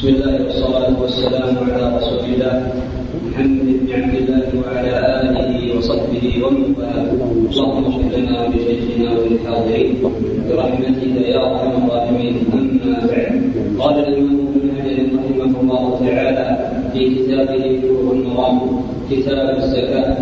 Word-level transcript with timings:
بسم 0.00 0.08
الله 0.08 0.44
والصلاة 0.44 0.96
والسلام 1.00 1.56
على 1.60 1.96
رسول 1.96 2.24
الله 2.32 2.72
محمد 3.28 3.68
بن 3.84 3.88
عبد 3.92 4.14
الله 4.14 4.48
وعلى 4.60 4.94
آله 5.28 5.76
وصحبه 5.76 6.24
ومن 6.44 6.72
والاه. 6.72 7.12
اللهم 7.52 7.84
اغفر 7.84 8.08
لنا 8.16 8.34
ولشيخنا 8.48 9.08
وللحاضرين 9.12 9.88
برحمتك 10.48 11.14
يا 11.28 11.36
أرحم 11.36 11.72
الراحمين. 11.84 12.34
أما 12.52 12.96
بعد 13.12 13.32
قال 13.80 13.96
الإمام 14.08 14.40
ابن 14.56 14.68
حجر 14.80 14.96
رحمه 15.20 15.60
الله 15.60 15.84
تعالى 16.06 16.46
في 16.92 17.00
كتابه 17.14 17.64
نور 17.84 18.12
المرام 18.16 18.58
كتاب 19.10 19.56
الزكاة 19.58 20.16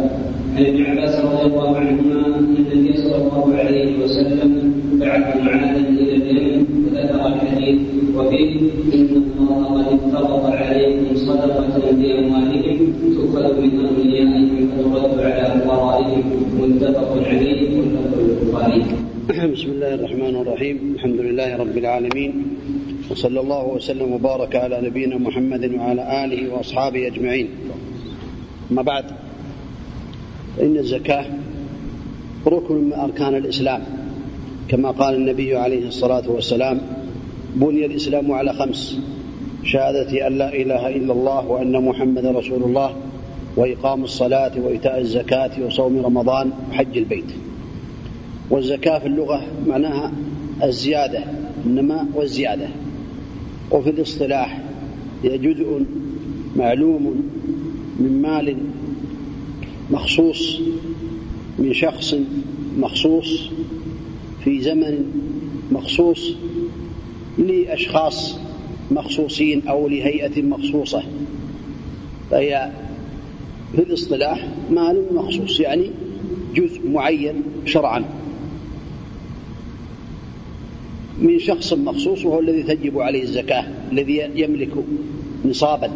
عن 0.57 0.63
ابن 0.67 0.81
عباس 0.91 1.15
رضي 1.23 1.43
الله 1.51 1.77
عنهما 1.77 2.19
أن 2.27 2.55
النبي 2.59 2.93
صلى 3.03 3.17
الله 3.23 3.45
عليه 3.59 3.89
وسلم 4.03 4.51
بعث 5.01 5.27
وفيه 8.19 8.61
إن 8.95 9.22
الله 9.39 9.64
قد 9.64 9.86
افترض 9.95 10.45
عليكم 10.46 11.17
صدقة 11.17 11.75
بأموالهم 11.99 12.79
تؤخذ 13.14 13.61
من 13.63 13.71
أغنيائهم 13.86 14.68
فترد 14.75 15.18
على 15.21 15.61
فقرائهم 15.61 16.25
متفق 16.58 17.11
عليه 17.27 17.79
واللفظ 17.79 18.18
البخاري. 18.18 18.82
بسم 19.53 19.71
الله 19.71 19.94
الرحمن 19.94 20.35
الرحيم. 20.36 20.77
الحمد 20.94 21.21
لله 21.21 21.57
رب 21.57 21.77
العالمين 21.79 22.32
وصلى 23.11 23.41
الله 23.41 23.64
وسلم 23.67 24.13
وبارك 24.13 24.57
على 24.57 24.80
نبينا 24.82 25.16
محمد 25.19 25.75
وعلى 25.75 26.25
آله 26.25 26.55
وأصحابه 26.55 27.07
أجمعين. 27.07 27.49
أما 28.71 28.82
بعد 28.82 29.05
فإن 30.57 30.77
الزكاة 30.77 31.25
ركن 32.47 32.75
من 32.75 32.92
أركان 32.92 33.34
الإسلام 33.34 33.83
كما 34.69 34.91
قال 34.91 35.14
النبي 35.14 35.56
عليه 35.56 35.89
الصلاة 35.89 36.30
والسلام 36.30 36.80
بني 37.56 37.86
الإسلام 37.86 38.33
على 38.33 38.52
خمس 38.52 38.98
شهادة 39.64 40.27
أن 40.27 40.38
لا 40.38 40.55
إله 40.55 40.88
إلا 40.88 41.12
الله 41.12 41.46
وأن 41.46 41.84
محمد 41.84 42.27
رسول 42.27 42.62
الله 42.62 42.96
وإقام 43.56 44.05
الصلاة 44.05 44.60
وإيتاء 44.60 45.00
الزكاة 45.00 45.66
وصوم 45.66 45.98
رمضان 46.06 46.50
وحج 46.70 46.98
البيت. 46.98 47.24
والزكاة 48.50 48.98
في 48.98 49.06
اللغة 49.06 49.42
معناها 49.66 50.12
الزيادة 50.62 51.24
النماء 51.66 52.06
والزيادة. 52.14 52.68
وفي 53.70 53.90
الاصطلاح 53.90 54.60
هي 55.24 55.38
جزء 55.38 55.84
معلوم 56.56 57.22
من 58.00 58.22
مال 58.22 58.56
مخصوص 59.90 60.60
من 61.58 61.72
شخص 61.72 62.14
مخصوص 62.78 63.50
في 64.44 64.60
زمن 64.60 65.05
مخصوص 65.72 66.34
لأشخاص 67.39 68.39
مخصوصين 68.91 69.69
أو 69.69 69.89
لهيئة 69.89 70.42
مخصوصة. 70.42 71.03
فهي 72.30 72.70
في 73.72 73.83
الاصطلاح 73.83 74.48
مال 74.70 75.05
مخصوص 75.14 75.61
يعني 75.61 75.91
جزء 76.55 76.89
معين 76.89 77.42
شرعا. 77.64 78.05
من 81.19 81.39
شخص 81.39 81.72
مخصوص 81.72 82.25
وهو 82.25 82.41
الذي 82.41 82.62
تجب 82.62 82.98
عليه 82.98 83.22
الزكاة 83.22 83.64
الذي 83.92 84.30
يملك 84.34 84.70
نصابا. 85.45 85.91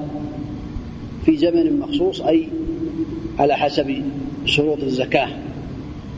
في 1.27 1.37
زمن 1.37 1.79
مخصوص 1.81 2.21
أي 2.21 2.49
على 3.39 3.57
حسب 3.57 4.03
شروط 4.45 4.83
الزكاة. 4.83 5.29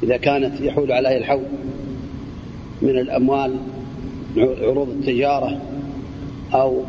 إذا 0.03 0.16
كانت 0.16 0.61
يحول 0.61 0.92
عليه 0.92 1.16
الحول 1.16 1.44
من 2.83 2.98
الأموال 2.98 3.56
عروض 4.36 4.88
التجارة 4.88 5.60
أو 6.54 6.82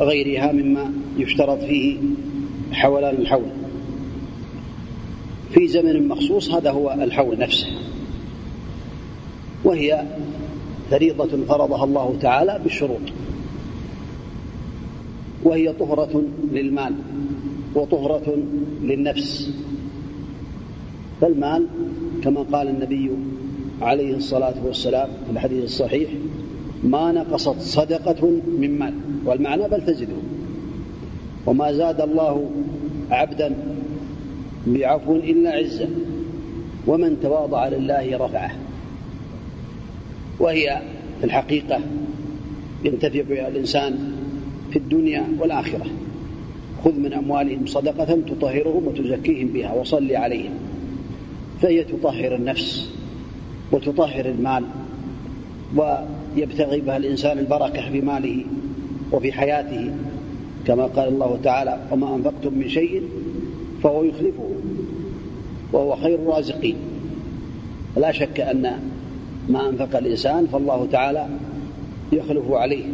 غيرها 0.00 0.52
مما 0.52 0.92
يشترط 1.18 1.58
فيه 1.58 1.96
حولان 2.72 3.14
الحول. 3.14 3.50
في 5.50 5.68
زمن 5.68 6.08
مخصوص 6.08 6.50
هذا 6.50 6.70
هو 6.70 6.92
الحول 6.92 7.38
نفسه. 7.38 7.66
وهي 9.64 10.04
فريضة 10.90 11.44
فرضها 11.48 11.84
الله 11.84 12.16
تعالى 12.20 12.60
بالشروط. 12.62 13.00
وهي 15.44 15.72
طهرة 15.72 16.22
للمال 16.52 16.94
وطهرة 17.74 18.38
للنفس. 18.82 19.50
فالمال 21.20 21.66
كما 22.24 22.40
قال 22.42 22.68
النبي 22.68 23.10
عليه 23.82 24.16
الصلاة 24.16 24.54
والسلام 24.66 25.08
في 25.26 25.32
الحديث 25.32 25.64
الصحيح 25.64 26.10
ما 26.82 27.12
نقصت 27.12 27.60
صدقة 27.60 28.30
من 28.58 28.78
مال 28.78 28.94
والمعنى 29.24 29.68
بل 29.68 29.86
تزده 29.86 30.16
وما 31.46 31.72
زاد 31.72 32.00
الله 32.00 32.50
عبدا 33.10 33.54
بعفو 34.66 35.16
إلا 35.16 35.50
عزا 35.50 35.88
ومن 36.86 37.20
تواضع 37.22 37.68
لله 37.68 38.16
رفعه. 38.16 38.50
وهي 40.40 40.82
في 41.20 41.24
الحقيقة 41.24 41.80
ينتفع 42.84 43.22
بها 43.22 43.48
الإنسان 43.48 44.12
في 44.70 44.78
الدنيا 44.78 45.24
والآخرة. 45.38 45.86
خذ 46.84 46.92
من 46.92 47.12
أموالهم 47.12 47.66
صدقة 47.66 48.18
تطهرهم 48.26 48.86
وتزكيهم 48.86 49.48
بها 49.48 49.72
وصل 49.72 50.12
عليهم. 50.12 50.52
فهي 51.60 51.84
تطهر 51.84 52.34
النفس 52.34 52.90
وتطهر 53.72 54.24
المال 54.24 54.64
ويبتغي 56.36 56.80
بها 56.80 56.96
الإنسان 56.96 57.38
البركة 57.38 57.90
في 57.90 58.00
ماله 58.00 58.44
وفي 59.12 59.32
حياته 59.32 59.90
كما 60.66 60.86
قال 60.86 61.08
الله 61.08 61.38
تعالى 61.44 61.78
وما 61.90 62.14
أنفقتم 62.14 62.54
من 62.54 62.68
شيء 62.68 63.02
فهو 63.82 64.04
يخلفه 64.04 64.50
وهو 65.72 65.96
خير 65.96 66.14
الرازقين. 66.14 66.76
لا 67.96 68.12
شك 68.12 68.40
أن 68.40 68.80
ما 69.48 69.68
أنفق 69.68 69.96
الإنسان 69.96 70.46
فالله 70.46 70.88
تعالى 70.92 71.26
يخلف 72.12 72.50
عليه 72.50 72.84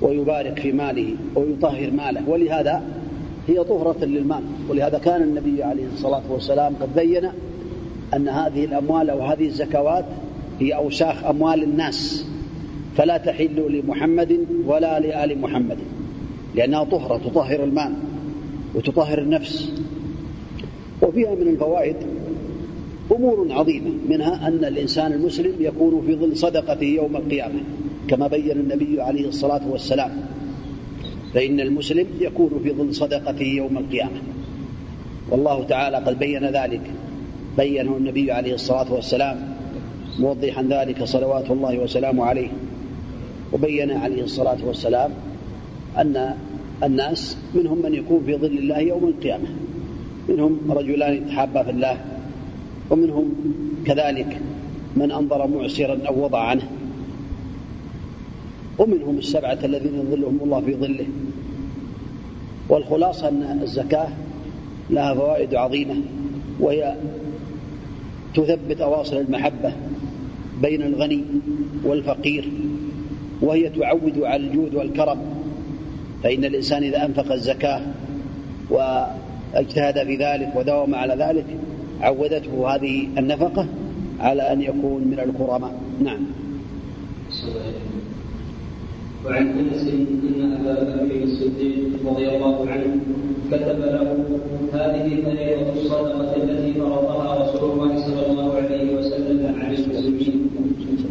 ويبارك 0.00 0.58
في 0.58 0.72
ماله 0.72 1.14
ويطهر 1.34 1.90
ماله 1.90 2.28
ولهذا 2.28 2.82
هي 3.48 3.64
طهرة 3.64 4.04
للمال 4.04 4.42
ولهذا 4.68 4.98
كان 4.98 5.22
النبي 5.22 5.62
عليه 5.62 5.86
الصلاة 5.94 6.22
والسلام 6.30 6.74
قد 6.80 6.94
بين 6.96 7.30
أن 8.14 8.28
هذه 8.28 8.64
الأموال 8.64 9.10
أو 9.10 9.20
هذه 9.20 9.46
الزكوات 9.46 10.04
هي 10.60 10.74
أوساخ 10.74 11.24
أموال 11.24 11.62
الناس. 11.62 12.26
فلا 12.96 13.16
تحل 13.16 13.80
لمحمد 13.80 14.46
ولا 14.66 15.00
لآل 15.00 15.40
محمد 15.40 15.78
لأنها 16.54 16.84
طهرة 16.84 17.18
تطهر 17.18 17.64
المال 17.64 17.92
وتطهر 18.74 19.18
النفس. 19.18 19.72
وفيها 21.02 21.34
من 21.34 21.48
الفوائد 21.48 21.96
أمور 23.12 23.46
عظيمة 23.50 23.90
منها 24.08 24.48
أن 24.48 24.64
الإنسان 24.64 25.12
المسلم 25.12 25.52
يكون 25.60 26.02
في 26.06 26.16
ظل 26.16 26.36
صدقته 26.36 26.84
يوم 26.84 27.16
القيامة 27.16 27.60
كما 28.08 28.26
بين 28.26 28.50
النبي 28.50 29.02
عليه 29.02 29.28
الصلاة 29.28 29.68
والسلام. 29.70 30.10
فإن 31.34 31.60
المسلم 31.60 32.06
يكون 32.20 32.60
في 32.62 32.72
ظل 32.72 32.94
صدقته 32.94 33.46
يوم 33.46 33.78
القيامة. 33.78 34.20
والله 35.30 35.64
تعالى 35.64 35.96
قد 35.96 36.18
بين 36.18 36.44
ذلك. 36.44 36.80
بينه 37.56 37.96
النبي 37.96 38.32
عليه 38.32 38.54
الصلاة 38.54 38.94
والسلام 38.94 39.56
موضحا 40.18 40.62
ذلك 40.62 41.04
صلوات 41.04 41.50
الله 41.50 41.78
وسلامه 41.78 42.24
عليه. 42.24 42.48
وبين 43.52 43.90
عليه 43.90 44.22
الصلاة 44.22 44.58
والسلام 44.64 45.10
أن 45.98 46.34
الناس 46.82 47.36
منهم 47.54 47.82
من 47.82 47.94
يكون 47.94 48.22
في 48.26 48.36
ظل 48.36 48.58
الله 48.58 48.78
يوم 48.78 49.04
القيامة. 49.04 49.48
منهم 50.28 50.58
رجلان 50.70 51.14
يتحابا 51.14 51.62
في 51.62 51.70
الله 51.70 52.04
ومنهم 52.90 53.34
كذلك 53.86 54.40
من 54.96 55.12
أنظر 55.12 55.46
معسرا 55.46 55.98
أو 56.08 56.24
وضع 56.24 56.40
عنه. 56.40 56.68
ومنهم 58.78 59.18
السبعة 59.18 59.58
الذين 59.64 59.94
يظلهم 59.94 60.38
الله 60.42 60.60
في 60.60 60.74
ظله. 60.74 61.06
والخلاصة 62.68 63.28
أن 63.28 63.60
الزكاة 63.62 64.08
لها 64.90 65.14
فوائد 65.14 65.54
عظيمة 65.54 65.94
وهي 66.60 66.96
تثبت 68.34 68.80
أواصر 68.80 69.18
المحبة 69.20 69.72
بين 70.62 70.82
الغني 70.82 71.24
والفقير. 71.84 72.50
وهي 73.42 73.68
تعود 73.68 74.18
على 74.18 74.46
الجود 74.46 74.74
والكرم. 74.74 75.18
فإن 76.22 76.44
الإنسان 76.44 76.82
إذا 76.82 77.04
أنفق 77.04 77.32
الزكاة 77.32 77.80
واجتهد 78.70 80.04
في 80.04 80.16
ذلك 80.16 80.56
وداوم 80.56 80.94
على 80.94 81.14
ذلك 81.14 81.46
عودته 82.00 82.74
هذه 82.74 83.08
النفقة 83.18 83.66
على 84.20 84.52
أن 84.52 84.62
يكون 84.62 85.04
من 85.04 85.20
الكرماء 85.20 85.72
نعم. 86.00 86.26
وعن 89.26 89.46
أنس 89.46 89.88
إن 89.88 90.52
أبا 90.60 91.04
بكر 91.04 91.22
الصديق 91.22 91.76
رضي 92.06 92.28
الله 92.28 92.66
عنه 92.70 92.96
كتب 93.52 93.78
له 93.80 94.16
هذه 94.72 95.22
فريضه 95.24 95.72
الصدقة 95.72 96.36
التي 96.36 96.80
فرضها 96.80 97.42
رسول 97.42 97.70
الله 97.70 98.06
صلى 98.06 98.26
الله 98.26 98.54
عليه 98.54 98.96
وسلم 98.96 99.54
على 99.60 99.78
المسلمين 99.78 100.50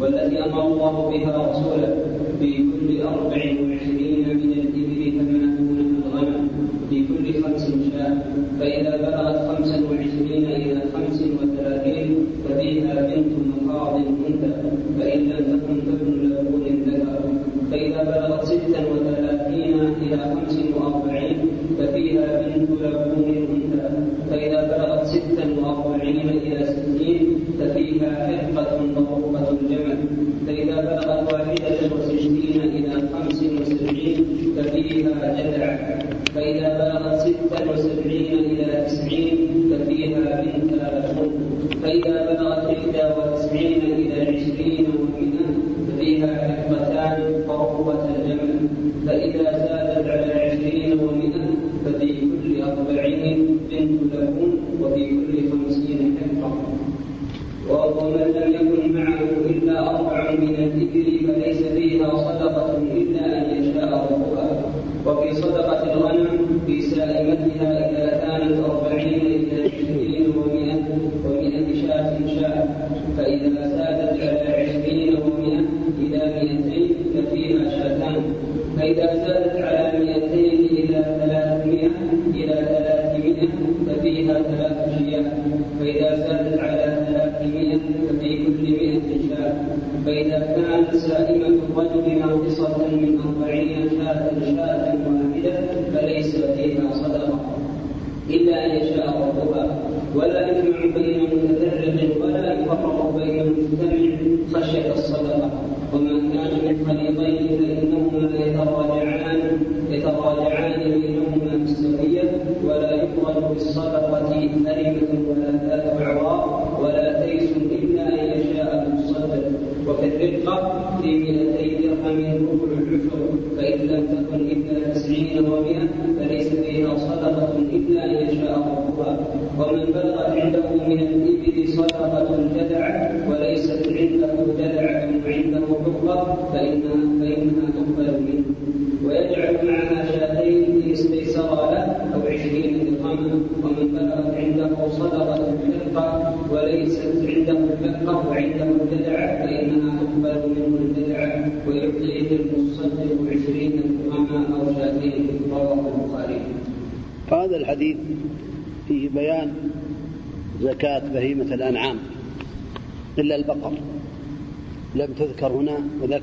والتي 0.00 0.44
أمر 0.44 0.66
الله 0.66 1.10
بها 1.10 1.50
رسوله. 1.50 2.15
في 2.46 2.62
كل 2.62 3.02
أربع 3.02 3.42
وعشرين 3.62 4.26
من 4.42 4.52
الإبل 4.52 5.00
ثمانون 5.18 5.78
الغنم 6.06 6.48
في 6.90 7.04
كل 7.08 7.42
خمس 7.42 7.64
شاة. 7.92 8.16
فإذا 8.60 8.96
بلغت 8.96 9.38
خمسا 9.48 9.78
وعشرين 9.90 10.44
إلى 10.44 10.80
خمس 10.94 11.22
وثلاثين 11.22 12.16
ففيها 12.44 12.94
بنت 13.08 13.35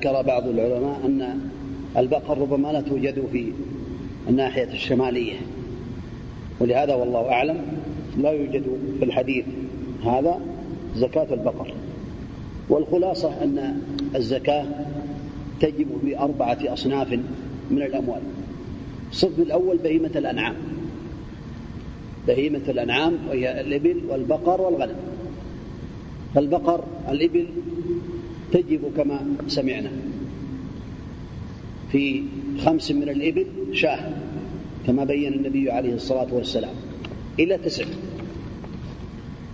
وذكر 0.05 0.21
بعض 0.21 0.47
العلماء 0.47 1.01
أن 1.05 1.39
البقر 1.97 2.37
ربما 2.37 2.67
لا 2.67 2.81
توجد 2.81 3.23
في 3.31 3.51
الناحية 4.29 4.73
الشمالية. 4.73 5.35
ولهذا 6.59 6.95
والله 6.95 7.31
أعلم 7.31 7.57
لا 8.17 8.31
يوجد 8.31 8.63
في 8.99 9.05
الحديث 9.05 9.45
هذا 10.05 10.39
زكاة 10.95 11.33
البقر. 11.33 11.73
والخلاصة 12.69 13.43
أن 13.43 13.81
الزكاة 14.15 14.65
تجب 15.59 15.87
في 16.05 16.19
أربعة 16.19 16.57
أصناف 16.63 17.19
من 17.71 17.81
الأموال. 17.81 18.21
الصف 19.11 19.39
الأول 19.39 19.77
بهيمة 19.77 20.11
الأنعام. 20.15 20.55
بهيمة 22.27 22.61
الأنعام 22.69 23.13
وهي 23.29 23.61
الإبل 23.61 24.01
والبقر 24.09 24.61
والغنم. 24.61 24.95
فالبقر 26.35 26.83
الإبل 27.09 27.45
تجب 28.53 28.91
كما 28.97 29.25
سمعنا. 29.47 29.91
في 31.91 32.23
خمس 32.65 32.91
من 32.91 33.09
الإبل 33.09 33.45
شاة 33.71 34.13
كما 34.87 35.03
بين 35.03 35.33
النبي 35.33 35.71
عليه 35.71 35.93
الصلاة 35.93 36.33
والسلام 36.33 36.73
إلى 37.39 37.57
تسع. 37.57 37.85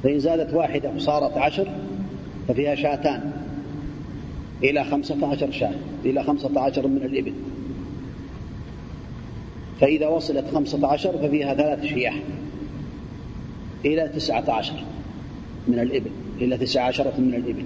فإن 0.03 0.19
زادت 0.19 0.53
واحدة 0.53 0.91
وصارت 0.95 1.37
عشر 1.37 1.67
ففيها 2.47 2.75
شاتان 2.75 3.31
إلى 4.63 4.83
خمسة 4.83 5.27
عشر 5.27 5.51
شاة 5.51 5.73
إلى 6.05 6.23
خمسة 6.23 6.59
عشر 6.59 6.87
من 6.87 7.03
الإبل. 7.03 7.33
فإذا 9.81 10.07
وصلت 10.07 10.45
خمسة 10.53 10.87
عشر 10.87 11.17
ففيها 11.17 11.53
ثلاث 11.53 11.85
شياح 11.85 12.19
إلى 13.85 14.07
تسعة 14.07 14.51
عشر 14.51 14.83
من 15.67 15.79
الإبل 15.79 16.11
إلى 16.41 16.57
تسعة 16.57 16.83
عشرة 16.83 17.13
من 17.17 17.33
الإبل. 17.33 17.63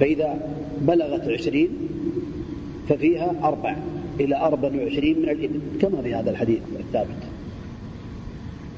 فإذا 0.00 0.50
بلغت 0.80 1.28
عشرين 1.28 1.68
ففيها 2.88 3.34
أربع 3.42 3.76
إلى 4.20 4.36
أربع 4.36 4.68
وعشرين 4.68 5.18
من 5.18 5.28
الإبل 5.28 5.60
كما 5.80 6.02
في 6.02 6.14
هذا 6.14 6.30
الحديث 6.30 6.58
الثابت. 6.80 7.22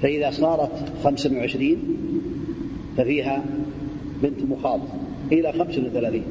فإذا 0.03 0.31
صارت 0.31 0.93
خمسا 1.05 1.33
وعشرين 1.37 1.79
ففيها 2.97 3.45
بنت 4.23 4.43
مخاض 4.43 4.81
إلى 5.33 5.53
خمس 5.53 5.79
وثلاثين. 5.79 6.25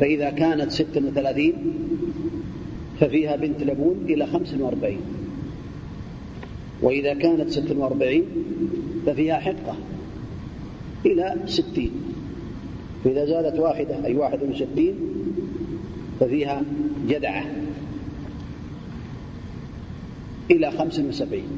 فإذا 0.00 0.30
كانت 0.30 0.70
ست 0.70 0.96
وثلاثين 0.96 1.54
ففيها 3.00 3.36
بنت 3.36 3.62
لبون 3.62 3.96
إلى 4.08 4.26
خمس 4.26 4.54
وأربعين. 4.54 5.00
وإذا 6.82 7.14
كانت 7.14 7.50
ست 7.50 7.70
وأربعين 7.70 8.24
ففيها 9.06 9.38
حقة 9.38 9.76
إلى 11.06 11.36
ستين. 11.46 11.90
فإذا 13.04 13.24
زادت 13.24 13.58
واحدة 13.58 14.04
أي 14.04 14.16
واحد 14.16 14.38
وستين 14.42 14.94
ففيها 16.20 16.62
جدعة 17.08 17.44
إلى 20.50 20.70
خمس 20.70 20.98
وسبعين 20.98 21.48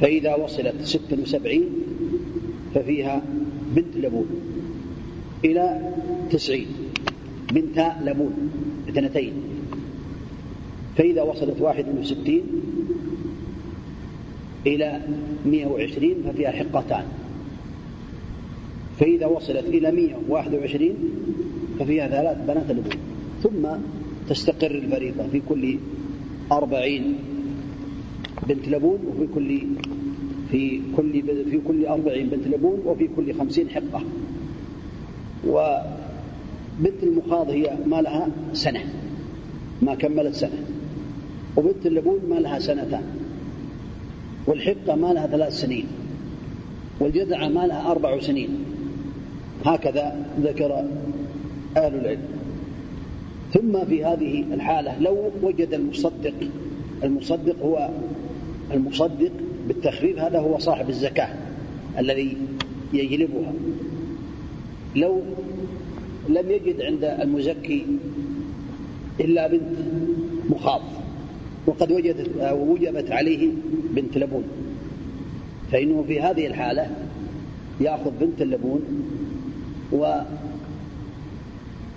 فإذا 0.00 0.34
وصلت 0.34 0.82
ست 0.82 1.18
وسبعين 1.22 1.64
ففيها 2.74 3.22
بنت 3.76 3.96
لبون 3.96 4.26
إلى 5.44 5.92
تسعين. 6.30 6.66
بنت 7.52 7.92
لبون 8.02 8.50
اثنتين. 8.88 9.32
فإذا 10.96 11.22
وصلت 11.22 11.60
واحد 11.60 11.86
وستين 12.00 12.42
إلى 14.66 15.00
مئة 15.46 15.66
وعشرين 15.66 16.16
ففيها 16.28 16.50
حقتان. 16.50 17.04
فإذا 19.00 19.26
وصلت 19.26 19.66
إلى 19.66 19.92
مئة 19.92 20.16
وواحد 20.28 20.54
وعشرين 20.54 20.94
ففيها 21.78 22.08
ثلاث 22.08 22.38
بنات 22.46 22.70
لبون 22.70 22.98
ثم 23.42 23.68
تستقر 24.28 24.70
الفريضة 24.70 25.26
في 25.32 25.40
كل 25.48 25.78
أربعين 26.52 27.14
بنت 28.48 28.68
لبون 28.68 28.98
وفي 29.08 29.26
كل 29.34 29.60
في 30.50 30.80
كل 30.96 31.22
في 31.50 31.60
كل 31.68 31.86
أربعين 31.86 32.28
بنت 32.28 32.46
لبون 32.46 32.82
وفي 32.86 33.08
كل 33.16 33.34
خمسين 33.34 33.68
حقة. 33.68 34.02
وبنت 35.46 37.02
المخاض 37.02 37.50
هي 37.50 37.76
ما 37.86 38.02
لها 38.02 38.28
سنة. 38.52 38.84
ما 39.82 39.94
كملت 39.94 40.34
سنة. 40.34 40.64
وبنت 41.56 41.86
اللبون 41.86 42.20
ما 42.30 42.34
لها 42.34 42.58
سنتان. 42.58 43.02
والحقة 44.46 44.94
ما 44.94 45.12
لها 45.12 45.26
ثلاث 45.26 45.60
سنين. 45.60 45.86
والجذعة 47.00 47.48
ما 47.48 47.66
لها 47.66 47.90
أربع 47.90 48.20
سنين. 48.20 48.69
هكذا 49.64 50.26
ذكر 50.40 50.84
أهل 51.76 51.94
العلم. 51.94 52.22
ثم 53.54 53.84
في 53.84 54.04
هذه 54.04 54.44
الحالة 54.54 54.98
لو 54.98 55.30
وجد 55.42 55.74
المصدق 55.74 56.34
المصدق 57.04 57.56
هو 57.62 57.88
المصدق 58.72 59.32
بالتخفيف 59.68 60.18
هذا 60.18 60.38
هو 60.38 60.58
صاحب 60.58 60.88
الزكاة 60.88 61.28
الذي 61.98 62.36
يجلبها. 62.92 63.52
لو 64.96 65.22
لم 66.28 66.50
يجد 66.50 66.80
عند 66.80 67.04
المزكي 67.04 67.86
إلا 69.20 69.46
بنت 69.46 69.78
مخاض 70.50 70.82
وقد 71.66 71.92
وجدت 71.92 72.30
وجبت 72.52 73.10
عليه 73.10 73.48
بنت 73.90 74.18
لبون 74.18 74.44
فإنه 75.72 76.04
في 76.08 76.20
هذه 76.20 76.46
الحالة 76.46 76.90
يأخذ 77.80 78.10
بنت 78.20 78.42
اللبون 78.42 78.80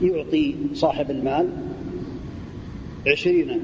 يعطي 0.02 0.56
صاحب 0.74 1.12
المال 1.12 1.50
عشرين 3.08 3.60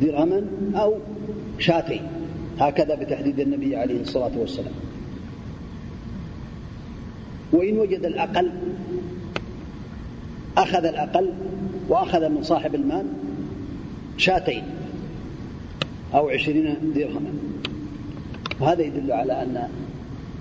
درهما 0.00 0.42
أو 0.74 0.94
شاتين 1.58 2.02
هكذا 2.58 2.94
بتحديد 2.94 3.40
النبي 3.40 3.76
عليه 3.76 4.00
الصلاة 4.00 4.38
والسلام. 4.38 4.72
وإن 7.52 7.78
وجد 7.78 8.04
الأقل 8.04 8.50
أخذ 10.56 10.84
الأقل 10.84 11.32
وأخذ 11.88 12.28
من 12.28 12.42
صاحب 12.42 12.74
المال 12.74 13.06
شاتين 14.16 14.62
أو 16.14 16.28
عشرين 16.28 16.76
درهما. 16.94 17.32
وهذا 18.60 18.82
يدل 18.82 19.12
على 19.12 19.42
أن 19.42 19.68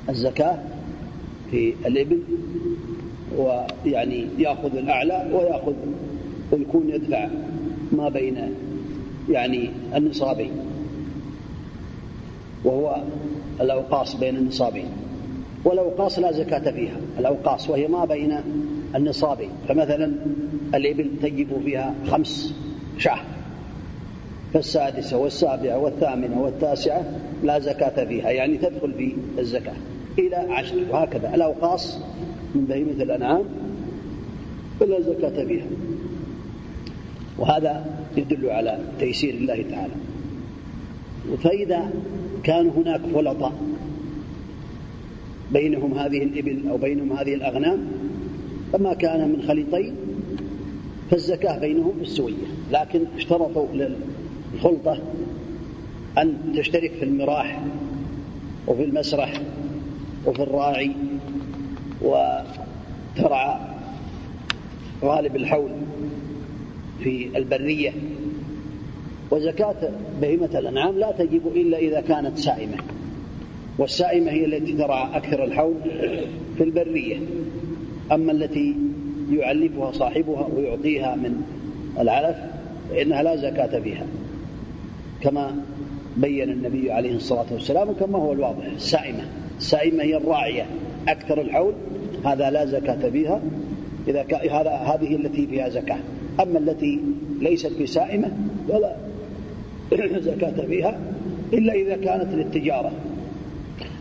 الزكاة 0.09 0.59
في 1.53 1.73
الإبل 1.85 2.19
ويعني 3.37 4.27
يأخذ 4.37 4.77
الأعلى 4.77 5.29
ويأخذ 5.33 5.73
ويكون 6.51 6.89
يدفع 6.89 7.27
ما 7.91 8.09
بين 8.09 8.53
يعني 9.29 9.69
النصابين 9.95 10.51
وهو 12.63 13.03
الأوقاص 13.61 14.15
بين 14.15 14.37
النصابين 14.37 14.85
والأوقاص 15.65 16.19
لا 16.19 16.31
زكاة 16.31 16.71
فيها 16.71 16.97
الأوقاص 17.19 17.69
وهي 17.69 17.87
ما 17.87 18.05
بين 18.05 18.39
النصابين. 18.95 19.49
فمثلا 19.67 20.13
الإبل 20.75 21.09
تجب 21.21 21.61
فيها 21.65 21.95
خمس 22.07 22.53
شهر 22.97 23.25
فالسادسة 24.53 25.17
والسابعة 25.17 25.77
والثامنة 25.77 26.41
والتاسعة 26.41 27.03
لا 27.43 27.59
زكاة 27.59 28.05
فيها 28.05 28.29
يعني 28.29 28.57
تدخل 28.57 28.93
في 28.93 29.13
الزكاة. 29.39 29.92
إلى 30.19 30.35
عشر 30.35 30.75
وهكذا. 30.89 31.35
الأوقاص 31.35 31.99
من 32.55 32.65
بهيمة 32.65 33.03
الأنعام 33.03 33.43
فلا 34.79 35.01
زكاة 35.01 35.45
فيها. 35.45 35.65
وهذا 37.37 37.85
يدل 38.17 38.49
على 38.49 38.79
تيسير 38.99 39.33
الله 39.33 39.65
تعالى. 39.71 39.93
فإذا 41.43 41.91
كان 42.43 42.67
هناك 42.67 43.01
خلطاء 43.15 43.53
بينهم 45.51 45.93
هذه 45.93 46.23
الإبل 46.23 46.67
أو 46.69 46.77
بينهم 46.77 47.13
هذه 47.13 47.33
الأغنام 47.33 47.87
فما 48.73 48.93
كان 48.93 49.29
من 49.29 49.41
خليطين 49.47 49.95
فالزكاة 51.11 51.59
بينهم 51.59 51.91
بالسوية 51.99 52.47
لكن 52.71 53.01
اشترطوا 53.17 53.67
للخلطة 53.73 54.99
أن 56.17 56.37
تشترك 56.57 56.91
في 56.91 57.05
المراح 57.05 57.63
وفي 58.67 58.83
المسرح 58.83 59.41
وفي 60.25 60.43
الراعي 60.43 60.91
وترعى 62.01 63.59
غالب 65.03 65.35
الحول 65.35 65.71
في 67.03 67.37
البرية 67.37 67.93
وزكاة 69.31 69.89
بهيمة 70.21 70.59
الأنعام 70.59 70.99
لا 70.99 71.11
تجب 71.11 71.47
إلا 71.47 71.77
إذا 71.77 72.01
كانت 72.01 72.37
سائمة 72.37 72.77
والسائمة 73.77 74.31
هي 74.31 74.45
التي 74.45 74.73
ترعى 74.73 75.17
أكثر 75.17 75.43
الحول 75.43 75.73
في 76.57 76.63
البرية 76.63 77.19
أما 78.11 78.31
التي 78.31 78.75
يعلفها 79.31 79.91
صاحبها 79.91 80.47
ويعطيها 80.55 81.15
من 81.15 81.41
العلف 81.99 82.37
فإنها 82.89 83.23
لا 83.23 83.35
زكاة 83.35 83.79
فيها 83.79 84.05
كما 85.21 85.55
بين 86.17 86.49
النبي 86.49 86.91
عليه 86.91 87.15
الصلاة 87.15 87.45
والسلام 87.51 87.93
كما 87.93 88.17
هو 88.17 88.33
الواضح 88.33 88.65
السائمة 88.65 89.23
السائمة 89.57 90.03
هي 90.03 90.17
الراعية. 90.17 90.65
أكثر 91.07 91.41
الحول 91.41 91.73
هذا 92.25 92.49
لا 92.49 92.65
زكاة 92.65 93.09
فيها. 93.09 93.41
إذا 94.07 94.25
هذا 94.51 94.71
هذه 94.71 95.15
التي 95.15 95.47
فيها 95.47 95.69
زكاة. 95.69 95.99
أما 96.39 96.59
التي 96.59 96.99
ليست 97.39 97.81
بسائمة 97.81 98.31
فلا 98.69 98.95
زكاة 100.31 100.65
فيها 100.65 100.99
إلا 101.53 101.73
إذا 101.73 101.95
كانت 101.95 102.33
للتجارة. 102.33 102.91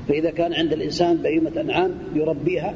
فإذا 0.08 0.30
كان 0.30 0.52
عند 0.52 0.72
الإنسان 0.72 1.16
بهيمة 1.16 1.60
أنعام 1.60 1.90
يربيها 2.14 2.74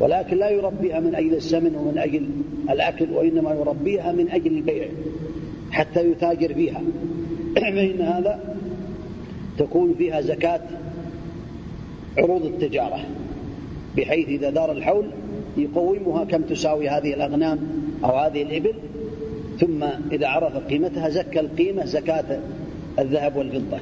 ولكن 0.00 0.36
لا 0.36 0.50
يربيها 0.50 1.00
من 1.00 1.14
أجل 1.14 1.34
السمن 1.34 1.76
ومن 1.76 1.98
أجل 1.98 2.28
الأكل 2.70 3.10
وإنما 3.10 3.50
يربيها 3.52 4.12
من 4.12 4.30
أجل 4.30 4.56
البيع 4.56 4.88
حتى 5.70 6.10
يتاجر 6.10 6.54
فيها. 6.54 6.82
فإن 7.54 8.00
هذا 8.00 8.56
تكون 9.58 9.94
فيها 9.98 10.20
زكاة 10.20 10.60
عروض 12.18 12.44
التجارة 12.44 13.04
بحيث 13.96 14.28
إذا 14.28 14.50
دار 14.50 14.72
الحول 14.72 15.06
يقومها 15.56 16.24
كم 16.24 16.42
تساوي 16.42 16.88
هذه 16.88 17.14
الأغنام 17.14 17.58
أو 18.04 18.16
هذه 18.16 18.42
الإبل 18.42 18.74
ثم 19.60 19.84
إذا 20.12 20.28
عرف 20.28 20.56
قيمتها 20.56 21.08
زكى 21.08 21.40
القيمة 21.40 21.84
زكاة 21.84 22.40
الذهب 22.98 23.36
والفضة. 23.36 23.78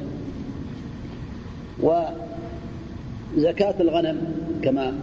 وزكاة 3.37 3.75
الغنم 3.81 4.35
كما 4.63 4.95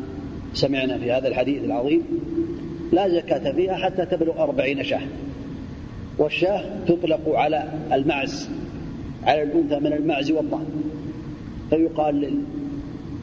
سمعنا 0.53 0.97
في 0.97 1.11
هذا 1.11 1.27
الحديث 1.27 1.63
العظيم 1.63 2.03
لا 2.91 3.09
زكاة 3.09 3.51
فيها 3.51 3.75
حتى 3.75 4.05
تبلغ 4.05 4.43
أربعين 4.43 4.83
شاة. 4.83 5.01
والشاة 6.17 6.63
تطلق 6.87 7.29
على 7.29 7.63
المعز 7.93 8.49
على 9.23 9.43
الأنثى 9.43 9.79
من 9.79 9.93
المعز 9.93 10.31
والضأن. 10.31 10.65
فيقال 11.69 12.41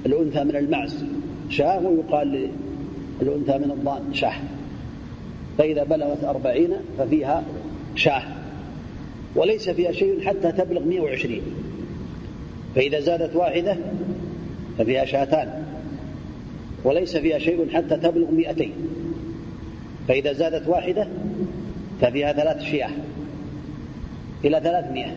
للأنثى 0.06 0.44
من 0.44 0.56
المعز 0.56 1.04
شاه 1.50 1.87
ويقال 1.87 2.49
للأنثى 3.23 3.58
من 3.58 3.70
الضأن 3.70 4.14
شاه. 4.14 4.34
فإذا 5.58 5.84
بلغت 5.84 6.25
أربعين 6.25 6.70
ففيها 6.99 7.44
شاه. 7.94 8.23
وليس 9.37 9.70
فيها 9.70 9.92
شيء 9.92 10.20
حتى 10.20 10.52
تبلغ 10.52 10.84
120 10.84 11.40
فإذا 12.75 13.00
زادت 13.00 13.37
واحدة 13.37 13.76
ففيها 14.78 15.04
شاتان. 15.04 15.64
وليس 16.84 17.16
فيها 17.16 17.38
شيء 17.38 17.68
حتى 17.73 17.96
تبلغ 17.96 18.30
200 18.30 18.68
فإذا 20.08 20.32
زادت 20.32 20.68
واحدة 20.68 21.08
ففيها 22.00 22.32
ثلاث 22.32 22.62
شياه. 22.62 22.90
إلى 24.44 24.61
ثلاثمائة 24.61 25.16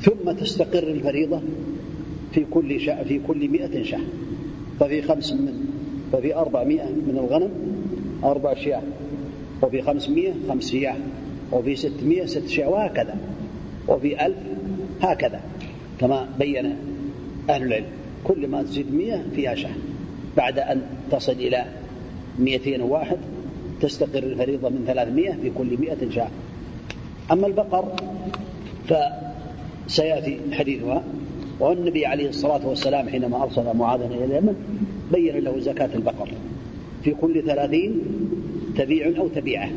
ثم 0.00 0.32
تستقر 0.32 0.82
الفريضة 0.82 1.40
في 2.36 2.44
كل 2.50 2.80
شاء 2.80 3.04
في 3.08 3.20
كل 3.26 3.48
مئة 3.48 3.82
شاه 3.82 4.00
ففي 4.80 5.02
خمس 5.02 5.32
من 5.32 5.64
ففي 6.12 6.34
أربعمائة 6.34 6.90
من 6.90 7.18
الغنم 7.18 7.50
أربع 8.24 8.54
شياه. 8.54 8.82
وفي 9.62 9.82
خمسمائة 9.82 10.34
خمس 10.48 10.70
شياه. 10.70 10.96
وفي 11.52 11.76
ستمائة 11.76 12.26
ست 12.26 12.48
شياه. 12.48 12.68
وهكذا. 12.68 13.16
وفي 13.88 14.26
ألف 14.26 14.36
هكذا. 15.00 15.40
كما 16.00 16.28
بين 16.38 16.76
أهل 17.50 17.62
العلم. 17.62 17.86
كل 18.24 18.48
ما 18.48 18.62
تزيد 18.62 18.94
مئة 18.94 19.22
فيها 19.34 19.54
شاه 19.54 19.74
بعد 20.36 20.58
أن 20.58 20.82
تصل 21.10 21.32
إلى 21.32 21.64
مئتين 22.38 22.80
واحد 22.80 23.18
تستقر 23.80 24.22
الفريضة 24.22 24.68
من 24.68 24.84
ثلاثمائة 24.86 25.32
في 25.32 25.50
كل 25.50 25.78
مئة 25.80 26.10
شاه 26.10 26.28
أما 27.32 27.46
البقر 27.46 27.92
فسيأتي 28.88 30.38
حديثها. 30.52 31.04
والنبي 31.60 32.06
عليه 32.06 32.28
الصلاة 32.28 32.68
والسلام 32.68 33.08
حينما 33.08 33.42
أرسل 33.42 33.76
معاذا 33.76 34.06
إلى 34.06 34.24
اليمن 34.24 34.54
بين 35.12 35.36
له 35.36 35.60
زكاة 35.60 35.90
البقر 35.94 36.28
في 37.04 37.10
كل 37.10 37.42
ثلاثين 37.42 38.00
تبيع 38.76 39.18
أو 39.18 39.28
تبيعة. 39.28 39.70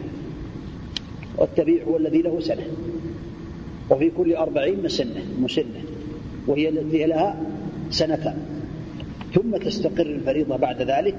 والتبيع 1.38 1.84
هو 1.84 1.98
الذي 1.98 2.22
له 2.22 2.40
سنة. 2.40 2.64
وفي 3.90 4.10
كل 4.10 4.36
أربعين 4.36 4.84
مسنة 4.84 5.26
مسنة. 5.42 5.82
وهي 6.48 6.70
التي 6.70 7.06
لها 7.06 7.42
سنتان. 7.90 8.38
ثم 9.34 9.58
تستقر 9.58 10.06
الفريضة 10.06 10.58
بعد 10.58 10.82
ذلك 10.82 11.16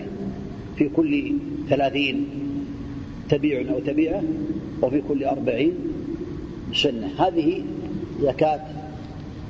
في 0.76 0.88
كل 0.88 1.32
ثلاثين 1.68 2.26
تبيع 3.28 3.72
أو 3.72 3.78
تبيعة 3.78 4.22
وفي 4.82 5.02
كل 5.08 5.24
أربعين 5.24 5.72
سنة 6.74 7.08
هذه 7.18 7.62
زكاة 8.22 8.60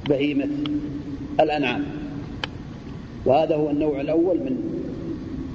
بهيمة 0.08 0.48
الأنعام. 1.40 1.84
وهذا 3.24 3.56
هو 3.56 3.70
النوع 3.70 4.00
الأول 4.00 4.36
من 4.36 4.56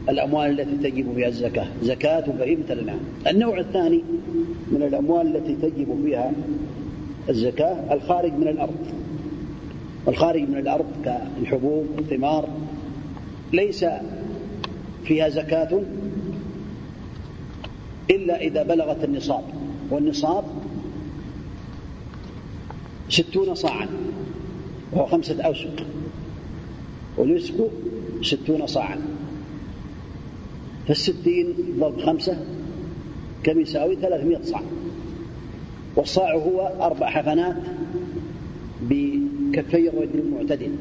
الأموال 0.10 0.60
التي 0.60 0.90
تجب 0.90 1.14
فيها 1.16 1.28
الزكاة. 1.28 1.68
زكاة 1.82 2.26
بهيمة 2.40 2.66
الأنعام. 2.70 3.00
النوع 3.28 3.60
الثاني 3.60 4.04
من 4.72 4.84
الأموال 4.84 5.36
التي 5.36 5.56
تجب 5.56 6.02
فيها 6.06 6.32
الزكاة 7.30 7.94
الخارج 7.94 8.34
من 8.34 8.48
الأرض. 8.48 8.76
الخارج 10.08 10.42
من 10.42 10.58
الأرض 10.58 10.86
كالحبوب 11.06 11.86
والثمار. 11.98 12.50
ليس 13.54 13.86
فيها 15.04 15.30
زكاة 15.30 15.82
إلا 18.10 18.42
إذا 18.42 18.64
بلغت 18.64 19.04
النصاب. 19.04 19.44
والنصاب 19.92 20.44
ستون 23.10 23.56
صاعا. 23.56 23.88
وهو 24.96 25.06
خمسة 25.06 25.42
أوسق 25.44 25.86
والوسق 27.18 27.72
ستون 28.22 28.68
صاعا 28.68 29.02
فالستين 30.88 31.54
ضرب 31.80 32.02
خمسة 32.02 32.38
كم 33.44 33.60
يساوي 33.60 33.96
ثلاثمائة 33.96 34.42
صاع 34.44 34.62
والصاع 35.96 36.36
هو 36.36 36.72
أربع 36.82 37.10
حفنات 37.10 37.56
بكفي 38.82 39.90
الرجل 39.90 40.20
المعتدل. 40.20 40.72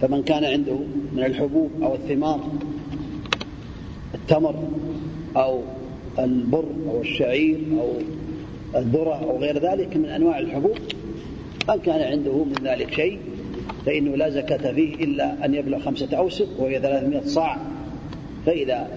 فمن 0.00 0.22
كان 0.22 0.44
عنده 0.44 0.78
من 1.12 1.24
الحبوب 1.24 1.70
أو 1.82 1.94
الثمار 1.94 2.40
التمر 4.14 4.68
أو 5.36 5.62
البر 6.18 6.64
أو 6.88 7.00
الشعير 7.00 7.60
أو 7.80 7.92
الذرة 8.76 9.14
أو 9.14 9.38
غير 9.38 9.58
ذلك 9.58 9.96
من 9.96 10.04
أنواع 10.04 10.38
الحبوب 10.38 10.78
من 11.68 11.78
كان 11.78 12.12
عنده 12.12 12.44
من 12.44 12.64
ذلك 12.64 12.94
شيء 12.94 13.18
فإنه 13.86 14.16
لا 14.16 14.30
زكاة 14.30 14.72
فيه 14.72 14.94
إلا 14.94 15.44
أن 15.44 15.54
يبلغ 15.54 15.78
خمسة 15.78 16.16
أوسق 16.16 16.48
وهي 16.58 16.80
ثلاثمائة 16.80 17.26
صاع. 17.26 17.56
فإذا 18.46 18.88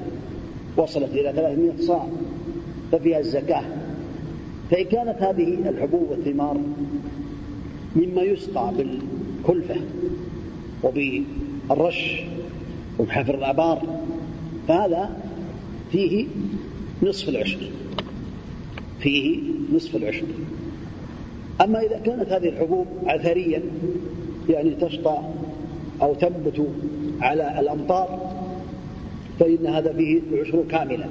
وصلت 0.77 1.11
إلى 1.13 1.33
ثلاثمائة 1.35 1.77
صاع 1.79 2.07
ففيها 2.91 3.19
الزكاة. 3.19 3.63
فإن 4.71 4.83
كانت 4.83 5.21
هذه 5.21 5.69
الحبوب 5.69 6.09
والثمار 6.09 6.57
مما 7.95 8.21
يسقى 8.21 8.73
بالكلفة 8.77 9.75
وبالرش 10.83 12.21
وبحفر 12.99 13.35
الآبار 13.35 13.99
فهذا 14.67 15.17
فيه 15.91 16.27
نصف 17.03 17.29
العشر. 17.29 17.59
فيه 18.99 19.39
نصف 19.73 19.95
العشر. 19.95 20.25
أما 21.61 21.79
إذا 21.79 21.99
كانت 21.99 22.31
هذه 22.31 22.49
الحبوب 22.49 22.87
عثريا 23.05 23.61
يعني 24.49 24.71
تشطى 24.71 25.17
أو 26.01 26.13
تنبت 26.13 26.67
على 27.21 27.59
الأمطار 27.59 28.35
فإن 29.39 29.67
هذا 29.67 29.93
فيه 29.93 30.21
العشر 30.31 30.63
كاملا 30.69 31.05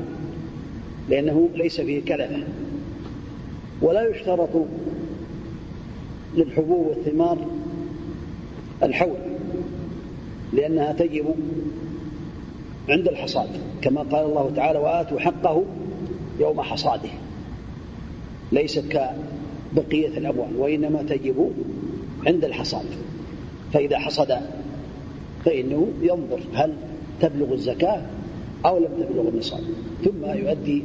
لأنه 1.09 1.49
ليس 1.55 1.81
فيه 1.81 2.05
كلفة 2.05 2.43
ولا 3.83 4.09
يشترط 4.09 4.49
للحبوب 6.35 6.87
والثمار 6.87 7.39
الحول 8.83 9.17
لأنها 10.53 10.93
تجب 10.93 11.35
عند 12.89 13.09
الحصاد 13.09 13.49
كما 13.83 14.03
قال 14.03 14.25
الله 14.25 14.53
تعالى 14.57 14.79
وآتوا 14.79 15.21
حقه 15.21 15.65
يوم 16.41 16.61
حصاده. 16.61 17.09
ليست 18.53 18.85
كبقية 19.77 20.19
الأموال 20.19 20.57
وإنما 20.57 21.03
تجب 21.03 21.53
عند 22.27 22.45
الحصاد. 22.45 22.87
فإذا 23.73 23.99
حصد 23.99 24.39
فإنه 25.45 25.89
ينظر 26.03 26.41
هل 26.55 26.73
تبلغ 27.21 27.53
الزكاة 27.53 28.03
أو 28.67 28.79
لم 28.79 28.89
تبلغ 29.01 29.29
النصاب 29.29 29.61
ثم 30.05 30.25
يؤدي 30.25 30.83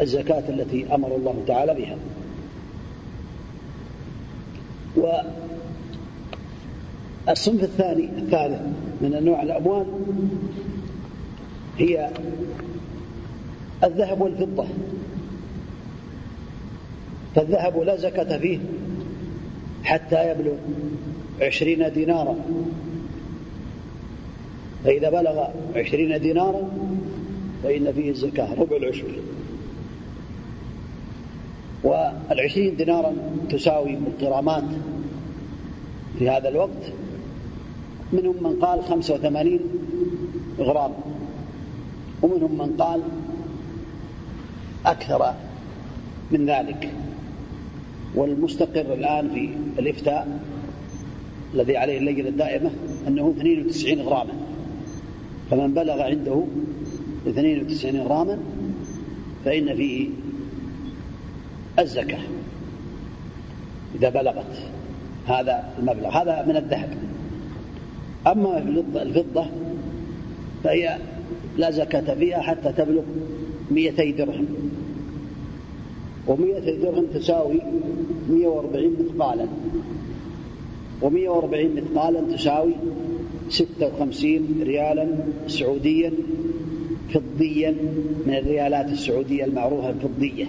الزكاة 0.00 0.48
التي 0.48 0.94
أمر 0.94 1.16
الله 1.16 1.42
تعالى 1.46 1.74
بها. 1.74 1.96
والصنف 7.26 7.62
الثاني 7.62 8.04
الثالث 8.04 8.60
من 9.00 9.14
أنواع 9.14 9.42
الأموال 9.42 9.86
هي 11.78 12.10
الذهب 13.84 14.20
والفضة. 14.20 14.64
فالذهب 17.34 17.78
لا 17.78 17.96
زكاة 17.96 18.38
فيه 18.38 18.58
حتى 19.84 20.30
يبلغ 20.30 20.54
عشرين 21.40 21.92
دينارا. 21.92 22.36
فإذا 24.84 25.10
بلغ 25.10 25.44
عشرين 25.76 26.20
دينارا 26.20 26.70
فإن 27.62 27.92
فيه 27.92 28.10
الزكاة. 28.10 28.54
ربع 28.54 28.76
العشر 28.76 29.08
والعشرين 31.84 32.76
دينارا 32.76 33.12
تساوي 33.50 33.96
بالقرامات 33.96 34.64
في 36.18 36.30
هذا 36.30 36.48
الوقت. 36.48 36.92
منهم 38.12 38.42
من 38.42 38.60
قال 38.60 38.82
خمسة 38.84 39.14
وثمانين 39.14 39.60
غرام 40.58 40.92
ومنهم 42.22 42.58
من 42.58 42.76
قال 42.76 43.00
أكثر 44.86 45.34
من 46.30 46.46
ذلك. 46.46 46.90
والمستقر 48.14 48.94
الآن 48.94 49.28
في 49.28 49.48
الإفتاء 49.78 50.40
الذي 51.54 51.76
عليه 51.76 51.98
اللجنة 51.98 52.28
الدائمة 52.28 52.70
أنه 53.08 53.34
92 53.38 54.00
غراما. 54.00 54.32
فمن 55.50 55.74
بلغ 55.74 56.02
عنده 56.02 56.44
92 57.26 58.00
غراما 58.00 58.38
فإن 59.44 59.76
فيه 59.76 60.08
الزكاة 61.78 62.20
إذا 63.94 64.08
بلغت 64.08 64.58
هذا 65.26 65.72
المبلغ. 65.78 66.08
هذا 66.08 66.44
من 66.48 66.56
الذهب. 66.56 66.88
أما 68.26 68.58
الفضة 69.02 69.46
فهي 70.64 70.98
لا 71.56 71.70
زكاة 71.70 72.14
فيها 72.14 72.40
حتى 72.40 72.72
تبلغ 72.72 73.02
200 73.70 74.10
درهم. 74.10 74.46
و200 76.28 76.82
درهم 76.82 77.06
تساوي 77.14 77.60
140 78.30 78.96
مثقالا 79.00 79.46
و140 81.02 81.66
مثقالا 81.76 82.36
تساوي 82.36 82.74
56 83.48 84.62
ريالا 84.62 85.08
سعوديا 85.46 86.12
فضيا 87.14 87.70
من 88.26 88.34
الريالات 88.34 88.88
السعودية 88.88 89.44
المعروفة 89.44 89.90
الفضية 89.90 90.46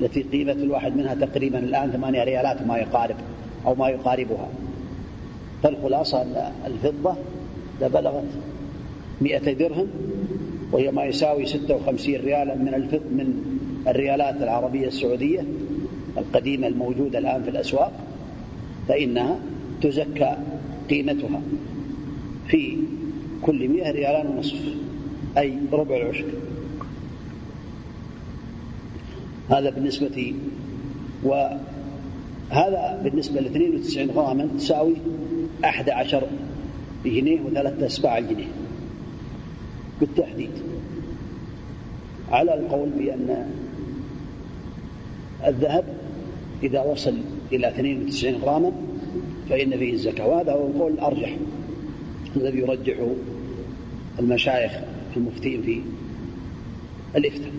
التي 0.00 0.22
قيمة 0.22 0.52
الواحد 0.52 0.96
منها 0.96 1.14
تقريبا 1.14 1.58
الآن 1.58 1.90
ثمانية 1.90 2.24
ريالات 2.24 2.62
وما 2.62 2.78
يقارب 2.78 3.16
أو 3.66 3.74
ما 3.74 3.88
يقاربها. 3.88 4.48
فالخلاصة 5.62 6.22
أن 6.22 6.52
الفضة 6.66 7.14
إذا 7.78 7.88
بلغت 7.88 8.24
مئة 9.20 9.52
درهم 9.52 9.86
وهي 10.72 10.90
ما 10.90 11.04
يساوي 11.04 11.46
56 11.46 12.14
ريالا 12.14 12.54
من 12.54 12.74
الفض 12.74 13.02
من 13.12 13.57
الريالات 13.88 14.42
العربية 14.42 14.86
السعودية 14.86 15.44
القديمة 16.18 16.66
الموجودة 16.66 17.18
الآن 17.18 17.42
في 17.42 17.50
الأسواق 17.50 17.92
فإنها 18.88 19.38
تزكى 19.82 20.36
قيمتها 20.90 21.40
في 22.48 22.76
كل 23.42 23.68
مئة 23.68 23.90
ريالان 23.90 24.26
ونصف 24.26 24.60
أي 25.38 25.58
ربع 25.72 25.96
العشر. 25.96 26.24
هذا 29.50 29.70
بالنسبة 29.70 30.34
وهذا 31.24 33.00
بالنسبة 33.04 33.40
ل 33.40 33.46
92 33.46 34.10
غراما 34.10 34.48
تساوي 34.58 34.94
11 35.64 36.22
جنيه 37.04 37.40
وثلاثة 37.40 37.86
أسباع 37.86 38.18
الجنيه 38.18 38.48
بالتحديد. 40.00 40.50
على 42.30 42.54
القول 42.54 42.88
بأن 42.88 43.50
الذهب 45.46 45.84
إذا 46.62 46.82
وصل 46.82 47.14
إلى 47.52 47.68
92 47.68 48.34
غراما 48.34 48.72
فإن 49.50 49.78
فيه 49.78 49.92
الزكاة. 49.92 50.26
وهذا 50.26 50.52
هو 50.52 50.66
القول 50.66 50.92
الأرجح 50.92 51.36
الذي 52.36 52.58
يرجحه 52.58 53.08
المشايخ 54.18 54.72
المفتين 55.16 55.62
في 55.62 55.80
الإفتاء. 57.16 57.52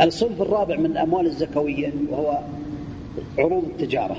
الصنف 0.00 0.42
الرابع 0.42 0.76
من 0.76 0.86
الأموال 0.86 1.26
الزكوية 1.26 1.92
وهو 2.10 2.38
عروض 3.38 3.64
التجارة. 3.64 4.16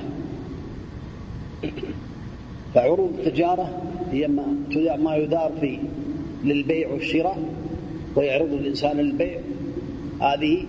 فعروض 2.74 3.14
التجارة 3.20 3.82
هي 4.12 4.28
ما 4.98 5.16
يدار 5.16 5.52
في 5.62 5.80
للبيع 6.44 6.90
والشراء 6.90 7.44
ويعرض 8.16 8.54
الإنسان 8.54 8.98
للبيع 8.98 9.40
هذه 10.22 10.66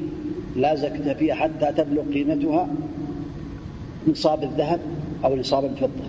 لا 0.56 0.74
زكاة 0.74 1.12
فيها 1.12 1.34
حتى 1.34 1.72
تبلغ 1.76 2.02
قيمتها 2.14 2.68
نصاب 4.08 4.42
الذهب 4.42 4.80
أو 5.24 5.36
نصاب 5.36 5.64
الفضة. 5.64 6.04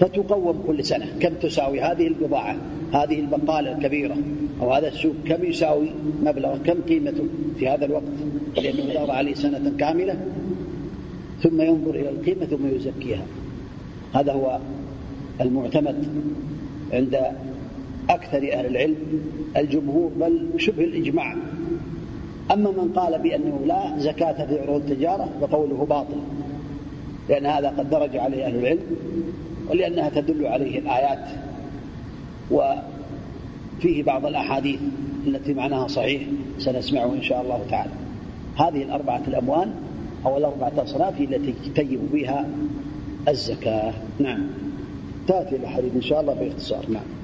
فتقوم 0.00 0.62
كل 0.66 0.84
سنة. 0.84 1.06
كم 1.20 1.34
تساوي 1.34 1.80
هذه 1.80 2.06
البضاعة؟ 2.06 2.56
هذه 2.92 3.20
البقالة 3.20 3.72
الكبيرة. 3.72 4.16
أو 4.60 4.72
هذا 4.72 4.88
السوق 4.88 5.14
كم 5.26 5.44
يساوي 5.44 5.90
مبلغ؟ 6.22 6.56
كم 6.56 6.80
قيمته 6.88 7.24
في 7.58 7.68
هذا 7.68 7.84
الوقت؟ 7.84 8.02
لأنه 8.56 8.94
دار 8.94 9.10
عليه 9.10 9.34
سنة 9.34 9.72
كاملة. 9.78 10.16
ثم 11.42 11.60
ينظر 11.60 11.90
إلى 11.90 12.08
القيمة 12.08 12.46
ثم 12.46 12.66
يزكيها. 12.76 13.24
هذا 14.14 14.32
هو 14.32 14.58
المعتمد 15.40 16.06
عند 16.92 17.18
أكثر 18.10 18.52
أهل 18.52 18.66
العلم 18.66 18.96
الجمهور 19.56 20.10
بل 20.20 20.48
شبه 20.56 20.84
الإجماع. 20.84 21.36
أما 22.52 22.70
من 22.70 22.92
قال 22.96 23.22
بأنه 23.22 23.60
لا 23.66 23.98
زكاة 23.98 24.46
في 24.46 24.60
عروض 24.60 24.90
التجارة 24.90 25.28
فقوله 25.40 25.86
باطل 25.90 26.20
لأن 27.28 27.46
هذا 27.46 27.68
قد 27.68 27.90
درج 27.90 28.16
عليه 28.16 28.46
أهل 28.46 28.56
العلم 28.56 28.80
ولأنها 29.70 30.08
تدل 30.08 30.46
عليه 30.46 30.78
الآيات. 30.78 31.28
وفيه 32.50 34.02
بعض 34.02 34.26
الأحاديث 34.26 34.80
التي 35.26 35.54
معناها 35.54 35.88
صحيح 35.88 36.22
سنسمعه 36.58 37.12
إن 37.12 37.22
شاء 37.22 37.42
الله 37.42 37.60
تعالى. 37.70 37.92
هذه 38.56 38.82
الأربعة 38.82 39.22
الأموال 39.28 39.70
أو 40.26 40.36
الأربعة 40.36 40.72
أصناف 40.82 41.20
التي 41.20 41.54
تجب 41.74 42.12
بها 42.12 42.48
الزكاة. 43.28 43.92
نعم. 44.18 44.40
تأتي 45.28 45.56
الأحاديث 45.56 45.94
إن 45.94 46.02
شاء 46.02 46.20
الله 46.20 46.34
باختصار. 46.34 46.84
نعم. 46.88 47.21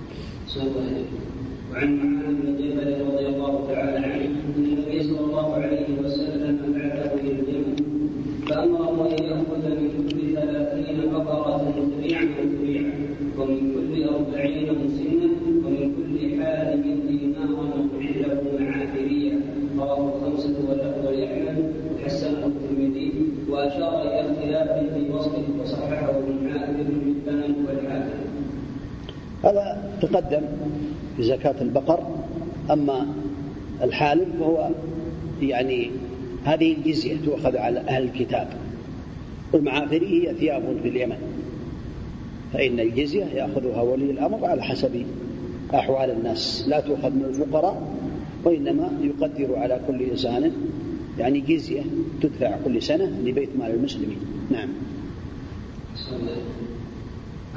وعن 0.57 1.97
معاذ 1.97 2.35
بن 2.35 2.57
جبل 2.57 3.05
رضي 3.07 3.27
الله 3.27 3.67
تعالى 3.69 3.99
عنه 4.07 4.25
أن 4.57 4.65
النبي 4.65 5.03
صلى 5.03 5.21
الله 5.21 5.55
عليه 5.55 5.87
وسلم 6.05 6.73
بعثه 6.75 7.15
إلى 7.21 7.41
اليمن 7.41 7.77
فامره 8.49 9.09
أن 9.19 9.25
يأخذ 9.25 9.65
من 9.69 10.09
كل 10.11 10.35
ثلاثين 10.35 11.11
بقرة 11.13 11.75
تبيعا 11.77 12.25
تبيعا 12.43 12.93
ومن 13.39 13.61
كل 13.75 14.05
أربعين 14.09 14.69
مسنة 14.85 15.31
ومن 15.65 15.95
كل 15.97 16.43
حال 16.43 16.83
دينارا 17.09 17.65
عنده 18.01 18.43
معافرية 18.61 19.33
رواه 19.79 20.09
الخمسة 20.17 20.55
واللفظ 20.69 21.05
لأحمد 21.09 21.73
وحسنه 21.95 22.47
الترمذي 22.47 23.13
وأشار 23.51 24.03
إلى 24.03 24.21
اختلاف 24.21 24.95
في 24.95 25.13
وصفه 25.13 25.45
وصححه 25.63 26.11
ابن 26.11 26.51
حاتم 26.51 26.73
بن 26.73 27.15
حبان 27.27 27.55
والحاكم. 27.69 28.19
هذا 29.45 29.88
تقدم 30.01 30.43
في 31.17 31.23
زكاة 31.23 31.55
البقر 31.61 32.07
أما 32.71 33.07
الحالب 33.83 34.29
فهو 34.41 34.71
يعني 35.43 35.91
هذه 36.45 36.73
الجزية 36.73 37.17
تؤخذ 37.25 37.57
على 37.57 37.81
أهل 37.81 38.03
الكتاب 38.03 38.49
والمعافري 39.53 40.07
هي 40.07 40.35
ثياب 40.35 40.63
في 40.83 40.89
اليمن. 40.89 41.17
فإن 42.53 42.81
الجزية 42.81 43.25
يأخذها 43.25 43.83
ولي 43.83 44.11
الأمر 44.11 44.45
على 44.45 44.63
حسب 44.63 45.03
أحوال 45.75 46.11
الناس 46.11 46.65
لا 46.69 46.81
تؤخذ 46.81 47.11
من 47.11 47.25
الفقراء 47.25 47.95
وإنما 48.45 48.91
يقدر 49.03 49.57
على 49.57 49.81
كل 49.87 50.03
إنسان 50.03 50.53
يعني 51.19 51.41
جزية 51.41 51.83
تدفع 52.23 52.57
كل 52.65 52.83
سنة 52.83 53.05
لبيت 53.25 53.49
مال 53.59 53.71
المسلمين. 53.71 54.19
نعم. 54.51 54.69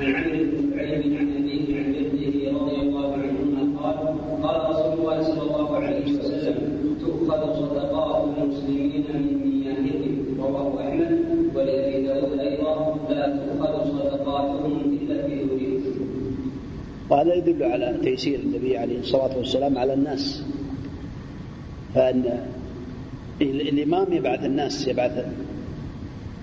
عن 0.03 0.23
عمرو 0.23 0.45
بن 0.51 0.71
شعيب 0.75 1.17
عن 1.17 1.27
أبيه 1.37 1.77
عن 1.79 1.93
جده 1.93 2.59
رضي 2.59 2.75
الله 2.81 3.13
عنهما 3.13 3.79
قال 3.79 3.97
قال 4.43 4.69
رسول 4.69 4.93
الله 4.99 5.23
صلى 5.23 5.41
الله 5.41 5.75
عليه 5.77 6.13
وسلم 6.19 6.57
تؤخذ 7.01 7.53
صدقات 7.59 8.23
المسلمين 8.37 9.05
من 9.13 9.37
مياههم 9.45 10.37
رواه 10.39 10.89
أحمد 10.89 11.19
ولأبي 11.55 12.05
داود 12.07 12.39
أيضا 12.39 12.97
لا 13.09 13.37
تؤخذ 13.37 13.91
صدقاتهم 13.91 14.97
إلا 15.01 15.27
في 15.27 15.43
ذريهم 15.43 15.81
وهذا 17.09 17.33
يدل 17.33 17.63
على 17.63 17.97
تيسير 18.03 18.39
النبي 18.39 18.77
عليه 18.77 18.99
الصلاة 18.99 19.37
والسلام 19.37 19.77
على 19.77 19.93
الناس. 19.93 20.43
فأن 21.95 22.45
الإمام 23.41 24.13
يبعث 24.13 24.45
الناس 24.45 24.87
يبعث 24.87 25.25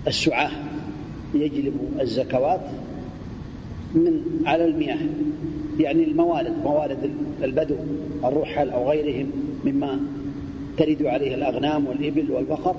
السعاة 0.07 0.51
يجلب 1.35 1.75
الزكوات 2.01 2.61
من 3.95 4.23
على 4.47 4.65
المياه 4.65 4.99
يعني 5.81 6.05
الموالد 6.05 6.55
موالد 6.65 7.11
البدو 7.43 7.75
الرحل 8.25 8.71
أو 8.71 8.91
غيرهم 8.91 9.31
مما 9.65 10.01
ترد 10.79 11.03
عليه 11.03 11.35
الأغنام 11.35 11.87
والإبل 11.87 12.31
والبقر 12.31 12.77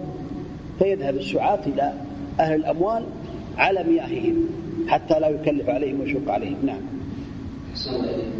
فيذهب 0.80 1.16
السعاة 1.16 1.60
إلى 1.68 1.94
أهل 2.40 2.56
الأموال 2.56 3.04
على 3.58 3.84
مياههم 3.84 4.46
حتى 4.88 5.20
لا 5.20 5.28
يكلف 5.28 5.70
عليهم 5.70 6.00
ويشق 6.00 6.32
عليهم. 6.32 6.58
نعم. 6.64 6.82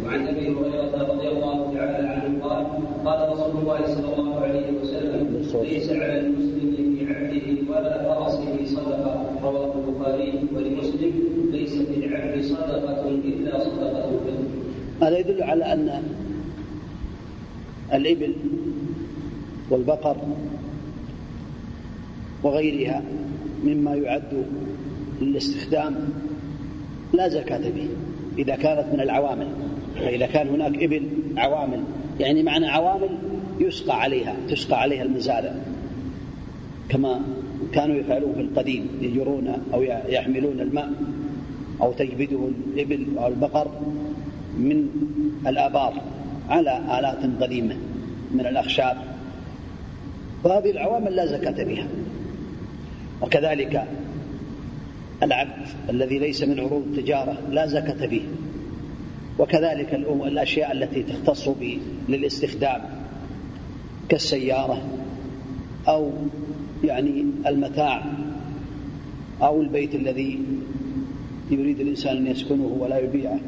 وعن 0.04 0.28
أبي 0.28 0.48
هريرة 0.48 1.12
رضي 1.12 1.28
الله 1.28 1.74
تعالى 1.74 2.08
عنه 2.08 2.44
قال 2.44 2.66
قال 3.04 3.32
رسول 3.32 3.60
الله 3.60 3.86
صلى 3.86 4.14
الله 4.14 4.40
عليه 4.40 4.72
وسلم 4.80 5.42
ليس 5.62 5.90
على 5.90 6.20
المسلم 6.20 6.96
في 6.98 7.14
عبده 7.14 7.72
ولا 7.72 8.02
فرسه 8.02 8.64
صدقه 8.64 9.26
رواه 9.42 9.74
البخاري 9.74 10.32
ولمسلم 10.54 11.12
ليس 11.52 11.82
في 11.82 12.06
العبد 12.06 12.42
صدقه 12.42 13.08
الا 13.08 13.58
صدقه 13.58 14.04
الفطر 14.04 14.60
هذا 15.02 15.18
يدل 15.18 15.42
على 15.42 15.72
أن 15.72 16.02
الإبل 17.92 18.34
والبقر 19.70 20.16
وغيرها 22.42 23.02
مما 23.64 23.94
يعد 23.94 24.44
للاستخدام 25.20 25.94
لا 27.12 27.28
زكاة 27.28 27.70
به 27.70 27.88
إذا 28.38 28.56
كانت 28.56 28.94
من 28.94 29.00
العوامل. 29.00 29.48
فإذا 30.00 30.26
كان 30.26 30.48
هناك 30.48 30.82
إبل 30.82 31.02
عوامل 31.36 31.84
يعني 32.20 32.42
معنى 32.42 32.66
عوامل 32.66 33.08
يسقى 33.60 34.00
عليها 34.00 34.36
تسقى 34.48 34.80
عليها 34.80 35.02
المزارع 35.02 35.54
كما 36.88 37.20
كانوا 37.72 37.96
يفعلون 37.96 38.34
في 38.34 38.40
القديم 38.40 38.88
يجرون 39.00 39.62
أو 39.74 39.82
يحملون 40.08 40.60
الماء 40.60 40.92
أو 41.82 41.92
تجبده 41.92 42.48
الإبل 42.74 43.06
أو 43.18 43.26
البقر. 43.26 43.70
من 44.58 44.88
الآبار 45.46 45.94
على 46.48 46.78
آلات 46.98 47.42
قديمة 47.42 47.76
من 48.34 48.46
الأخشاب. 48.46 48.96
فهذه 50.44 50.70
العوامل 50.70 51.16
لا 51.16 51.26
زكاة 51.26 51.64
بها. 51.64 51.86
وكذلك 53.22 53.84
العبد 55.22 55.66
الذي 55.90 56.18
ليس 56.18 56.42
من 56.42 56.60
عروض 56.60 56.82
التجارة 56.86 57.38
لا 57.50 57.66
زكاة 57.66 58.06
به. 58.06 58.22
وكذلك 59.38 59.94
الأشياء 60.24 60.72
التي 60.72 61.02
تختص 61.02 61.48
للاستخدام 62.08 62.80
كالسيارة 64.08 64.82
أو 65.88 66.10
يعني 66.84 67.24
المتاع 67.46 68.04
أو 69.42 69.60
البيت 69.60 69.94
الذي 69.94 70.38
يريد 71.50 71.80
الإنسان 71.80 72.16
أن 72.16 72.26
يسكنه 72.26 72.76
ولا 72.80 72.98
يبيعه. 72.98 73.40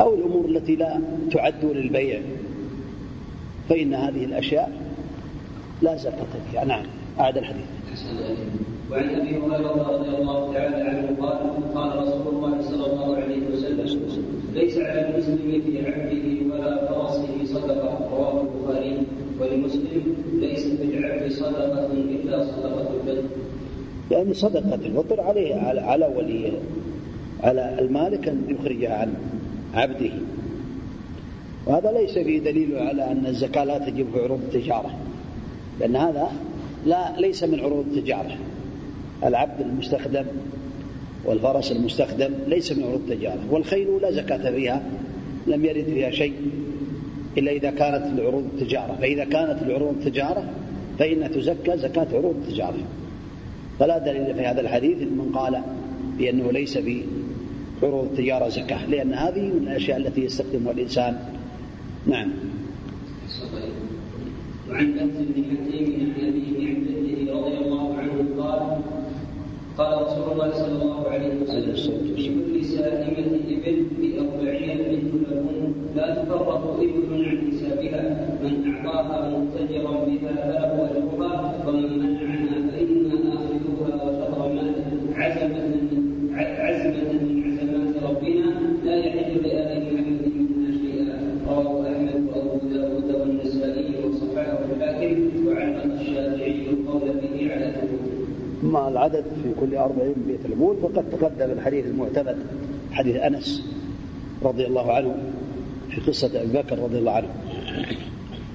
أو 0.00 0.14
الأمور 0.14 0.44
التي 0.44 0.76
لا 0.76 1.00
تعد 1.32 1.64
للبيع. 1.64 2.20
فإن 3.68 3.94
هذه 3.94 4.24
الأشياء 4.24 4.72
لا 5.82 5.96
زكاة 5.96 6.26
فيها. 6.52 6.64
نعم 6.64 6.84
أعد 7.20 7.38
الحديث. 7.38 7.64
وعن 8.90 9.08
أبي 9.08 9.36
هريرة 9.36 9.88
رضي 9.90 10.08
الله 10.08 10.52
تعالى 10.52 10.76
عنه 10.76 11.16
قال 11.20 11.38
قال 11.74 11.98
رسول 11.98 12.34
الله 12.34 12.62
صلى 12.62 12.92
الله 12.92 13.16
عليه 13.16 13.40
وسلم 13.52 14.22
ليس 14.54 14.78
على 14.78 15.08
المسلم 15.08 15.62
في 15.66 15.86
عبده 15.86 16.54
ولا 16.54 16.88
فرسه 16.88 17.44
صدقة. 17.44 18.08
رواه 18.12 18.42
البخاري. 18.42 18.98
ولمسلم 19.40 20.16
ليس 20.34 20.66
في 20.66 20.98
العبد 20.98 21.32
صدقة 21.32 21.86
إلا 21.92 22.44
صدقة 22.44 22.90
البدن 22.94 23.28
يعني 24.10 24.34
صدقة 24.34 24.74
الفطر 24.74 25.20
عليه 25.20 25.54
على, 25.54 25.80
على 25.80 26.06
ولي 26.16 26.52
على 27.42 27.76
المالك 27.78 28.28
أن 28.28 28.42
يخرجها 28.48 28.94
عن 28.94 29.14
عبده. 29.74 30.10
وهذا 31.66 31.92
ليس 31.92 32.18
فيه 32.18 32.38
دليل 32.38 32.76
على 32.76 33.12
أن 33.12 33.26
الزكاة 33.26 33.64
لا 33.64 33.78
تجب 33.78 34.06
في 34.12 34.20
عروض 34.20 34.40
التجارة 34.40 34.90
لأن 35.80 35.96
هذا 35.96 36.28
لا 36.86 37.20
ليس 37.20 37.44
من 37.44 37.60
عروض 37.60 37.86
التجارة. 37.86 38.36
العبد 39.24 39.60
المستخدم 39.60 40.24
والفرس 41.24 41.72
المستخدم 41.72 42.30
ليس 42.46 42.72
من 42.72 42.84
عروض 42.84 43.00
التجارة 43.10 43.40
والخيل 43.50 44.02
لا 44.02 44.10
زكاة 44.10 44.50
فيها 44.50 44.82
لم 45.46 45.64
يرد 45.64 45.84
فيها 45.84 46.10
شيء 46.10 46.34
إلا 47.38 47.52
إذا 47.52 47.70
كانت 47.70 48.20
لعروض 48.20 48.44
التجارة. 48.54 48.96
فإذا 49.00 49.24
كانت 49.24 49.62
لعروض 49.62 49.94
التجارة 49.98 50.44
فإن 50.98 51.30
تزكى 51.30 51.78
زكاة 51.78 52.06
عروض 52.12 52.34
التجارة. 52.42 52.78
فلا 53.78 53.98
دليل 53.98 54.34
في 54.34 54.40
هذا 54.40 54.60
الحديث 54.60 54.98
من 54.98 55.32
قال 55.34 55.62
بأنه 56.18 56.52
ليس 56.52 56.78
في 56.78 57.02
عروض 57.82 58.04
التجارة 58.04 58.48
زكاة 58.48 58.86
لأن 58.86 59.14
هذه 59.14 59.40
من 59.40 59.68
الأشياء 59.68 59.98
التي 59.98 60.24
يستخدمها 60.24 60.72
الإنسان. 60.72 61.18
نعم. 62.06 62.30
وعن 64.70 64.92
بث 64.92 65.16
بن 65.18 65.44
حكيم 65.44 66.14
عن 66.18 66.26
أبيه 66.28 66.68
عن 66.68 66.84
جده 66.84 67.32
رضي 67.32 67.58
الله 67.58 67.94
عنه 67.94 68.42
قال 68.42 68.80
قال 69.78 70.02
رسول 70.02 70.32
الله 70.32 70.50
صلى 70.52 70.82
الله 70.82 71.08
عليه 71.08 71.42
وسلم 71.42 72.14
في 72.16 72.28
كل 72.28 72.64
سائمة 72.64 73.30
إبل 73.48 73.86
بأربعين 74.00 74.78
بنت 74.78 75.30
لهم 75.30 75.74
لا 75.96 76.14
تفرق 76.14 76.80
إبل 76.80 77.24
عن 77.24 77.52
حسابها 77.52 78.28
من 78.42 78.74
أعطاها 78.74 79.38
متجرا 79.38 80.04
بها 80.04 80.34
فله 80.34 80.90
أجرها 80.90 81.64
ومن 81.66 81.98
منعها 81.98 82.70
فإنا 82.70 83.34
آخذوها 83.34 83.94
وشطر 84.04 84.52
ماله 84.54 84.84
عزمة 85.14 85.87
أما 98.68 98.88
العدد 98.88 99.24
في 99.42 99.60
كل 99.60 99.76
أربعين 99.76 100.14
بيت 100.26 100.46
المول 100.46 100.76
فقد 100.76 101.10
تقدم 101.10 101.50
الحديث 101.50 101.86
المعتمد 101.86 102.36
حديث 102.92 103.16
أنس 103.16 103.62
رضي 104.42 104.66
الله 104.66 104.92
عنه 104.92 105.14
في 105.90 106.00
قصة 106.00 106.42
أبي 106.42 106.52
بكر 106.52 106.78
رضي 106.78 106.98
الله 106.98 107.12
عنه. 107.12 107.28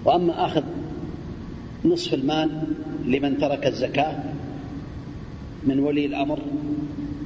وأما 0.06 0.46
أخذ 0.46 0.64
نصف 1.86 2.14
المال 2.14 2.50
لمن 3.06 3.38
ترك 3.38 3.68
الزكاة 3.68 4.24
من 5.64 5.80
ولي 5.80 6.06
الأمر 6.06 6.40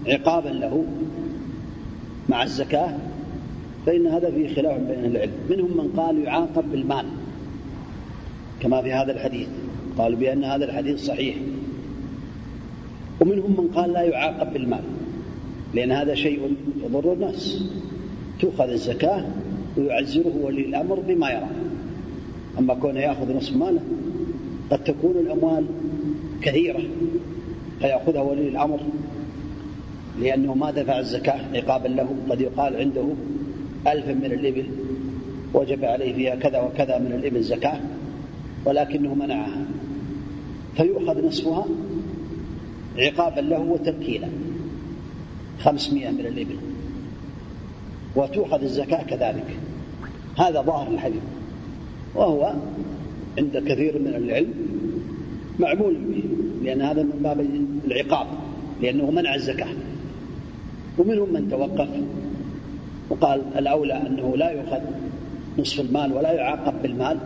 عقابا 0.08 0.50
له 0.50 0.86
مع 2.30 2.44
الزكاة 2.44 2.98
فإن 3.86 4.08
هذا 4.08 4.32
فيه 4.32 4.56
خلاف 4.56 4.82
بين 4.82 5.06
العلم. 5.06 5.32
منهم 5.50 5.78
من 5.78 5.94
قال 5.98 6.24
يعاقب 6.24 6.72
بالمال 6.72 7.06
كما 8.60 8.82
في 8.82 8.94
هذا 8.94 9.12
الحديث. 9.12 9.48
قالوا 9.98 10.20
بأن 10.20 10.44
هذا 10.44 10.66
الحديث 10.66 11.06
صحيح. 11.06 11.36
ومنهم 13.28 13.52
من 13.52 13.68
قال 13.76 13.94
لا 13.94 14.02
يعاقب 14.02 14.54
بالمال 14.54 14.84
لأن 15.74 15.92
هذا 15.92 16.16
شيء 16.16 16.56
يضر 16.84 17.14
الناس. 17.14 17.64
تؤخذ 18.40 18.70
الزكاة 18.70 19.26
ويعزره 19.78 20.34
ولي 20.42 20.66
الأمر 20.66 21.00
بما 21.00 21.30
يرى 21.32 21.50
أما 22.60 22.74
كونه 22.74 23.00
يأخذ 23.00 23.38
نصف 23.38 23.56
ماله 23.56 23.82
قد 24.72 24.84
تكون 24.84 25.12
الأموال 25.12 25.66
كثيرة 26.42 26.82
فيأخذها 27.80 28.22
ولي 28.22 28.48
الأمر 28.48 28.80
لأنه 30.22 30.54
ما 30.54 30.72
دفع 30.72 31.00
الزكاة 31.00 31.40
عقابا 31.54 31.88
له. 31.88 32.16
قد 32.30 32.42
يقال 32.42 32.76
عنده 32.76 33.08
ألف 33.88 34.08
من 34.08 34.26
الإبل 34.26 34.66
وجب 35.54 35.86
عليه 35.86 36.14
فيها 36.14 36.36
كذا 36.36 36.60
وكذا 36.62 37.00
من 37.00 37.12
الإبل 37.12 37.44
زكاة 37.44 37.80
ولكنه 38.66 39.16
منعها. 39.16 39.66
فيؤخذ 40.78 41.28
نصفها 41.28 41.66
عقابا 42.98 43.42
له 43.42 43.60
وتمكينا 43.60 44.30
خمسمائة 45.60 46.12
من 46.12 46.20
الإبل. 46.20 46.58
وتؤخذ 48.16 48.64
الزكاة 48.64 49.04
كذلك. 49.04 49.58
هذا 50.38 50.62
ظاهر 50.62 50.88
الحديث. 50.88 51.22
وهو 52.16 52.54
عند 53.38 53.58
كثير 53.58 54.00
من 54.00 54.08
العلم 54.16 54.54
معمول 55.60 55.96
به 55.96 56.24
لأن 56.64 56.82
هذا 56.82 57.04
من 57.04 57.20
باب 57.24 57.46
العقاب 57.88 58.28
لأنه 58.82 59.12
منع 59.12 59.36
الزكاة. 59.36 59.74
ومنهم 60.98 61.34
من 61.34 61.50
توقف 61.50 61.90
وقال 63.10 63.42
الأولى 63.58 63.94
أنه 63.94 64.38
لا 64.38 64.52
يؤخذ 64.52 64.82
نصف 65.60 65.80
المال 65.80 66.14
ولا 66.14 66.32
يعاقب 66.32 66.82
بالمال 66.82 67.18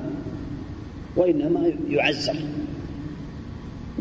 وإنما 1.16 1.72
يعزر. 1.90 2.36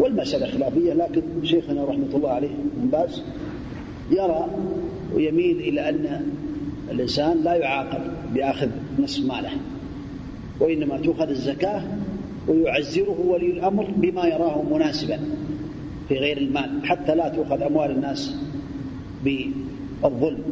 والمسألة 0.01 0.47
خلافية 0.47 0.93
لكن 0.93 1.23
شيخنا 1.45 1.85
رحمة 1.85 2.09
الله 2.15 2.31
عليه 2.31 2.49
من 2.49 2.89
باز 2.93 3.23
يرى 4.11 4.47
ويميل 5.15 5.59
إلى 5.61 5.89
أن 5.89 6.23
الإنسان 6.91 7.43
لا 7.45 7.55
يعاقب 7.55 8.01
بأخذ 8.35 8.69
نصف 8.99 9.25
ماله 9.25 9.51
وإنما 10.61 10.99
تؤخذ 10.99 11.29
الزكاة 11.29 11.83
ويعزره 12.49 13.25
ولي 13.29 13.51
الأمر 13.51 13.87
بما 13.97 14.27
يراه 14.27 14.63
مناسبا 14.63 15.19
في 16.09 16.15
غير 16.15 16.39
المال 16.39 16.71
حتى 16.85 17.15
لا 17.15 17.29
تؤخذ 17.29 17.63
أموال 17.63 17.91
الناس 17.91 18.37
بالظلم. 19.25 20.43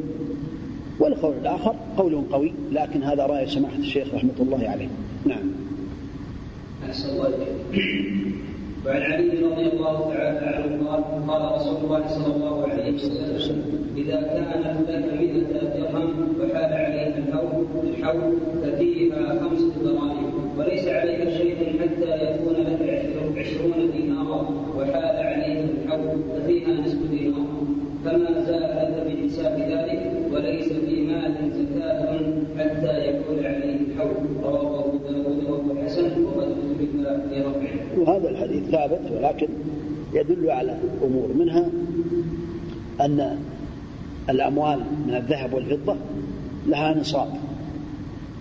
والقول 1.00 1.34
الآخر 1.42 1.74
قول 1.96 2.22
قوي 2.32 2.52
لكن 2.72 3.02
هذا 3.02 3.26
رأي 3.26 3.46
سماحة 3.46 3.78
الشيخ 3.78 4.14
رحمة 4.14 4.34
الله 4.40 4.68
عليه. 4.68 4.88
نعم. 5.26 5.50
أحسن 6.88 7.08
الله 7.08 7.28
وعن 8.86 9.02
علي 9.02 9.28
رضي 9.44 9.66
الله 9.72 10.12
تعالى 10.14 10.46
عنه 10.56 10.88
قال 10.90 11.02
قال 11.28 11.54
رسول 11.54 11.76
الله 11.84 12.06
صلى 12.06 12.34
الله 12.36 12.62
عليه 12.68 12.94
وسلم 12.94 13.88
إذا 13.96 14.20
كانت 14.20 14.90
لك 14.90 15.12
مئة 15.20 15.60
درهم 15.74 16.28
وحال 16.40 16.72
عليها 16.72 17.18
الحول 17.18 17.66
الحول 17.84 18.32
ففيها 18.62 19.38
خمس 19.40 19.62
دراهم 19.82 20.32
وليس 20.58 20.88
عليك 20.88 21.28
شيء 21.28 21.80
حتى 21.80 22.10
يكون 22.24 22.54
لك 22.54 23.08
عشرون 23.38 23.90
دينارا 23.92 24.48
وحال 24.76 25.16
عليها 25.26 25.64
الحول 25.64 26.22
ففيها 26.34 26.80
نصف 26.80 27.10
دينار 27.10 27.46
فما 28.04 28.44
زاد 28.46 29.06
بحساب 29.06 29.58
ذلك 29.58 30.12
وليس 30.32 30.72
في 30.72 31.02
مال 31.06 31.34
زكاة 31.52 32.20
حتى 32.58 33.08
يكون 33.08 33.38
عليه 33.44 33.76
الحول 33.80 34.16
رواه 34.42 34.84
أبو 34.84 34.96
داود 34.96 35.44
وهو 35.44 35.84
حسن 35.84 36.24
وقد 36.24 36.48
ثبت 36.48 36.88
وهذا 38.08 38.28
الحديث 38.28 38.64
ثابت 38.64 39.00
ولكن 39.16 39.48
يدل 40.14 40.50
على 40.50 40.78
أمور 41.04 41.28
منها 41.34 41.68
أن 43.00 43.38
الأموال 44.30 44.80
من 45.06 45.14
الذهب 45.14 45.54
والفضة 45.54 45.96
لها 46.66 46.94
نصاب 46.94 47.28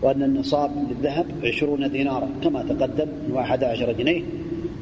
وأن 0.01 0.23
النصاب 0.23 0.71
للذهب 0.89 1.25
عشرون 1.43 1.91
دينارا 1.91 2.29
كما 2.43 2.63
تقدم 2.63 3.07
من 3.27 3.31
واحد 3.33 3.63
عشر 3.63 3.91
جنيه 3.91 4.21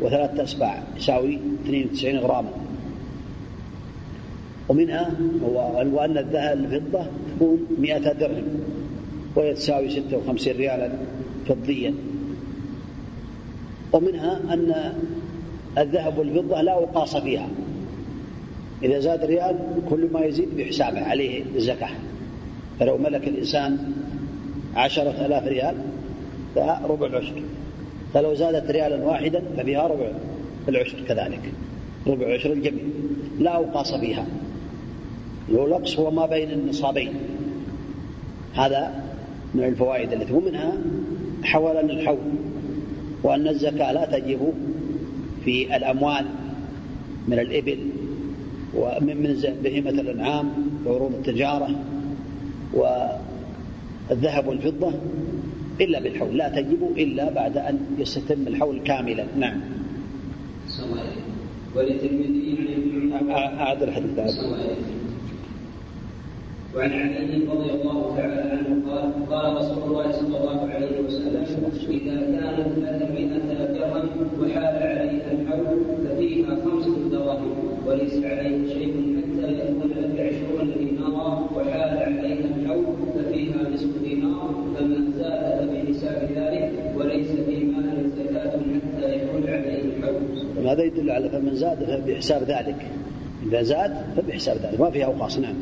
وثلاثة 0.01 0.43
أسباع 0.43 0.83
يساوي 0.97 1.39
92 1.65 2.17
غراما. 2.17 2.49
ومنها 4.69 5.11
وأن 5.93 6.17
الذهب 6.17 6.57
الفضة 6.57 7.05
تكون 7.35 7.65
100 7.79 8.13
درهم 8.13 8.43
وهي 9.35 9.53
تساوي 9.53 9.89
56 9.89 10.53
ريالا 10.53 10.89
فضيا. 11.47 11.93
ومنها 13.95 14.41
أن 14.53 14.93
الذهب 15.77 16.17
والفضة 16.17 16.61
لا 16.61 16.73
أقاص 16.83 17.17
فيها. 17.17 17.47
إذا 18.83 18.99
زاد 18.99 19.25
ريال 19.25 19.59
كل 19.89 20.07
ما 20.13 20.21
يزيد 20.21 20.57
بحسابه 20.57 21.01
عليه 21.01 21.43
الزكاة. 21.55 21.89
فلو 22.79 22.97
ملك 22.97 23.27
الإنسان 23.27 23.93
عشرة 24.75 25.25
آلاف 25.25 25.47
ريال 25.47 25.75
فيها 26.53 26.81
ربع 26.89 27.07
العشر 27.07 27.41
فلو 28.13 28.33
زادت 28.33 28.71
ريالا 28.71 29.03
واحدا 29.03 29.43
ففيها 29.57 29.87
ربع 29.87 30.11
العشر 30.69 30.97
كذلك. 31.07 31.51
ربع 32.07 32.33
عشر 32.33 32.53
الجميع. 32.53 32.83
لا 33.39 33.51
أوقاص 33.51 33.93
فيها. 33.93 34.25
والوقص 35.51 35.99
هو 35.99 36.11
ما 36.11 36.25
بين 36.25 36.51
النصابين. 36.51 37.13
هذا 38.53 39.03
من 39.53 39.63
الفوائد 39.63 40.13
التي 40.13 40.33
ومنها 40.33 40.73
حولا 41.43 41.81
الحول 41.81 42.17
وأن 43.25 43.47
الزكاة 43.47 43.91
لا 43.91 44.05
تجب 44.05 44.53
في 45.45 45.75
الأموال 45.75 46.25
من 47.27 47.39
الإبل 47.39 47.77
ومن 48.75 49.17
من 49.17 49.55
بهيمة 49.63 49.89
الأنعام 49.89 50.51
وعروض 50.85 51.13
التجارة 51.13 51.69
والذهب 52.73 54.47
والفضة 54.47 54.93
إلا 55.81 55.99
بالحول 55.99 56.37
لا 56.37 56.49
تجب 56.49 56.93
إلا 56.97 57.31
بعد 57.31 57.57
أن 57.57 57.79
يستتم 57.97 58.47
الحول 58.47 58.79
كاملا. 58.79 59.25
نعم. 59.37 59.61
وللترمذي 61.75 62.57
عن 63.13 63.59
أعد 63.59 63.83
الحديث. 63.83 64.45
وعن 66.75 66.91
علي 66.91 67.47
رضي 67.51 67.71
الله 67.71 68.15
تعالى 68.17 68.41
عنه 68.51 68.89
قال 68.89 69.29
قال 69.31 69.57
رسول 69.57 69.83
الله 69.83 70.11
صلى 70.11 70.37
الله 70.37 70.69
عليه 70.73 70.99
وسلم 71.05 71.45
إذا 71.89 72.15
كانت 72.15 73.11
مئة 73.11 73.65
درهم 73.73 74.09
وحال 74.41 74.75
عليها 74.83 75.31
الحول 75.31 75.77
ففيها 76.05 76.55
خمسة 76.65 77.09
دراهم 77.11 77.53
وليس 77.87 78.13
عليه 78.13 78.73
شيء 78.73 79.17
حتى 79.17 79.51
يكون 79.51 79.91
لك 79.91 80.19
عشرون 80.19 80.73
دينارا 80.79 81.49
وحال 81.55 81.97
عليها 81.97 82.45
الحول 82.55 82.85
ففيها 83.15 83.69
نصف 83.73 84.03
دينار 84.03 84.55
فمن 84.77 85.11
زاد 85.17 85.69
بحساب 85.71 86.29
ذلك 86.35 86.71
وليس 86.97 87.27
في 87.27 87.65
مال 87.65 88.09
زكاة 88.17 88.51
حتى 88.51 89.15
يكون 89.15 89.49
عليه 89.49 89.81
الحول. 89.81 90.67
هذا 90.67 90.83
يدل 90.83 91.11
على 91.11 91.29
فمن 91.29 91.55
زاد 91.55 91.83
فبحساب 91.83 92.43
ذلك 92.43 92.85
إذا 93.45 93.61
زاد 93.61 93.93
فبحساب 94.17 94.57
ذلك 94.57 94.79
ما 94.79 94.89
فيها 94.89 95.05
أوقاص 95.05 95.39
نعم. 95.39 95.55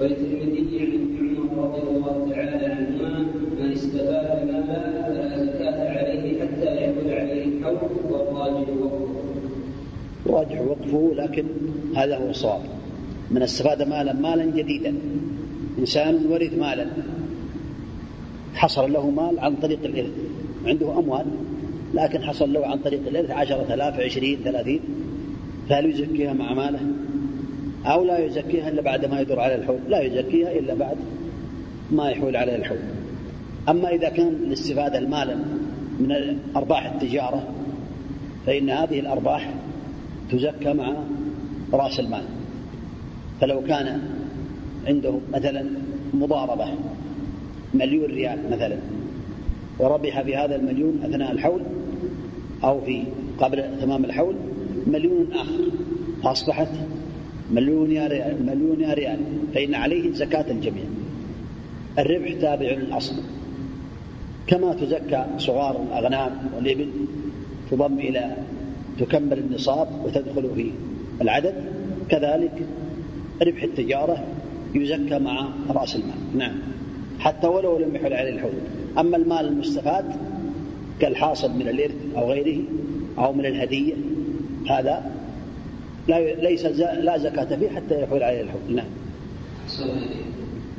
وللترمذي 0.00 0.80
عن 0.80 1.36
عمر 1.38 1.64
رضي 1.64 1.82
الله 1.82 2.28
تعالى 2.30 2.66
عنهما 2.66 3.26
من 3.60 3.72
استفاد 3.72 4.46
مالا 4.46 5.02
فلا 5.06 5.44
زكاة 5.44 5.78
عليه 5.98 6.40
حتى 6.40 6.68
يحول 6.76 7.12
عليه 7.12 7.44
الحول 7.44 7.78
والراجع 8.10 8.70
وقفه. 8.82 9.14
راجع 10.26 10.60
وقفه 10.60 11.12
لكن 11.14 11.44
هذا 11.96 12.16
هو 12.16 12.30
الصواب. 12.30 12.60
من 13.30 13.42
استفاد 13.42 13.82
مالا 13.82 14.12
مالا 14.12 14.44
جديدا 14.44 14.94
إنسان 15.78 16.26
ورث 16.30 16.58
مالا 16.58 16.86
حصل 18.54 18.92
له 18.92 19.10
مال 19.10 19.38
عن 19.38 19.56
طريق 19.56 19.78
الإرث 19.84 20.12
عنده 20.66 20.98
أموال 20.98 21.26
لكن 21.94 22.22
حصل 22.22 22.52
له 22.52 22.66
عن 22.66 22.78
طريق 22.78 23.00
الإرث 23.06 23.30
عشرة 23.30 23.74
آلاف 23.74 24.00
عشرين 24.00 24.38
ثلاثين 24.44 24.80
فهل 25.68 25.90
يزكيها 25.90 26.32
مع 26.32 26.54
ماله 26.54 26.80
أو 27.86 28.04
لا 28.04 28.18
يزكيها 28.18 28.68
إلا 28.68 28.82
بعد 28.82 29.04
ما 29.04 29.20
يدور 29.20 29.40
على 29.40 29.54
الحول 29.54 29.78
لا 29.88 30.00
يزكيها 30.00 30.52
إلا 30.52 30.74
بعد 30.74 30.96
ما 31.90 32.10
يحول 32.10 32.36
عليه 32.36 32.56
الحول 32.56 32.78
أما 33.68 33.88
إذا 33.88 34.08
كان 34.08 34.28
الاستفادة 34.28 34.98
المال 34.98 35.38
من 36.00 36.38
أرباح 36.56 36.92
التجارة 36.92 37.48
فإن 38.46 38.70
هذه 38.70 39.00
الأرباح 39.00 39.54
تزكى 40.30 40.72
مع 40.72 40.94
رأس 41.72 42.00
المال. 42.00 42.22
فلو 43.40 43.62
كان 43.62 44.00
عنده 44.86 45.18
مثلا 45.32 45.64
مضاربة 46.14 46.66
مليون 47.74 48.10
ريال 48.10 48.38
مثلا 48.50 48.76
وربح 49.78 50.22
بهذا 50.22 50.56
المليون 50.56 51.00
أثناء 51.04 51.32
الحول 51.32 51.60
أو 52.64 52.80
في 52.80 53.04
قبل 53.38 53.80
تمام 53.80 54.04
الحول 54.04 54.34
مليون 54.86 55.32
آخر 55.32 55.70
فأصبحت 56.22 56.68
مليون 57.50 57.92
يا 57.92 58.06
ريال 58.06 58.46
مليون 58.46 58.80
يا 58.80 58.94
ريال 58.94 59.18
فإن 59.54 59.74
عليه 59.74 60.12
زكاة 60.12 60.50
الجميع 60.50 60.84
الربح 61.98 62.32
تابع 62.40 62.70
للأصل. 62.70 63.14
كما 64.46 64.74
تزكى 64.74 65.24
صغار 65.38 65.82
الأغنام 65.82 66.32
والإبل 66.56 66.88
تضم 67.70 67.98
إلى 67.98 68.36
تكمل 68.98 69.38
النصاب 69.38 69.88
وتدخل 70.04 70.50
في 70.54 70.70
العدد. 71.20 71.54
كذلك 72.08 72.66
ربح 73.42 73.62
التجارة 73.62 74.24
يزكى 74.74 75.18
مع 75.18 75.48
رأس 75.70 75.96
المال. 75.96 76.38
نعم. 76.38 76.54
حتى 77.18 77.46
ولو 77.46 77.78
لم 77.78 77.96
يحل 77.96 78.12
عليه 78.12 78.30
الحول 78.30 78.52
أما 78.98 79.16
المال 79.16 79.46
المستفاد 79.46 80.04
كالحاصل 81.00 81.50
من 81.50 81.68
الإرث 81.68 81.94
أو 82.16 82.30
غيره 82.30 82.62
أو 83.18 83.32
من 83.32 83.46
الهدية 83.46 83.94
هذا 84.70 85.13
لا 86.08 86.34
ليس 86.34 86.66
لا 87.00 87.18
زكاة 87.18 87.56
فيه 87.56 87.68
حتى 87.68 88.02
يحول 88.02 88.22
عليه 88.22 88.40
الحول 88.40 88.60
نعم. 88.68 88.86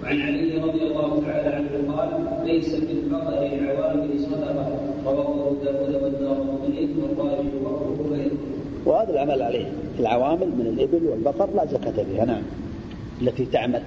وعن 0.04 0.22
علي 0.22 0.58
رضي 0.58 0.82
الله 0.82 1.22
تعالى 1.26 1.50
عنه 1.56 1.94
قال 1.94 2.48
ليس 2.48 2.76
في 2.76 2.92
البقر 2.92 3.46
العوامل 3.46 4.20
صدقة 4.20 4.80
رواه 5.06 5.56
داود 5.64 6.04
والدار 6.04 6.40
والراجل 7.02 7.50
وابو 7.64 8.06
وهذا 8.86 9.10
العمل 9.10 9.42
عليه. 9.42 9.72
العوامل 10.00 10.48
من 10.48 10.68
الإبل 10.68 11.06
والبقر 11.08 11.56
لا 11.56 11.66
زكاة 11.66 12.04
فيها. 12.04 12.26
نعم. 12.26 12.42
التي 13.22 13.46
تعمل 13.46 13.82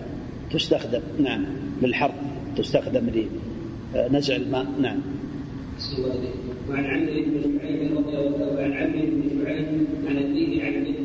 تستخدم. 0.53 1.01
نعم. 1.20 1.44
للحرث 1.83 2.14
تستخدم 2.57 3.11
لنزع 3.94 4.37
الماء. 4.37 4.66
نعم. 4.81 4.98
وعن 6.70 6.85
عمرو 6.85 7.22
بن 7.27 7.59
شعيب 7.59 7.98
رضي 7.98 8.16
الله 8.18 8.55
وعن 8.57 8.72
عمرو 8.72 9.07
بن 9.07 9.44
شعيب 9.44 9.66
عن 10.09 10.16
أبيه 10.16 10.64
عن 10.64 10.85
جده 10.85 10.97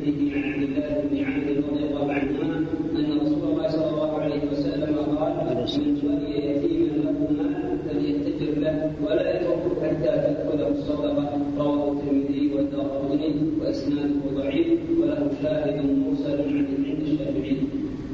ولا 9.06 9.36
يتركه 9.36 9.72
حتى 9.82 10.12
تدخله 10.26 10.68
الصدقه 10.68 11.40
رواه 11.58 11.92
الترمذي 11.92 12.52
والدارقطني 12.56 13.36
وإسناده 13.62 14.22
ضعيف 14.36 14.80
وله 15.02 15.32
شاهد 15.44 15.86
مرسل 15.86 16.42
عند 16.42 17.02
الشافعي. 17.02 17.58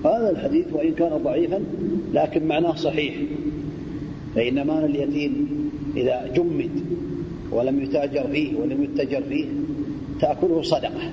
هذا 0.05 0.29
الحديث 0.29 0.73
وإن 0.73 0.93
كان 0.93 1.17
ضعيفا 1.23 1.63
لكن 2.13 2.47
معناه 2.47 2.75
صحيح. 2.75 3.15
فإن 4.35 4.61
مال 4.61 4.85
اليتيم 4.85 5.47
إذا 5.97 6.27
جمد 6.35 6.69
ولم 7.51 7.81
يتاجر 7.81 8.27
فيه 8.27 8.55
ولم 8.55 8.83
يتجر 8.83 9.21
فيه 9.29 9.45
تأكله 10.21 10.61
صدقة. 10.61 11.11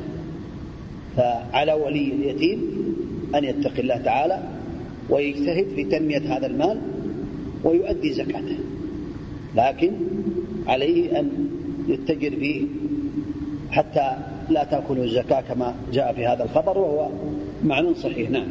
فعلى 1.17 1.73
ولي 1.73 2.13
اليتيم 2.13 2.59
أن 3.35 3.45
يتقي 3.45 3.83
الله 3.83 3.97
تعالى 3.97 4.43
ويجتهد 5.11 5.67
في 5.77 5.85
تنمية 5.85 6.37
هذا 6.37 6.47
المال 6.47 6.79
ويؤدي 7.65 8.13
زكاته. 8.13 8.59
لكن 9.57 9.93
عليه 10.67 11.21
أن 11.21 11.31
يتجر 11.89 12.31
فيه 12.31 12.67
حتى 13.71 14.17
لا 14.51 14.65
تأكله 14.65 15.05
الزكاة 15.05 15.41
كما 15.41 15.75
جاء 15.93 16.13
في 16.13 16.27
هذا 16.27 16.45
الخبر 16.45 16.79
وهو 16.79 17.09
معنى 17.65 17.95
صحيح 17.95 18.31
نعم 18.31 18.47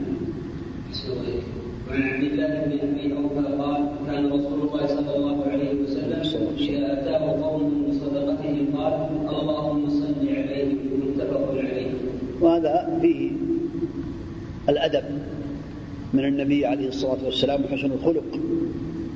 وعن 1.90 2.02
عبد 2.02 2.24
الله 2.24 2.48
بن 2.48 2.80
أبي 2.80 3.14
أوفى 3.14 3.62
قال 3.62 3.88
كان 4.08 4.26
رسول 4.26 4.60
الله 4.62 4.88
صلى 4.88 5.16
الله 5.16 5.44
عليه 5.46 5.74
وسلم 5.84 6.16
إذا 6.60 6.94
أتاه 6.94 7.42
قوم 7.42 7.86
بصدقتهم 7.90 8.76
قال 8.76 8.94
اللهم 9.30 9.90
صل 9.90 10.30
عليهم 10.30 10.78
متفق 11.08 11.50
عليه. 11.52 11.92
وهذا 12.42 13.00
فيه 13.02 13.32
الأدب 14.70 15.04
من 16.14 16.26
النبي 16.26 16.66
عليه 16.66 16.88
الصلاة 16.88 17.26
والسلام 17.26 17.64
وحسن 17.64 17.92
الخلق 17.92 18.40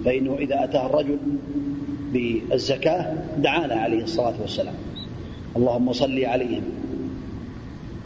فإنه 0.05 0.35
إذا 0.39 0.63
أتاه 0.63 0.85
الرجل 0.85 1.17
بالزكاة 2.13 3.13
دعا 3.37 3.67
له 3.67 3.75
عليه 3.75 4.03
الصلاة 4.03 4.33
والسلام. 4.41 4.75
اللهم 5.55 5.93
صل 5.93 6.25
عليهم. 6.25 6.63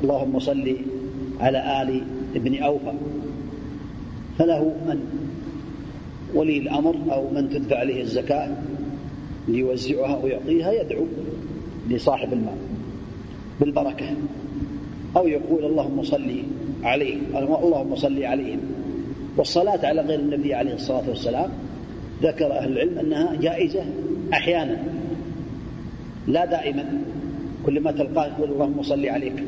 اللهم 0.04 0.40
صل 0.40 0.76
على 1.40 1.82
آل 1.82 2.04
ابن 2.36 2.64
أوفى. 2.64 2.94
فله 4.40 4.64
من 4.64 5.00
ولي 6.34 6.58
الأمر 6.58 6.96
أو 7.12 7.30
من 7.32 7.50
تدفع 7.50 7.78
عليه 7.78 8.02
الزكاة 8.02 8.50
ليوزعها 9.48 10.18
ويعطيها 10.24 10.72
يدعو 10.72 11.06
لصاحب 11.90 12.34
المال 12.34 12.58
بالبركة. 13.60 14.06
أو 15.18 15.28
يقول 15.28 15.66
اللهم 15.66 16.04
صل 16.04 16.44
عليه 16.84 17.18
اللهم 17.36 17.96
صل 17.96 18.24
عليهم. 18.24 18.60
والصلاة 19.38 19.86
على 19.86 20.02
غير 20.02 20.20
النبي 20.20 20.54
عليه 20.54 20.74
الصلاة 20.74 21.10
والسلام 21.10 21.50
ذكر 22.24 22.52
أهل 22.52 22.72
العلم 22.72 23.00
أنها 23.00 23.36
جائزة 23.36 23.84
أحيانا. 24.34 24.78
لا 26.28 26.46
دائما. 26.46 26.86
كل 27.66 27.80
ما 27.80 27.92
تلقاه 27.92 28.26
يقول 28.26 28.52
اللهم 28.52 28.84
صل 28.84 29.06
عليك. 29.06 29.44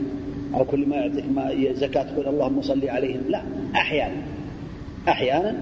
أو 0.55 0.65
كل 0.65 0.85
ما 0.85 0.95
يعطيك 0.95 1.25
ما 1.35 1.73
زكاة 1.73 2.03
تقول 2.03 2.27
اللهم 2.27 2.61
صل 2.61 2.89
عليهم. 2.89 3.21
لا 3.29 3.41
أحيانا. 3.75 4.21
أحيانا 5.07 5.55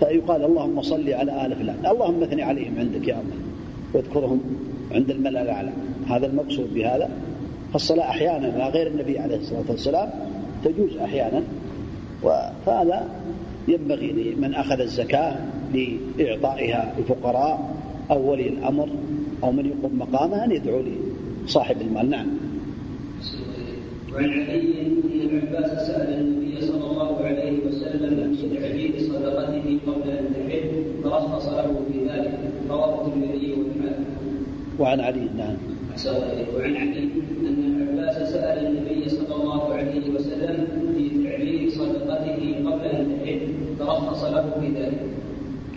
فيقال 0.00 0.44
اللهم 0.44 0.82
صل 0.82 1.10
على 1.10 1.46
آل 1.46 1.56
فلان. 1.56 1.86
اللهم 1.86 2.22
اثني 2.22 2.42
عليهم 2.42 2.74
عندك 2.78 3.08
يا 3.08 3.14
الله. 3.14 3.36
واذكرهم 3.94 4.40
عند 4.92 5.10
الملأ 5.10 5.42
الأعلى. 5.42 5.72
هذا 6.08 6.26
المقصود 6.26 6.74
بهذا. 6.74 7.10
فالصلاة 7.72 8.10
أحيانا 8.10 8.52
على 8.52 8.68
غير 8.68 8.86
النبي 8.86 9.18
عليه 9.18 9.36
الصلاة 9.36 9.64
والسلام 9.68 10.10
تجوز 10.64 10.96
أحيانا. 10.96 11.42
فهذا 12.66 13.08
ينبغي 13.68 14.12
لمن 14.12 14.54
أخذ 14.54 14.80
الزكاة 14.80 15.36
لإعطائها 15.74 16.94
الفقراء 16.98 17.74
أو 18.10 18.30
ولي 18.30 18.48
الأمر 18.48 18.88
أو 19.44 19.52
من 19.52 19.66
يقوم 19.66 19.98
مقامه 19.98 20.44
أن 20.44 20.50
يدعو 20.52 20.82
لصاحب 21.44 21.80
المال 21.80 22.10
نعم 22.10 22.26
وعن 24.14 24.30
علي 24.30 24.86
ان 24.86 25.02
العباس 25.30 25.86
سأل 25.86 26.20
النبي 26.20 26.60
صلى 26.60 26.90
الله 26.90 27.16
عليه 27.24 27.66
وسلم 27.66 28.36
في 28.36 28.58
تعجيل 28.58 29.00
صدقته 29.00 29.78
قبل 29.86 30.10
أن 30.10 30.24
تحل 30.34 30.84
فرخص 31.04 31.48
له 31.48 31.80
في 31.92 31.98
ذلك 32.08 32.38
رواه 32.70 33.06
الترمذي 33.06 33.52
والحاكم. 33.52 34.04
وعن 34.78 35.00
علي 35.00 35.28
نعم. 35.38 35.56
وعن 36.56 36.76
علي 36.76 37.08
أن 37.48 37.76
العباس 37.76 38.32
سأل 38.32 38.66
النبي 38.66 39.08
صلى 39.08 39.34
الله 39.34 39.74
عليه 39.74 40.10
وسلم 40.10 40.66
في 40.96 41.28
تعجيل 41.28 41.72
صدقته 41.72 42.54
قبل 42.66 42.86
أن 42.86 43.18
تحل 43.24 43.40
فرخص 43.78 44.24
له 44.24 44.50
في 44.60 44.66
ذلك. 44.80 45.17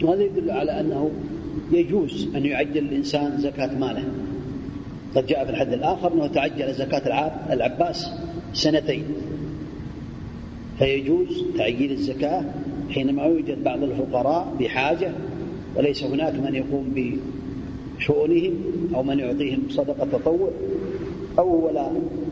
وهذا 0.03 0.23
يدل 0.23 0.51
على 0.51 0.79
أنه 0.79 1.11
يجوز 1.71 2.27
أن 2.35 2.45
يعجل 2.45 2.77
الإنسان 2.77 3.37
زكاة 3.37 3.77
ماله. 3.77 4.03
قد 5.15 5.25
جاء 5.27 5.45
في 5.45 5.51
الحد 5.51 5.73
الآخر 5.73 6.13
أنه 6.13 6.27
تعجل 6.27 6.73
زكاة 6.73 7.31
العباس 7.53 8.11
سنتين 8.53 9.03
فيجوز 10.79 11.45
تعجيل 11.57 11.91
الزكاة 11.91 12.45
حينما 12.89 13.23
يوجد 13.23 13.63
بعض 13.63 13.83
الفقراء 13.83 14.55
بحاجة 14.59 15.11
وليس 15.75 16.03
هناك 16.03 16.33
من 16.33 16.55
يقوم 16.55 17.13
بشؤونهم 17.99 18.53
أو 18.95 19.03
من 19.03 19.19
يعطيهم 19.19 19.63
صدقة 19.69 20.07
تطوع 20.11 20.49
أو 21.39 21.67
ولا 21.67 21.91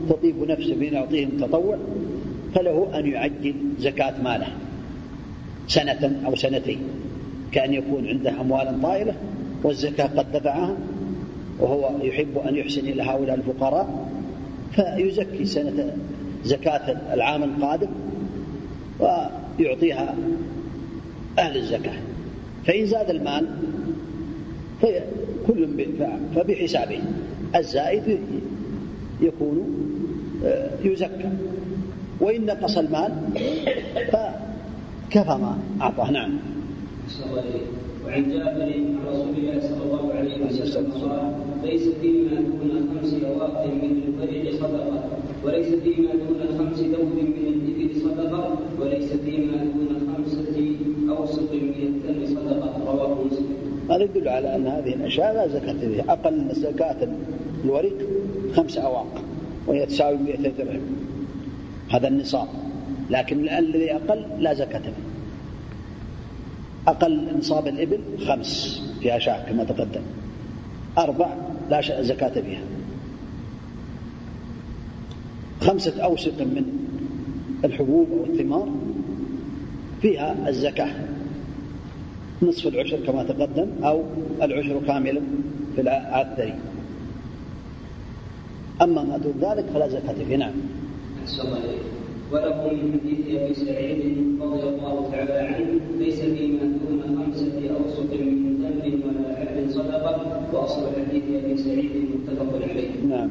تطيب 0.10 0.36
نفسه 0.40 0.76
بأن 0.76 0.94
يعطيهم 0.94 1.30
تطوع 1.30 1.78
فله 2.56 3.00
أن 3.00 3.08
يعجل 3.08 3.56
زكاة 3.80 4.22
ماله 4.24 4.48
سنة 5.68 6.22
أو 6.26 6.36
سنتين 6.36 6.80
كأن 7.52 7.74
يكون 7.74 8.08
عنده 8.08 8.42
أموال 8.42 8.82
طائلة 8.82 9.14
والزكاة 9.64 10.06
قد 10.06 10.32
دفعها 10.32 10.78
وهو 11.60 11.92
يحب 12.02 12.38
أن 12.38 12.56
يحسن 12.56 12.82
إلى 12.82 13.04
هؤلاء 13.04 13.36
الفقراء 13.36 14.10
فيزكي 14.72 15.46
سنة 15.46 15.94
زكاة 16.44 17.14
العام 17.14 17.44
القادم 17.44 17.90
ويعطيها 19.00 20.16
أهل 21.40 21.58
الزكاة. 21.58 21.94
فإن 22.66 22.86
زاد 22.86 23.10
المال 23.10 23.48
كل 25.48 25.68
فبحسابه. 26.36 27.00
الزائد 27.56 28.20
يكون 29.22 29.86
آه، 30.46 30.70
يزكى. 30.84 31.30
وإن 32.20 32.46
نقص 32.46 32.78
المال 32.78 33.12
فكفى 34.12 35.30
ما 35.30 35.58
أعطاه. 35.82 36.12
نعم. 36.12 36.40
وعن 38.06 38.24
جابر 38.32 38.62
عن 38.62 39.00
رسول 39.08 39.34
الله 39.38 39.60
صلى 39.60 39.84
الله 39.86 40.14
عليه 40.14 40.46
وسلم 40.46 40.92
قال 40.92 41.34
ليس 41.64 41.86
فيما 42.02 42.36
دون 42.42 42.90
خمس 42.90 43.14
أواق 43.14 43.66
من 43.66 43.92
الفرج 44.08 44.56
صدقة 44.60 45.04
وليس 45.44 45.68
فيما 45.68 46.12
دون 46.14 46.42
خمس 46.58 46.80
دوب 46.80 47.12
من 47.16 47.46
الإبل 47.48 48.02
صدقة 48.02 48.58
وليس 48.80 49.10
فيما 49.14 49.58
دون 49.58 49.90
خمسة 50.08 50.76
أوسط 51.10 51.50
هذا 53.90 54.04
يدل 54.04 54.28
على 54.28 54.56
أن 54.56 54.68
هذه 54.68 54.94
الأشياء 54.94 55.34
لا 55.34 55.48
زكاة 55.48 55.74
فيها. 55.74 56.14
أقل 56.14 56.56
زكاة 56.56 57.08
الورق 57.66 57.98
خمس 58.54 58.78
أواق 58.78 59.22
وهي 59.68 59.86
تساوي 59.86 60.18
200 60.18 60.52
درهم 60.58 60.82
هذا 61.90 62.08
النصاب. 62.08 62.48
لكن 63.10 63.50
الذي 63.50 63.94
أقل 63.94 64.26
لا 64.40 64.54
زكاة 64.54 64.80
فيه. 64.80 65.09
أقل 66.90 67.38
نصاب 67.38 67.68
الإبل 67.68 68.00
خمس 68.28 68.82
فيها 69.02 69.20
شاة 69.20 69.46
كما 69.50 69.64
تقدم. 69.64 70.02
أربع 70.98 71.30
لا 71.70 72.02
زكاة 72.02 72.42
فيها. 72.42 72.62
خمسة 75.62 76.02
أوسق 76.02 76.42
من 76.42 76.64
الحبوب 77.66 78.08
أو 78.12 78.34
الثمار 78.34 78.70
فيها 80.02 80.50
الزكاة. 80.50 80.90
نصف 82.42 82.68
العشر 82.68 82.98
كما 83.06 83.24
تقدم 83.24 83.68
أو 83.84 84.04
العشر 84.42 84.82
كاملا 84.88 85.22
في 85.76 85.82
العثري 85.82 86.54
أما 88.82 89.04
ما 89.04 89.18
دون 89.18 89.34
ذلك 89.42 89.66
فلا 89.74 89.88
زكاة 89.88 90.14
فيه. 90.28 90.36
نعم. 90.36 90.54
وله 92.32 92.56
من 92.74 93.00
حديث 93.02 93.42
أبي 93.42 93.54
سعيد 93.54 94.00
رضي 94.42 94.64
الله 94.70 95.10
تعالى 95.12 95.34
عنه 95.34 95.80
ليس 96.00 96.20
فيما 96.22 96.64
دون 96.82 97.02
خمسة 97.18 97.58
أوسط 97.78 98.12
من 98.14 98.62
ذنب 98.62 99.02
ولا 99.06 99.36
حد 99.40 99.70
صدقة 99.70 100.16
وأصل 100.54 100.82
حديث 100.96 101.24
أبي 101.44 101.58
سعيد 101.58 101.92
متفق 102.14 102.54
عليه. 102.56 102.90
نعم. 103.10 103.30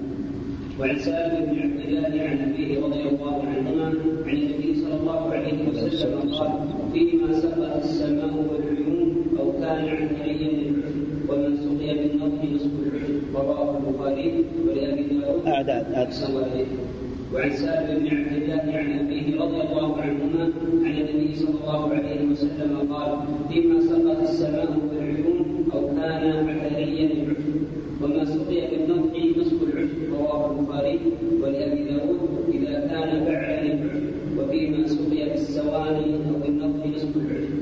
وعن 0.81 0.99
سالم 0.99 1.45
بن 1.45 1.59
عبد 1.59 1.81
الله 1.89 2.23
عن 2.23 2.39
أبيه 2.53 2.81
رضي 2.85 3.03
الله 3.09 3.43
عنهما 3.43 3.87
عن 4.27 4.35
النبي 4.37 4.75
صلى 4.75 4.95
الله 5.01 5.33
عليه 5.33 5.69
وسلم 5.69 6.35
قال 6.35 6.51
فيما 6.93 7.33
سقت 7.33 7.85
السماء 7.85 8.35
والعيون 8.51 9.27
أو 9.39 9.53
كان 9.53 9.89
عن 9.89 10.09
عين 10.23 10.83
ومن 11.29 11.57
سقي 11.57 11.95
بالنضح 11.95 12.45
نصف 12.55 12.71
العشر 12.87 13.15
رواه 13.35 13.77
البخاري 13.79 14.45
ولأبي 14.69 15.03
داود 15.03 15.47
أعداد 15.47 15.87
وعن 17.35 17.51
سالم 17.51 17.99
بن 17.99 18.17
عبد 18.17 18.33
الله 18.43 18.79
عن 18.79 18.99
ابيه 18.99 19.41
رضي 19.41 19.61
الله 19.61 20.01
عنهما 20.01 20.45
عن 20.85 20.95
النبي 21.01 21.35
صلى 21.35 21.55
الله 21.61 21.95
عليه 21.95 22.27
وسلم 22.33 22.93
قال 22.93 23.19
فيما 23.49 23.81
سقت 23.81 24.23
السماء 24.23 24.79
والعيون 24.89 25.69
أو 25.75 25.87
كان 25.87 26.49
عثريا 26.49 27.07
العشر 27.13 27.61
وما 28.03 28.25
سقي 28.25 28.61
بالنضح 28.71 29.13
نصف 29.39 29.63
العشر 29.63 29.99
رواه 30.13 30.51
البخاري 30.51 31.01
ولابي 31.43 31.85
داود 31.85 32.21
إذا 32.49 32.75
كان 32.91 33.11
العشر 33.23 33.79
وفيما 34.39 34.87
سقي 34.87 35.29
بالسواني 35.31 36.15
أو 36.15 36.35
بالنضح 36.43 36.87
نصف 36.87 37.17
العشر 37.17 37.59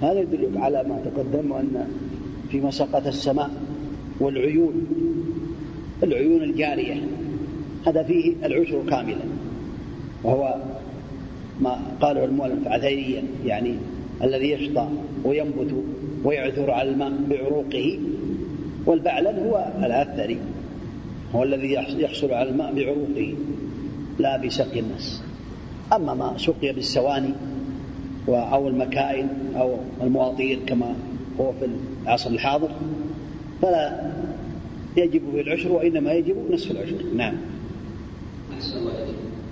هذا 0.00 0.20
يدلك 0.20 0.56
على 0.56 0.84
ما 0.88 1.00
تقدم 1.04 1.52
أن 1.52 1.86
فيما 2.50 2.70
سقط 2.70 3.06
السماء 3.06 3.50
والعيون 4.20 4.86
العيون 6.02 6.42
الجارية. 6.42 6.94
هذا 7.86 8.02
فيه 8.02 8.32
العشر 8.44 8.82
كاملا 8.90 9.24
وهو 10.24 10.56
ما 11.60 11.80
قاله 12.00 12.24
المؤلف 12.24 12.68
عثيريا 12.68 13.22
يعني 13.46 13.74
الذي 14.22 14.50
يشطى 14.50 14.88
وينبت 15.24 15.74
ويعثر 16.24 16.70
على 16.70 16.90
الماء 16.90 17.12
بعروقه 17.30 17.98
والبعلن 18.86 19.38
هو 19.38 19.66
العثري 19.78 20.38
هو 21.34 21.42
الذي 21.42 21.72
يحصل 21.98 22.32
على 22.32 22.50
الماء 22.50 22.74
بعروقه 22.74 23.34
لا 24.18 24.36
بسقي 24.36 24.80
الناس. 24.80 25.22
أما 25.92 26.14
ما 26.14 26.38
سقي 26.38 26.72
بالسواني 26.72 27.32
أو 28.28 28.68
المكائن 28.68 29.28
أو 29.56 29.76
المواطير 30.02 30.58
كما 30.66 30.94
هو 31.40 31.52
في 31.52 31.68
العصر 32.04 32.30
الحاضر 32.30 32.70
فلا 33.62 34.12
يجب 34.96 35.22
في 35.32 35.40
العشر 35.40 35.72
وإنما 35.72 36.12
يجب 36.12 36.36
نصف 36.50 36.70
العشر. 36.70 37.04
نعم. 37.16 37.34
أحسن 38.60 38.78
الله 38.78 38.92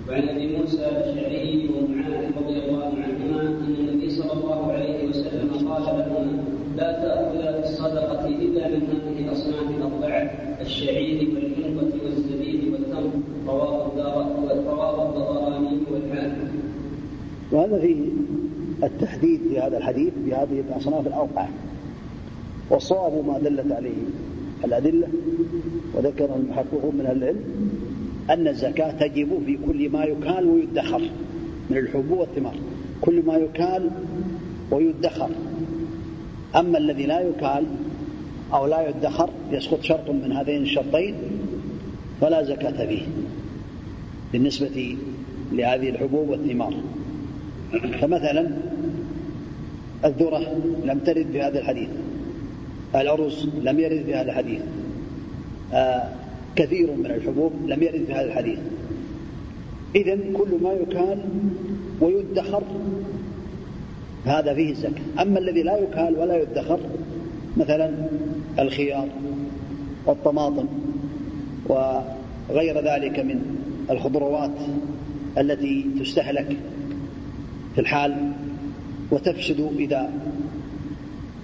وعن 0.09 0.29
أبي 0.29 0.57
موسى 0.57 0.77
الأشعري 0.77 1.69
ومعاذ 1.73 2.25
رضي 2.37 2.59
الله 2.59 2.85
عنهما 2.85 3.41
أن 3.41 3.75
النبي 3.79 4.09
صلى 4.09 4.33
الله 4.33 4.71
عليه 4.71 5.09
وسلم 5.09 5.49
قال 5.69 5.83
لهما 5.83 6.43
لا 6.77 6.91
تاخذا 6.91 7.61
في 7.61 7.69
الصدقة 7.69 8.27
إلا 8.27 8.67
من 8.67 8.81
هذه 8.89 9.25
الأصناف 9.25 9.69
الاربعه 9.77 10.21
الشعير 10.61 11.29
والحنطه 11.33 12.05
والزبيب 12.05 12.73
والتمر. 12.73 13.11
رواه 13.47 13.91
رواه 14.67 15.09
الطبراني 15.09 15.77
والحاكم. 15.91 16.47
وهذا 17.51 17.79
فيه 17.79 17.97
التحديد 18.83 19.39
في 19.49 19.59
هذا 19.59 19.77
الحديث 19.77 20.13
بهذه 20.25 20.63
الأصناف 20.69 21.07
الأربعة 21.07 21.49
والصواب 22.69 23.25
ما 23.27 23.39
دلت 23.39 23.71
عليه 23.71 24.01
الأدلة 24.65 25.07
وذكر 25.95 26.35
المحققون 26.35 26.95
من 26.95 27.05
العلم 27.05 27.39
أن 28.29 28.47
الزكاة 28.47 28.91
تجب 28.91 29.27
في 29.45 29.57
كل 29.67 29.89
ما 29.89 30.03
يكال 30.03 30.45
ويدخر 30.45 31.01
من 31.69 31.77
الحبوب 31.77 32.19
والثمار. 32.19 32.55
كل 33.01 33.25
ما 33.25 33.35
يكال 33.35 33.89
ويدخر. 34.71 35.29
أما 36.55 36.77
الذي 36.77 37.05
لا 37.05 37.19
يكال 37.19 37.65
أو 38.53 38.65
لا 38.65 38.89
يدخر 38.89 39.29
يسقط 39.51 39.81
شرط 39.81 40.09
من 40.09 40.31
هذين 40.31 40.61
الشرطين 40.61 41.15
فلا 42.21 42.43
زكاة 42.43 42.87
فيه 42.87 43.01
بالنسبة 44.33 44.97
لهذه 45.51 45.89
الحبوب 45.89 46.29
والثمار. 46.29 46.73
فمثلا 48.01 48.51
الذرة 50.05 50.61
لم 50.85 50.99
ترد 50.99 51.27
في 51.31 51.41
هذا 51.41 51.59
الحديث 51.59 51.89
الأرز 52.95 53.49
لم 53.63 53.79
يرد 53.79 54.03
في 54.05 54.15
هذا 54.15 54.31
الحديث. 54.31 54.61
آه 55.73 56.09
كثير 56.59 56.91
من 56.91 57.05
الحبوب 57.05 57.51
لم 57.67 57.83
يرد 57.83 58.03
في 58.05 58.13
هذا 58.13 58.25
الحديث. 58.25 58.59
إذا 59.95 60.15
كل 60.33 60.63
ما 60.63 60.71
يكال 60.73 61.19
ويدخر 62.01 62.63
هذا 64.25 64.53
فيه 64.53 64.71
الزكاة. 64.71 65.21
أما 65.21 65.39
الذي 65.39 65.63
لا 65.63 65.77
يكال 65.77 66.15
ولا 66.19 66.41
يدخر 66.41 66.79
مثلا 67.57 67.91
الخيار 68.59 69.07
والطماطم 70.05 70.65
وغير 71.67 72.77
ذلك 72.85 73.19
من 73.19 73.41
الخضروات 73.89 74.51
التي 75.37 75.85
تستهلك 75.99 76.57
في 77.75 77.81
الحال 77.81 78.31
وتفسد 79.11 79.69
إذا 79.79 80.11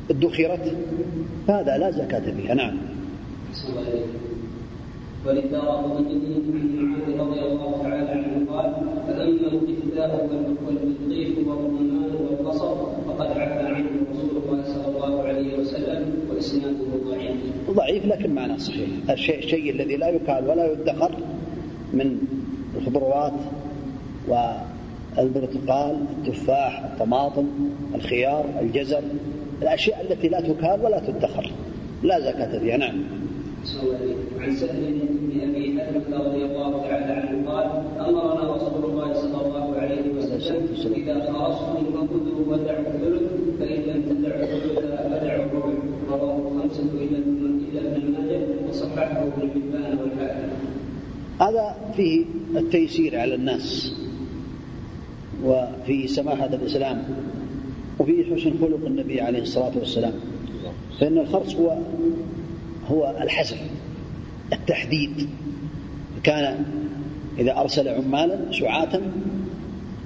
ادخرت 0.09 0.75
فهذا 1.47 1.77
لا 1.77 1.91
زكاة 1.91 2.31
فيها. 2.31 2.53
نعم. 2.53 2.77
رضي 5.25 5.41
الله 7.41 7.79
تعالى 7.83 8.09
عنه 8.09 8.51
قال 8.51 8.73
والبصر 12.29 12.75
فقد 13.07 13.27
عفى 13.27 13.67
عنه 13.67 13.89
رسول 14.11 14.43
الله 14.43 14.63
صلى 14.63 14.87
الله 14.95 15.23
عليه 15.23 15.59
وسلم 15.59 16.13
وإسناده 16.29 16.85
ضعيف. 17.05 17.37
ضعيف 17.69 18.05
لكن 18.05 18.35
معناه 18.35 18.57
صحيح، 18.57 18.89
الشيء 19.09 19.39
الشيء 19.39 19.71
الذي 19.71 19.95
لا 19.95 20.09
يكال 20.09 20.49
ولا 20.49 20.71
يدخر 20.71 21.11
من 21.93 22.17
الخضروات 22.77 23.33
والبرتقال، 24.27 26.05
التفاح، 26.17 26.83
الطماطم، 26.83 27.47
الخيار، 27.95 28.45
الجزر، 28.61 29.01
الأشياء 29.61 30.01
التي 30.01 30.27
لا 30.27 30.41
تكال 30.41 30.85
ولا 30.85 30.99
تدخر. 30.99 31.51
لا 32.03 32.19
زكاة 32.19 32.59
فيها، 32.59 32.77
نعم. 32.77 33.03
عن 34.39 34.55
سهل 34.55 34.99
بن 35.09 35.41
أبي 35.41 35.81
حنبه 35.81 36.17
رضي 36.17 36.45
الله 36.45 36.81
تعالى 36.81 37.13
عنه 37.13 37.49
قال 37.49 37.65
أمرنا 37.99 38.55
رسول 38.55 38.83
الله 38.91 39.13
صلى 39.13 39.45
الله 39.45 39.75
عليه 39.75 40.13
وسلم 40.17 40.93
إذا 40.93 41.13
خرجتم 41.19 41.85
فخذوا 41.93 42.45
ودعوا 42.47 42.79
الثلث 42.79 43.31
فإن 43.59 43.81
لم 43.81 44.01
تدعوا 44.09 44.43
الثلث 44.43 44.79
فدعوا 44.79 45.45
الربع 45.45 45.73
رواه 46.09 46.49
خمسة 46.61 46.83
الا 46.83 47.17
الا 47.17 47.97
ابن 47.97 48.11
ماجه 48.11 48.69
وصححه 48.69 49.23
ابن 49.23 49.49
حبان 49.49 49.97
والحاكم. 49.99 50.49
هذا 51.41 51.75
فيه 51.95 52.25
التيسير 52.55 53.19
على 53.19 53.35
الناس 53.35 53.95
وفيه 55.43 56.07
سماحة 56.07 56.45
الإسلام 56.53 57.03
وفيه 57.99 58.35
حسن 58.35 58.53
خلق 58.61 58.85
النبي 58.85 59.21
عليه 59.21 59.41
الصلاة 59.41 59.77
والسلام 59.79 60.13
فإن 60.99 61.17
الخرص 61.17 61.55
هو 61.55 61.77
هو 62.91 63.15
الحزم 63.21 63.57
التحديد. 64.53 65.29
كان 66.23 66.65
إذا 67.39 67.57
أرسل 67.57 67.87
عمالا 67.87 68.39
سعاة 68.51 69.01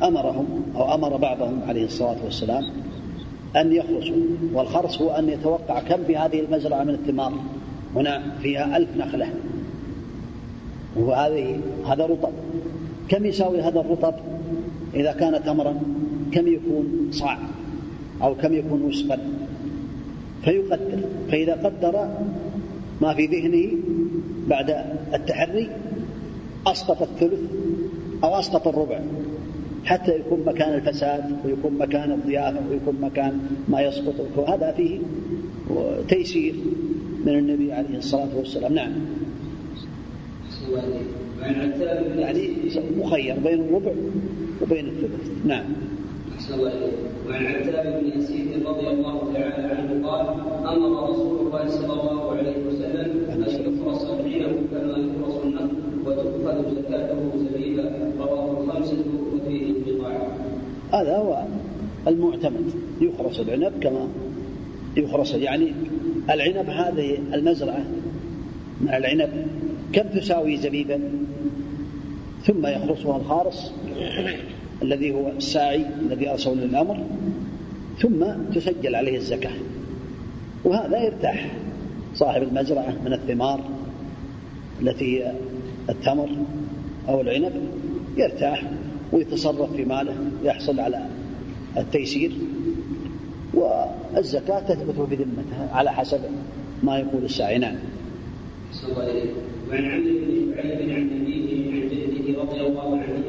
أمرهم 0.04 0.64
أو 0.76 0.94
أمر 0.96 1.18
بعضهم 1.18 1.62
عليه 1.68 1.86
الصلاة 1.86 2.18
والسلام 2.26 2.64
أن 3.56 3.74
يخرصوا 3.74 4.16
والخرص 4.54 5.02
هو 5.02 5.10
أن 5.10 5.30
يتوقع 5.30 5.80
كم 5.80 6.04
في 6.04 6.18
هذه 6.18 6.40
المزرعة 6.40 6.84
من 6.84 6.94
الثمار 6.94 7.34
هنا 7.96 8.22
فيها 8.42 8.78
ألف 8.78 8.90
نخلة. 8.98 9.30
وهذه 10.96 11.60
هذا 11.88 12.06
رطب 12.06 12.32
كم 13.10 13.26
يساوي 13.26 13.62
هذا 13.62 13.80
الرطب؟ 13.80 14.14
إذا 14.96 15.12
كان 15.12 15.44
تمرا 15.44 15.82
كم 16.32 16.48
يكون 16.48 17.08
صاع؟ 17.12 17.38
أو 18.22 18.36
كم 18.36 18.54
يكون 18.54 18.82
وسقا؟ 18.82 19.20
فيقدر. 20.44 21.00
فإذا 21.32 21.54
قدر 21.54 22.10
ما 23.02 23.14
في 23.14 23.26
ذهنه 23.26 23.72
بعد 24.47 24.86
التحري 25.14 25.70
أسقط 26.68 27.02
الثلث 27.02 27.39
أو 28.24 28.39
أسقط 28.39 28.68
الربع 28.68 29.00
حتى 29.86 30.16
يكون 30.16 30.43
مكان 30.45 30.74
الفساد 30.74 31.36
ويكون 31.45 31.74
مكان 31.80 32.12
الضيافة 32.12 32.60
ويكون 32.70 32.95
مكان 33.02 33.39
ما 33.68 33.82
يسقط 33.82 34.16
وهذا 34.38 34.72
فيه 34.72 35.00
تيسير 36.08 36.56
من 37.26 37.38
النبي 37.38 37.74
عليه 37.74 37.97
الصلاة 37.97 38.38
والسلام. 38.38 38.74
نعم. 38.74 38.91
يعني 42.18 42.50
مخير 42.97 43.36
بين 43.43 43.60
الربع 43.60 43.91
وبين 44.62 44.86
الثلث. 44.86 45.45
نعم. 45.45 45.64
وعن 46.52 47.45
عتاب 47.45 48.02
بن 48.02 48.20
يزيد 48.20 48.68
رضي 48.68 48.88
الله 48.88 49.34
تعالى 49.34 49.68
عنه 49.68 50.08
قال 50.08 50.26
أمر 50.76 51.10
رسول 51.10 51.47
الله 51.47 51.68
صلى 51.68 51.93
الله 51.93 52.32
عليه 52.32 52.58
وسلم 52.68 53.26
أن 53.30 53.41
يفرس 53.41 54.04
العنب 54.04 54.68
كما 54.72 54.97
يفرس 54.97 55.43
النخل 55.43 55.70
وتؤخذ 56.06 56.76
زكاته 56.76 57.32
زبيبا. 57.38 58.14
رواه 58.20 58.62
الخمسة 58.62 59.04
وفيه 59.34 59.66
انقطاع. 59.66 60.28
هذا 60.93 61.18
هو 61.18 61.43
المعتمد. 62.08 62.72
يخرس 63.02 63.39
العنب 63.39 63.74
كما 63.82 64.08
يخرس 64.97 65.34
يعني 65.34 65.74
العنب 66.30 66.70
هذه 66.70 67.18
المزرعة 67.34 67.86
من 68.82 68.89
العنب 68.89 69.47
كم 69.93 70.20
تساوي 70.20 70.58
زبيبا؟ 70.58 71.00
ثم 72.43 72.68
يخرصها 72.68 73.18
الخارص 73.18 73.72
الذي 74.82 75.12
هو 75.12 75.28
الساعي 75.38 75.86
الذي 76.02 76.30
أرسل 76.30 76.58
للأمر 76.58 76.98
ثم 78.02 78.26
تسجل 78.56 78.96
عليه 78.96 79.18
الزكاة. 79.18 79.54
وهذا 80.64 81.04
يرتاح. 81.04 81.52
صاحب 82.16 82.44
المزرعة 82.44 82.96
من 83.06 83.14
الثمار 83.14 83.60
التي 84.82 85.06
هي 85.06 85.32
التمر 85.90 86.30
أو 87.10 87.22
العنب 87.22 87.52
يرتاح 88.18 88.64
ويتصرف 89.12 89.74
في 89.76 89.86
ماله 89.86 90.16
يحصل 90.44 90.80
على 90.80 91.06
التيسير 91.78 92.32
والزكاة 93.54 94.60
تثبت 94.60 94.96
بذمته 95.12 95.72
على 95.74 95.92
حسب 95.92 96.20
ما 96.84 97.00
يقول 97.00 97.24
الساعي. 97.24 97.58
نعم. 97.58 97.76
وعن 99.70 99.86
عمرو 99.86 100.14
بن 100.26 100.54
شعيب 100.56 100.90
عن 100.90 101.04
نبيه 101.06 101.72
عن 101.72 101.90
جده 101.90 102.42
رضي 102.42 102.62
الله 102.62 102.98
عنهما 102.98 103.29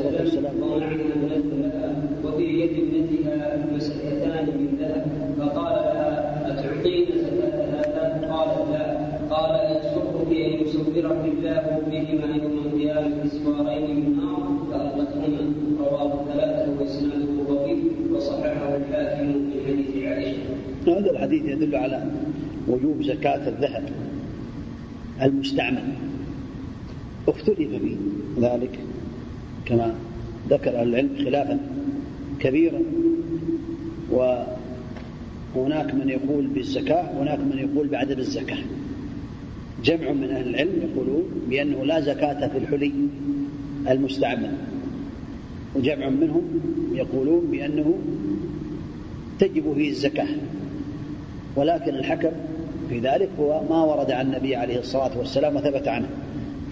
ابنه 0.00 1.60
لها 1.60 1.94
وفي 2.24 2.44
يد 2.44 2.70
ابنتها 2.70 3.66
مسكتان 3.76 4.46
من 4.46 4.78
ذهب 4.80 5.04
فقال 5.38 5.74
لها 5.74 6.08
اتعطين 6.50 7.06
زكاه 7.06 7.64
هذا؟ 7.74 8.28
قالت 8.30 8.70
لا 8.70 9.08
قال 9.34 9.50
ايسرك 9.60 10.14
ان 10.30 10.66
يصورك 10.66 10.96
الله 10.96 11.82
بهما 11.90 12.36
يوم 12.36 12.58
القيامه 12.66 13.24
مسوارين 13.24 13.96
من 13.96 14.16
نار 14.16 14.58
فالقتهما 14.70 15.52
رواه 15.80 16.20
الثلاثه 16.20 16.80
واسناده 16.80 17.42
ضعيف 17.48 17.78
وصححه 18.12 18.76
الحاكم 18.76 19.26
من 19.26 19.52
حديث 19.66 20.04
عائشه. 20.06 20.38
هذا 20.86 21.10
الحديث 21.10 21.44
يدل 21.44 21.76
على 21.76 22.02
وجوب 22.68 23.02
زكاة 23.02 23.48
الذهب 23.48 23.84
المستعمل 25.22 25.84
اختلف 27.28 27.58
في 27.58 27.96
ذلك 28.40 28.78
كما 29.68 29.94
ذكر 30.50 30.80
أهل 30.80 30.88
العلم 30.88 31.10
خلافا 31.24 31.60
كبيرا. 32.40 32.80
وهناك 35.54 35.94
من 35.94 36.08
يقول 36.08 36.46
بالزكاة 36.46 37.18
وهناك 37.18 37.38
من 37.38 37.58
يقول 37.58 37.88
بعدم 37.88 38.18
الزكاة. 38.18 38.58
جمع 39.84 40.12
من 40.12 40.30
أهل 40.30 40.48
العلم 40.48 40.72
يقولون 40.82 41.24
بأنه 41.48 41.84
لا 41.84 42.00
زكاة 42.00 42.48
في 42.48 42.58
الحلي 42.58 42.92
المستعمل. 43.88 44.52
وجمع 45.76 46.08
منهم 46.08 46.42
يقولون 46.94 47.48
بأنه 47.50 47.94
تجب 49.38 49.74
فيه 49.74 49.90
الزكاة. 49.90 50.28
ولكن 51.56 51.94
الحكم 51.94 52.30
في 52.88 52.98
ذلك 52.98 53.28
هو 53.40 53.62
ما 53.70 53.84
ورد 53.84 54.10
عن 54.10 54.26
النبي 54.26 54.56
عليه 54.56 54.78
الصلاة 54.78 55.18
والسلام 55.18 55.56
وثبت 55.56 55.88
عنه. 55.88 56.08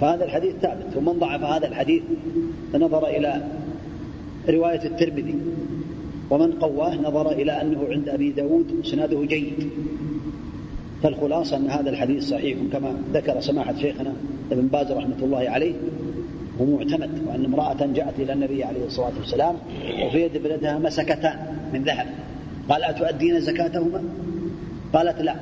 فهذا 0.00 0.24
الحديث 0.24 0.54
ثابت 0.62 0.96
ومن 0.96 1.12
ضعف 1.12 1.42
هذا 1.44 1.66
الحديث 1.66 2.02
نظر 2.74 3.06
إلى 3.06 3.42
رواية 4.48 4.84
الترمذي 4.84 5.34
ومن 6.30 6.52
قواه 6.52 6.94
نظر 6.94 7.32
إلى 7.32 7.62
أنه 7.62 7.86
عند 7.90 8.08
أبي 8.08 8.30
داود 8.30 8.80
سناده 8.84 9.24
جيد. 9.24 9.70
فالخلاصة 11.02 11.56
أن 11.56 11.70
هذا 11.70 11.90
الحديث 11.90 12.28
صحيح 12.28 12.58
كما 12.72 12.94
ذكر 13.12 13.40
سماحة 13.40 13.74
شيخنا 13.80 14.12
ابن 14.52 14.66
باز 14.66 14.92
رحمة 14.92 15.16
الله 15.22 15.50
عليه 15.50 15.74
ومعتمد 16.60 17.10
وأن 17.26 17.44
امرأة 17.44 17.86
جاءت 17.94 18.20
إلى 18.20 18.32
النبي 18.32 18.64
عليه 18.64 18.86
الصلاة 18.86 19.12
والسلام 19.18 19.54
وفي 20.06 20.22
يد 20.22 20.42
بلدها 20.42 20.78
مسكتان 20.78 21.38
من 21.72 21.82
ذهب. 21.82 22.06
قال 22.68 22.84
أتؤدين 22.84 23.40
زكاتهما؟ 23.40 24.02
قالت 24.92 25.20
لا. 25.20 25.36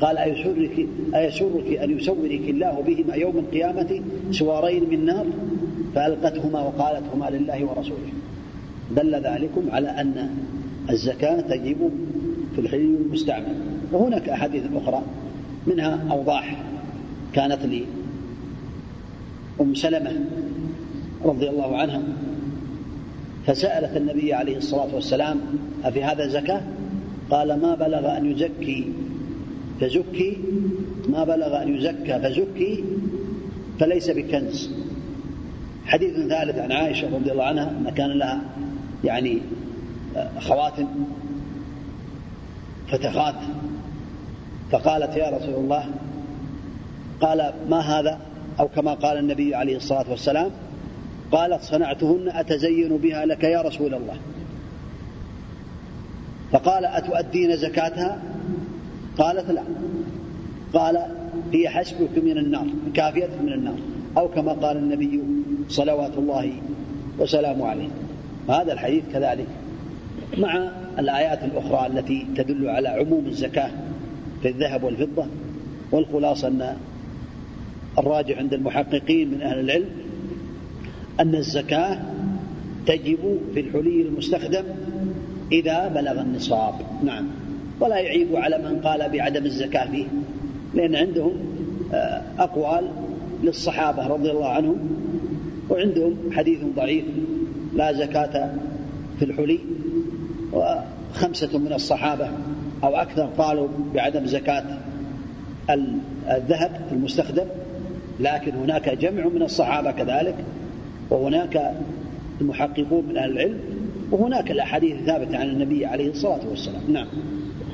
قال 0.00 0.18
أيسرك, 0.18 0.86
أيسرك 1.14 1.78
أن 1.82 1.98
يسورك 1.98 2.40
الله 2.48 2.82
بهما 2.86 3.14
يوم 3.14 3.38
القيامة 3.38 4.00
سوارين 4.30 4.90
من 4.90 5.04
نار؟ 5.04 5.26
فألقتهما 5.94 6.60
وقالت 6.60 7.02
هما 7.14 7.30
لله 7.30 7.64
ورسوله. 7.64 8.12
دل 8.96 9.14
ذلكم 9.14 9.70
على 9.70 9.88
أن 9.88 10.30
الزكاة 10.90 11.40
تجب 11.40 11.90
في 12.54 12.60
الحلي 12.60 12.96
المستعمل. 13.06 13.56
وهناك 13.92 14.28
أحاديث 14.28 14.62
أخرى 14.74 15.02
منها 15.66 16.06
أوضاح 16.10 16.62
كانت 17.32 17.66
لي 17.66 17.84
أم 19.60 19.74
سلمة 19.74 20.12
رضي 21.24 21.50
الله 21.50 21.76
عنها 21.76 22.02
فسألت 23.46 23.96
النبي 23.96 24.34
عليه 24.34 24.56
الصلاة 24.56 24.94
والسلام 24.94 25.40
أفي 25.84 26.04
هذا 26.04 26.28
زكاة 26.28 26.60
قال 27.30 27.60
ما 27.60 27.74
بلغ 27.74 28.16
أن 28.16 28.30
يزكي 28.30 28.92
فزكي 29.80 30.38
ما 31.08 31.24
بلغ 31.24 31.62
أن 31.62 31.76
يزكى 31.76 32.18
فزكي 32.18 32.84
فليس 33.80 34.10
بكنز. 34.10 34.70
حديث 35.86 36.14
ثالث 36.14 36.58
عن 36.58 36.72
عائشة 36.72 37.16
رضي 37.16 37.32
الله 37.32 37.44
عنها 37.44 37.70
أن 37.70 37.90
كان 37.90 38.10
لها 38.10 38.40
يعني 39.04 39.38
خواتم 40.38 40.86
فتخات 42.88 43.34
فقالت 44.70 45.16
يا 45.16 45.30
رسول 45.30 45.54
الله 45.54 45.90
قال 47.20 47.52
ما 47.68 47.80
هذا؟ 47.80 48.18
أو 48.60 48.68
كما 48.68 48.94
قال 48.94 49.18
النبي 49.18 49.54
عليه 49.54 49.76
الصلاة 49.76 50.10
والسلام 50.10 50.50
قالت 51.32 51.62
صنعتهن 51.62 52.28
أتزين 52.28 52.96
بها 52.96 53.26
لك 53.26 53.44
يا 53.44 53.62
رسول 53.62 53.94
الله. 53.94 54.16
فقال 56.52 56.84
أتؤدين 56.84 57.56
زكاتها؟ 57.56 58.22
قالت 59.18 59.50
لا. 59.50 59.62
قال 60.72 60.98
هي 61.52 61.68
حسبك 61.68 62.18
من 62.24 62.38
النار 62.38 62.66
كافيتك 62.94 63.40
من 63.42 63.52
النار 63.52 63.78
أو 64.18 64.28
كما 64.28 64.52
قال 64.52 64.76
النبي 64.76 65.20
صلوات 65.68 66.18
الله 66.18 66.52
وسلامه 67.18 67.66
عليه. 67.66 67.88
هذا 68.48 68.72
الحديث 68.72 69.04
كذلك. 69.12 69.46
مع 70.38 70.68
الآيات 70.98 71.44
الأخرى 71.44 71.86
التي 71.86 72.26
تدل 72.36 72.68
على 72.68 72.88
عموم 72.88 73.26
الزكاة 73.26 73.70
في 74.42 74.48
الذهب 74.48 74.84
والفضة 74.84 75.26
والخلاصة 75.92 76.48
أن 76.48 76.76
الراجح 77.98 78.38
عند 78.38 78.54
المحققين 78.54 79.30
من 79.30 79.42
أهل 79.42 79.60
العلم 79.60 79.88
أن 81.20 81.34
الزكاة 81.34 81.98
تجب 82.86 83.38
في 83.54 83.60
الحلي 83.60 84.02
المستخدم 84.02 84.64
إذا 85.52 85.88
بلغ 85.88 86.20
النصاب. 86.20 86.74
نعم. 87.04 87.43
ولا 87.80 87.98
يعيب 87.98 88.36
على 88.36 88.58
من 88.58 88.80
قال 88.80 89.08
بعدم 89.08 89.44
الزكاة 89.44 89.90
فيه. 89.90 90.06
لأن 90.74 90.94
عندهم 90.94 91.32
آه، 91.94 92.22
أقوال 92.38 92.88
للصحابة 93.42 94.06
رضي 94.06 94.30
الله 94.30 94.48
عنهم 94.48 94.76
وعندهم 95.70 96.16
حديث 96.32 96.58
ضعيف 96.76 97.04
لا 97.74 97.92
زكاة 97.92 98.54
في 99.18 99.24
الحلي 99.24 99.58
وخمسة 100.52 101.58
من 101.58 101.72
الصحابة 101.72 102.28
أو 102.84 102.96
أكثر 102.96 103.28
قالوا 103.38 103.68
بعدم 103.94 104.26
زكاة 104.26 104.64
الذهب 106.30 106.80
المستخدم. 106.92 107.46
لكن 108.20 108.52
هناك 108.52 108.88
جمع 108.88 109.28
من 109.28 109.42
الصحابة 109.42 109.90
كذلك 109.90 110.34
وهناك 111.10 111.74
المحققون 112.40 113.04
من 113.08 113.16
أهل 113.16 113.30
العلم 113.30 113.58
وهناك 114.10 114.50
الأحاديث 114.50 114.92
الثابتة 115.00 115.38
عن 115.38 115.48
النبي 115.48 115.86
عليه 115.86 116.10
الصلاة 116.10 116.40
والسلام. 116.50 116.82
نعم. 116.88 117.06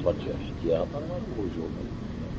يخرج 0.01 0.15
احتياطا 0.15 1.01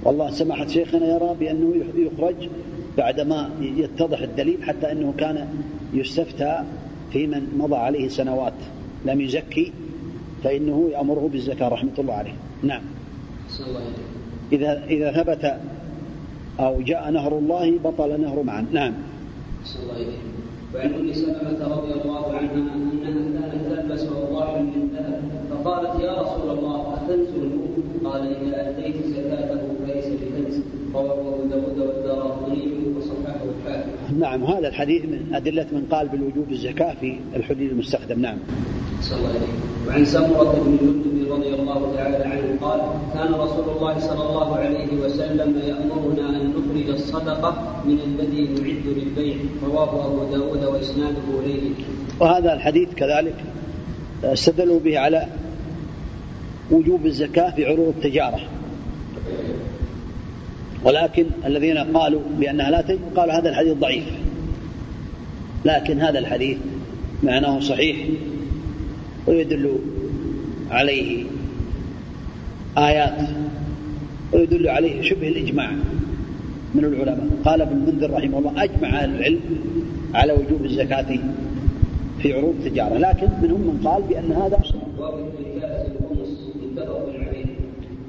والله 0.03 0.31
سماحة 0.31 0.67
شيخنا 0.67 1.05
يرى 1.15 1.35
بأنه 1.39 1.85
يخرج 1.95 2.49
بعدما 2.97 3.49
يتضح 3.61 4.19
الدليل 4.19 4.63
حتى 4.63 4.91
أنه 4.91 5.13
كان 5.17 5.47
يستفتى 5.93 6.63
في 7.11 7.27
من 7.27 7.57
مضى 7.57 7.75
عليه 7.75 8.07
سنوات. 8.07 8.53
لم 9.05 9.21
يزكي 9.21 9.71
فإنه 10.43 10.89
يأمره 10.91 11.29
بالزكاة 11.31 11.67
رحمة 11.67 11.91
الله 11.99 12.13
عليه. 12.13 12.33
نعم. 12.63 12.81
إذا 14.53 14.83
إذا 14.85 15.11
ثبت 15.11 15.59
أو 16.59 16.81
جاء 16.81 17.11
نهر 17.11 17.37
الله 17.37 17.77
بطل 17.77 18.21
نهر 18.21 18.43
معا. 18.43 18.65
نعم. 18.71 18.93
الله 19.83 20.07
وعن 20.75 20.93
أم 20.93 21.13
سلمة 21.13 21.67
رضي 21.67 21.93
الله 22.01 22.33
عنها 22.33 22.51
انها 22.51 23.49
كانت 23.49 23.81
تلبس 23.81 24.03
اوضاعا 24.03 24.61
من 24.61 24.89
ذهب 24.93 25.21
فقالت 25.63 26.03
يا 26.03 26.11
رسول 26.21 26.57
الله 26.57 26.93
اكنز 26.93 27.27
قال 28.05 28.21
اذا 28.21 28.69
اديت 28.69 28.95
زكاته 29.05 29.61
فليس 29.79 30.05
بكنز 30.05 30.59
رواه 30.93 31.13
أبو 31.13 31.43
داود 31.49 31.79
والدارقطني 31.79 32.67
وصححه 32.97 33.43
الحاكم. 33.43 34.19
نعم 34.19 34.43
هذا 34.43 34.67
الحديث 34.67 35.05
من 35.05 35.35
أدلة 35.35 35.65
من 35.71 35.85
قال 35.91 36.07
بالوجوب 36.07 36.51
الزكاة 36.51 36.93
في 37.01 37.19
الحلي 37.35 37.65
المستخدم. 37.65 38.19
نعم. 38.19 38.37
صلى 39.01 39.17
الله 39.17 39.29
عليه 39.29 39.87
وعن 39.87 40.05
سمرة 40.05 40.51
بن 40.65 40.77
جندب 40.81 41.31
رضي 41.33 41.53
الله 41.53 41.93
تعالى 41.95 42.25
عنه 42.25 42.57
قال 42.61 42.81
كان 43.13 43.33
رسول 43.33 43.65
الله 43.77 43.99
صلى 43.99 44.29
الله 44.29 44.55
عليه 44.55 44.87
وسلم 45.05 45.61
يأمرنا 45.67 46.29
أن 46.29 46.53
نخرج 46.55 46.89
الصدقة 46.89 47.81
من 47.85 47.97
الذي 48.07 48.41
نعد 48.43 48.97
للبيع. 48.97 49.35
رواه 49.65 50.05
أبو 50.05 50.23
داود 50.35 50.63
وإسناده 50.63 51.39
إليه. 51.39 51.71
وهذا 52.19 52.53
الحديث 52.53 52.93
كذلك 52.93 53.35
استدلوا 54.23 54.79
به 54.79 54.99
على 54.99 55.27
وجوب 56.71 57.05
الزكاة 57.05 57.51
في 57.51 57.65
عروض 57.65 57.93
التجارة. 57.97 58.39
ولكن 60.83 61.25
الذين 61.45 61.77
قالوا 61.77 62.21
بأنها 62.39 62.71
لا 62.71 62.81
تجب 62.81 62.99
قالوا 63.15 63.33
هذا 63.33 63.49
الحديث 63.49 63.73
ضعيف. 63.73 64.03
لكن 65.65 66.01
هذا 66.01 66.19
الحديث 66.19 66.57
معناه 67.23 67.59
صحيح 67.59 67.97
ويدل 69.27 69.75
عليه 70.71 71.23
آيات 72.77 73.29
ويدل 74.33 74.67
عليه 74.67 75.01
شبه 75.01 75.27
الإجماع 75.27 75.71
من 76.75 76.85
العلماء. 76.85 77.27
قال 77.45 77.61
ابن 77.61 77.73
المنذر 77.73 78.13
رحمه 78.13 78.39
الله 78.39 78.63
أجمع 78.63 78.89
أهل 78.89 79.15
العلم 79.15 79.39
على 80.13 80.33
وجوب 80.33 80.65
الزكاة 80.65 81.19
في 82.21 82.33
عروض 82.33 82.55
التجارة. 82.65 82.97
لكن 82.97 83.27
منهم 83.41 83.61
من 83.61 83.81
قال 83.87 84.03
بأن 84.03 84.31
هذا 84.31 84.57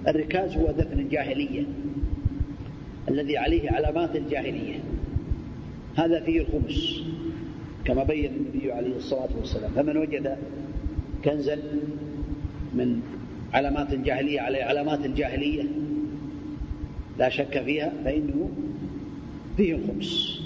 الركاز 0.09 0.57
هو 0.57 0.71
دفن 0.71 0.99
الجاهلية 0.99 1.63
الذي 3.09 3.39
عليه 3.39 3.71
علامات 3.71 4.17
الجاهلية. 4.17 4.81
هذا 5.97 6.21
فيه 6.21 6.41
الخمس 6.41 7.03
كما 7.85 8.05
بين 8.05 8.33
النبي 8.35 8.73
عليه 8.73 8.97
الصلاة 8.97 9.29
والسلام. 9.39 9.71
فمن 9.71 9.97
وجد 9.97 10.37
كنزا 11.25 11.59
من 12.75 13.01
علامات 13.53 13.93
الجاهلية 13.93 14.41
على 14.41 14.63
علامات 14.63 15.07
الجاهلية 15.07 15.63
لا 17.19 17.29
شك 17.29 17.63
فيها 17.63 17.93
فإنه 18.05 18.51
فيه 19.57 19.75
الخمس 19.75 20.41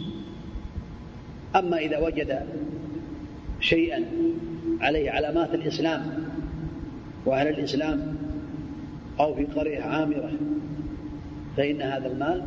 أما 1.57 1.78
إذا 1.78 1.98
وجد 1.98 2.40
شيئا 3.61 4.04
عليه 4.80 5.11
علامات 5.11 5.54
الإسلام 5.54 6.24
وأهل 7.26 7.48
الإسلام 7.48 8.16
أو 9.21 9.35
في 9.35 9.45
قرية 9.45 9.81
عامرة 9.81 10.31
فإن 11.57 11.83
هذا 11.83 12.07
المال 12.07 12.43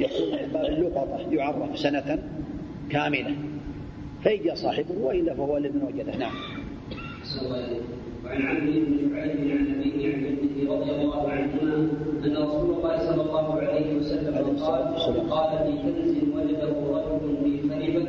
يكون 0.00 0.52
باب 0.52 0.64
اللقطة 0.64 1.32
يعرف 1.32 1.78
سنة 1.78 2.18
كاملة. 2.90 3.36
فيجي 4.22 4.54
صاحبه 4.54 4.94
وإلا 5.00 5.34
فهو 5.34 5.58
لمن 5.58 5.82
وجده 5.82 6.16
نعم. 6.16 6.32
وعن 8.24 8.42
عمرو 8.42 8.72
بن 8.72 9.10
شعيب 9.10 9.50
عن 9.50 9.80
أبيه 9.80 10.14
عن 10.14 10.20
جده 10.20 10.74
رضي 10.74 10.90
الله 10.90 11.28
عنهما 11.30 11.74
أن 12.24 12.36
رسول 12.36 12.70
الله 12.76 12.98
صلى 12.98 13.22
الله 13.22 13.54
عليه 13.54 13.96
وسلم 13.96 14.56
قال 14.60 15.30
قال 15.30 15.58
في 15.58 15.72
كنز 15.82 16.16
وجده 16.34 16.72
رجل 16.90 17.36
في 17.44 17.68
خريبه 17.68 18.06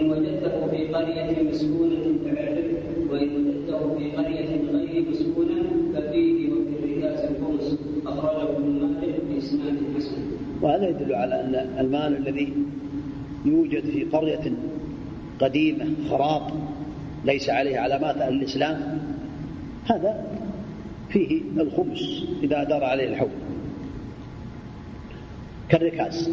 إن 0.00 0.10
وجدته 0.10 0.66
في 0.66 0.86
قرية 0.94 1.42
مسكونة 1.50 2.04
فاعرف 2.24 2.66
وإن 3.10 3.28
وجدته 3.36 3.98
في 3.98 4.10
قرية 4.16 4.70
غير 4.72 5.04
مسكونة 5.10 5.62
ففيه 5.94 6.52
وفي 6.52 6.84
الركاز 6.84 7.20
الخمس 7.24 7.78
اخرجه 8.06 8.56
ابن 8.56 8.70
مالك 8.70 9.20
باسناد 9.30 9.76
حسن. 9.96 10.22
وهذا 10.62 10.88
يدل 10.88 11.14
على 11.14 11.40
أن 11.40 11.54
المال 11.78 12.16
الذي 12.16 12.52
يوجد 13.44 13.84
في 13.84 14.04
قرية 14.04 14.52
قديمة 15.40 15.86
خراب 16.10 16.42
ليس 17.24 17.50
عليه 17.50 17.78
علامات 17.78 18.16
أهل 18.16 18.34
الإسلام 18.34 18.98
هذا 19.84 20.24
فيه 21.08 21.42
الخمس 21.56 22.24
إذا 22.42 22.64
دار 22.64 22.84
عليه 22.84 23.08
الحول 23.08 23.30
كالركاز. 25.68 26.30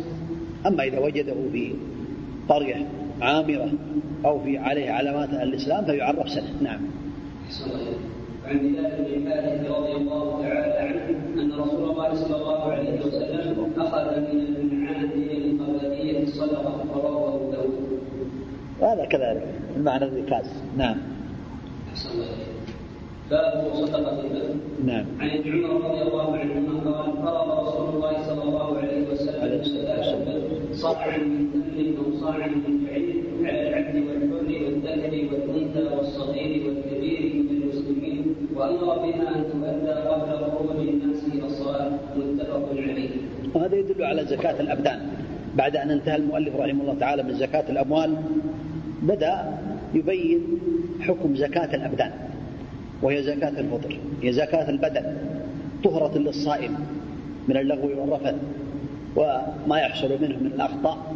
أما 0.67 0.84
إذا 0.84 0.99
وجده 0.99 1.36
في 1.51 1.73
قرية 2.49 2.88
عامرة 3.21 3.71
أو 4.25 4.39
في 4.39 4.57
عليه 4.57 4.91
علامات 4.91 5.30
أهل 5.30 5.49
الإسلام 5.49 5.86
فيعرف 5.86 6.30
سنة. 6.30 6.61
نعم. 6.61 6.80
عن 8.45 8.57
بلال 8.57 9.05
بن 9.07 9.71
رضي 9.71 9.91
الله 9.91 10.41
تعالى 10.41 10.73
عنه 10.73 11.41
أن 11.41 11.51
رسول 11.51 11.89
الله 11.89 12.13
صلى 12.15 12.36
الله 12.36 12.63
عليه 12.63 12.89
وسلم 12.89 13.07
اخذ 13.88 14.20
من 14.20 14.56
المعادي 14.56 15.38
القبليه 15.38 16.24
الصدقه 16.24 16.86
رواه 16.96 17.52
داود. 17.52 18.00
هذا 18.82 19.06
كذلك 19.06 19.48
المعنى 19.78 20.06
الركاز. 20.06 20.46
نعم. 20.78 20.98
باب 23.32 23.72
صدقة 23.74 24.20
البر 24.22 24.56
نعم. 24.86 25.06
عن 25.20 25.30
ابن 25.30 25.66
عمر 25.66 25.90
رضي 25.90 26.02
الله 26.02 26.38
عنهما 26.38 26.92
قال 26.92 27.12
فرض 27.24 27.68
رسول 27.68 27.96
الله 27.96 28.24
صلى 28.28 28.44
الله 28.44 28.78
عليه 28.78 29.12
وسلم. 29.12 29.64
زكاة 29.64 30.74
صاعا 30.74 31.18
من 31.18 31.52
تمر 31.54 32.06
أو 32.06 32.20
صاعا 32.22 32.48
من 32.48 32.88
شعير 32.88 33.24
على 33.44 33.70
العبد 33.70 33.96
والحر 33.96 34.64
والذكر 34.64 35.14
والأنثى 35.32 35.96
والصغير 35.96 36.68
والكبير 36.68 37.22
من 37.36 37.62
المسلمين 37.62 38.36
وأمر 38.56 38.98
بها 39.04 39.36
أن 39.36 39.44
تؤدى 39.52 39.92
قبل 40.10 40.52
خروج 40.52 40.88
الناس 40.88 41.24
إلى 41.34 41.46
الصلاة 41.46 41.92
متفق 42.18 42.70
عليه. 42.72 43.10
وهذا 43.56 43.76
يدل 43.76 43.97
على 44.08 44.26
زكاة 44.26 44.60
الأبدان. 44.60 44.99
بعد 45.55 45.76
أن 45.76 45.91
انتهى 45.91 46.16
المؤلف 46.16 46.55
رحمه 46.55 46.82
الله 46.82 46.95
تعالى 46.99 47.24
من 47.24 47.34
زكاة 47.34 47.64
الأموال 47.70 48.16
بدأ 49.01 49.58
يبين 49.93 50.41
حكم 51.01 51.36
زكاة 51.36 51.76
الأبدان 51.76 52.12
وهي 53.01 53.24
زكاة 53.24 53.49
الفطر 53.60 53.99
هي 54.22 54.34
زكاة 54.34 54.70
البدن 54.70 55.18
طهرة 55.84 56.18
للصائم 56.18 56.76
من 57.47 57.58
اللغو 57.58 58.01
والرفث 58.01 58.36
وما 59.16 59.78
يحصل 59.78 60.10
منه 60.22 60.38
من 60.38 60.51
الأخطاء 60.55 61.16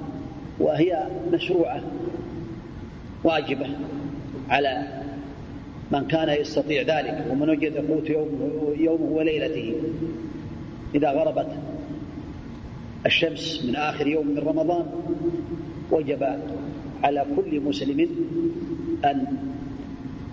وهي 0.60 1.04
مشروعة 1.34 1.82
واجبة 3.24 3.68
على 4.50 4.88
من 5.92 6.08
كان 6.08 6.30
يستطيع 6.30 6.82
ذلك 6.82 7.26
ومن 7.32 7.50
وجد 7.50 7.92
قوت 7.92 8.10
يومه, 8.10 8.76
يومه 8.80 9.12
وليلته 9.12 9.76
إذا 10.96 11.12
غربت. 11.12 11.48
الشمس 13.06 13.66
من 13.66 13.76
آخر 13.76 14.08
يوم 14.08 14.28
من 14.28 14.38
رمضان 14.38 14.86
وجب 15.92 16.24
على 17.04 17.26
كل 17.36 17.62
مسلم 17.62 18.08
أن 19.06 19.26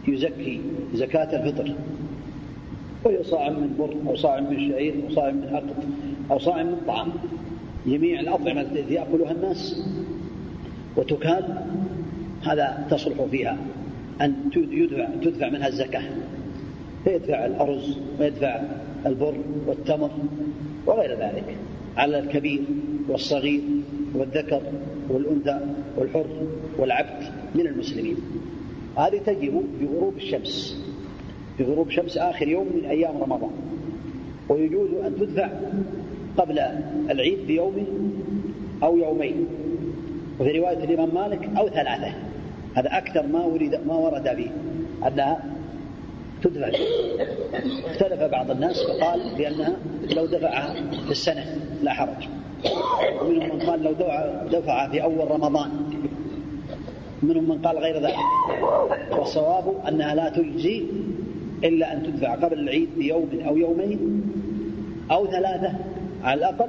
يزكي 0.09 0.61
زكاة 0.95 1.43
الفطر. 1.43 1.75
وهي 3.05 3.25
صاع 3.25 3.51
من 3.51 3.77
بر 3.79 4.11
أو 4.11 4.17
صاع 4.17 4.41
من 4.41 4.71
شعير 4.71 4.95
أو 5.09 5.15
صاع 5.15 5.31
من 5.31 5.49
عقد 5.53 5.75
أو 6.31 6.39
صاع 6.39 6.63
من 6.63 6.77
طعام. 6.87 7.09
جميع 7.87 8.21
الأطعمة 8.21 8.61
التي 8.61 8.95
يأكلها 8.95 9.33
الناس 9.33 9.83
وتكال 10.97 11.65
هذا 12.43 12.87
تصلح 12.91 13.25
فيها 13.31 13.57
أن 14.21 14.35
يدفع, 14.57 15.09
تدفع 15.23 15.49
منها 15.49 15.69
الزكاة. 15.69 16.03
فيدفع 17.05 17.47
الأرز 17.47 17.99
ويدفع 18.21 18.61
البر 19.07 19.35
والتمر 19.67 20.11
وغير 20.87 21.11
ذلك. 21.11 21.57
على 21.99 22.19
الكبير 22.19 22.61
والصغير 23.09 23.61
والذكر 24.15 24.63
والأنثى 25.11 25.61
والحر 25.97 26.27
والعبد 26.79 27.23
من 27.55 27.67
المسلمين. 27.67 28.17
هذه 28.97 29.19
تجب 29.27 29.63
بغروب 29.81 30.17
الشمس. 30.17 30.85
بغروب 31.59 31.91
شمس 31.91 32.19
آخر 32.19 32.49
يوم 32.49 32.67
من 32.75 32.85
أيام 32.85 33.23
رمضان. 33.23 33.51
ويجوز 34.49 34.91
أن 35.07 35.17
تدفع 35.21 35.51
قبل 36.37 36.59
العيد 37.11 37.47
بيوم 37.47 37.87
أو 38.83 38.97
يومين. 38.97 39.47
وفي 40.41 40.59
رواية 40.59 40.85
الإمام 40.85 41.15
مالك 41.15 41.49
أو 41.59 41.69
ثلاثة. 41.69 42.13
هذا 42.75 42.99
أكثر 42.99 43.27
ما 43.27 43.45
ورد 43.45 43.81
ما 43.87 43.95
ورد 43.95 44.25
به 44.37 44.51
أنها 45.07 45.58
تدفع. 46.43 46.71
اختلف 47.85 48.23
بعض 48.23 48.51
الناس 48.51 48.77
فقال 48.83 49.21
بأنها 49.39 49.77
لو 50.17 50.27
دفعها 50.27 50.75
في 51.05 51.11
السنة 51.11 51.45
لا 51.83 51.93
حرج. 51.93 52.29
ومنهم 53.23 53.57
من 53.57 53.63
قال 53.63 53.83
لو 53.83 53.93
دفع 54.53 54.89
في 54.89 55.03
أول 55.03 55.31
رمضان. 55.31 55.71
منهم 57.23 57.49
من 57.49 57.59
قال 57.59 57.79
غير 57.79 58.03
ذلك. 58.03 58.17
والصواب 59.19 59.75
أنها 59.89 60.15
لا 60.15 60.29
تجزي 60.29 60.83
إلا 61.65 61.93
أن 61.93 62.03
تدفع 62.03 62.35
قبل 62.35 62.59
العيد 62.59 62.89
بيوم 62.99 63.29
أو 63.47 63.57
يومين 63.57 64.23
أو 65.11 65.27
ثلاثة 65.27 65.73
على 66.23 66.39
الأقل. 66.39 66.69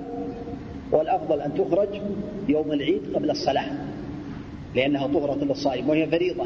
والأفضل 0.92 1.42
أن 1.42 1.54
تخرج 1.54 1.90
يوم 2.48 2.72
العيد 2.72 3.02
قبل 3.16 3.30
الصلاة 3.32 3.72
لأنها 4.76 5.08
طهرة 5.08 5.44
للصائم 5.44 5.90
وهي 5.90 6.08
فريضة. 6.08 6.46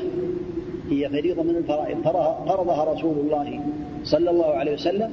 هي 0.89 1.09
فريضة 1.09 1.43
من 1.43 1.55
الفرائض 1.55 2.01
فرضها 2.47 2.93
رسول 2.93 3.17
الله 3.19 3.59
صلى 4.03 4.29
الله 4.29 4.45
عليه 4.45 4.73
وسلم 4.73 5.11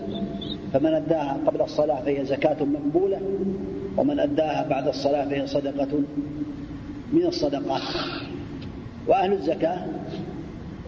فمن 0.72 0.94
أداها 0.94 1.38
قبل 1.46 1.62
الصلاة 1.62 2.02
فهي 2.02 2.24
زكاة 2.24 2.64
مقبولة 2.64 3.20
ومن 3.96 4.20
أداها 4.20 4.68
بعد 4.68 4.88
الصلاة 4.88 5.28
فهي 5.28 5.46
صدقة 5.46 5.88
من 7.12 7.26
الصدقات. 7.26 7.82
وأهل 9.08 9.32
الزكاة 9.32 9.86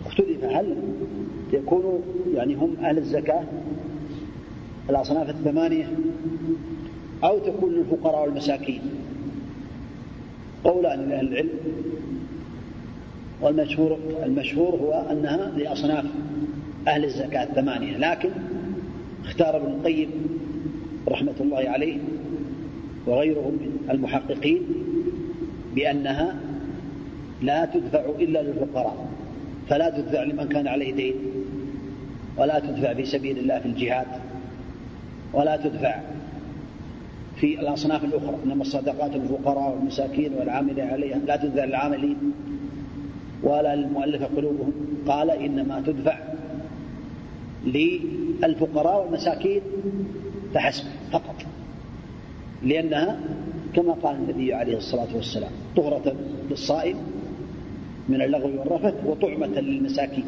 اختلف 0.06 0.44
هل 0.44 0.76
يكونوا 1.52 1.98
يعني 2.34 2.54
هم 2.54 2.76
أهل 2.82 2.98
الزكاة 2.98 3.44
الأصناف 4.90 5.30
الثمانية 5.30 5.92
أو 7.24 7.38
تكون 7.38 7.72
للفقراء 7.72 8.22
والمساكين؟ 8.22 8.80
قولان 10.64 11.08
لأهل 11.08 11.28
العلم. 11.28 11.50
والمشهور 13.42 13.98
المشهور 14.22 14.74
هو 14.74 14.92
أنها 15.10 15.52
لأصناف 15.56 16.04
أهل 16.88 17.04
الزكاة 17.04 17.42
الثمانية. 17.44 17.96
لكن 17.96 18.30
اختار 19.24 19.56
ابن 19.56 19.66
القيم 19.66 20.10
رحمة 21.08 21.34
الله 21.40 21.68
عليه 21.68 21.98
وغيره 23.06 23.40
من 23.60 23.88
المحققين 23.90 24.62
بأنها 25.74 26.36
لا 27.42 27.64
تدفع 27.64 28.04
إلا 28.20 28.42
للفقراء 28.42 29.06
فلا 29.68 29.90
تدفع 29.90 30.22
لمن 30.22 30.48
كان 30.48 30.66
عليه 30.68 30.92
دين 30.94 31.14
ولا 32.36 32.58
تدفع 32.58 32.94
في 32.94 33.04
سبيل 33.04 33.38
الله 33.38 33.58
في 33.58 33.66
الجهاد 33.66 34.06
ولا 35.32 35.56
تدفع 35.56 36.00
في 37.36 37.60
الأصناف 37.60 38.04
الأخرى. 38.04 38.36
إنما 38.46 38.62
الصدقات 38.62 39.10
للفقراء 39.14 39.70
والمساكين 39.70 40.32
والعاملين 40.34 40.86
عليها 40.86 41.18
لا 41.18 41.36
تدفع 41.36 41.64
للعاملين. 41.64 42.16
ولا 43.42 43.76
للمؤلفة 43.76 44.26
قلوبهم. 44.36 44.72
قال 45.06 45.30
إنما 45.30 45.82
تدفع 45.86 46.18
للفقراء 47.66 49.04
والمساكين 49.04 49.60
فحسب 50.54 50.84
فقط. 51.12 51.34
لأنها 52.62 53.20
كما 53.74 53.92
قال 53.92 54.16
النبي 54.16 54.54
عليه 54.54 54.76
الصلاة 54.76 55.16
والسلام 55.16 55.50
طهرة 55.76 56.14
للصائم 56.50 56.96
من 58.08 58.22
اللغو 58.22 58.48
والرفث 58.48 58.94
وطعمة 59.06 59.60
للمساكين. 59.60 60.24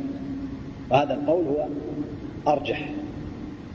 وهذا 0.91 1.15
القول 1.15 1.45
هو 1.47 1.67
أرجح 2.49 2.91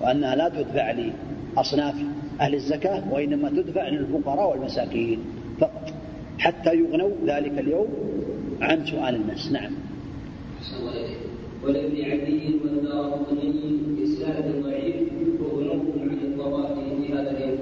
وأنها 0.02 0.36
لا 0.36 0.50
تدفع 0.50 0.92
لأصناف 0.92 1.96
أهل 2.42 2.56
الزكاة 2.56 3.14
وإنما 3.14 3.50
تدفع 3.50 3.88
للفقراء 3.88 4.52
والمساكين 4.52 5.20
فقط 5.60 5.94
حتى 6.40 6.76
يغنوا 6.76 7.12
ذلك 7.26 7.60
اليوم 7.60 7.88
عن 8.62 8.86
سؤال 8.86 9.16
الناس. 9.16 9.52
نعم. 9.52 9.72
ولابن 11.64 11.96
عدي 12.12 12.56
والدار 12.64 13.10
قطني 13.12 13.54
بإسناد 13.88 14.64
ضعيف 14.64 14.96
وغنوهم 15.42 16.10
عن 16.10 16.18
الطواف 16.18 16.80
في 16.80 17.14
هذا 17.14 17.32
اليوم 17.32 17.60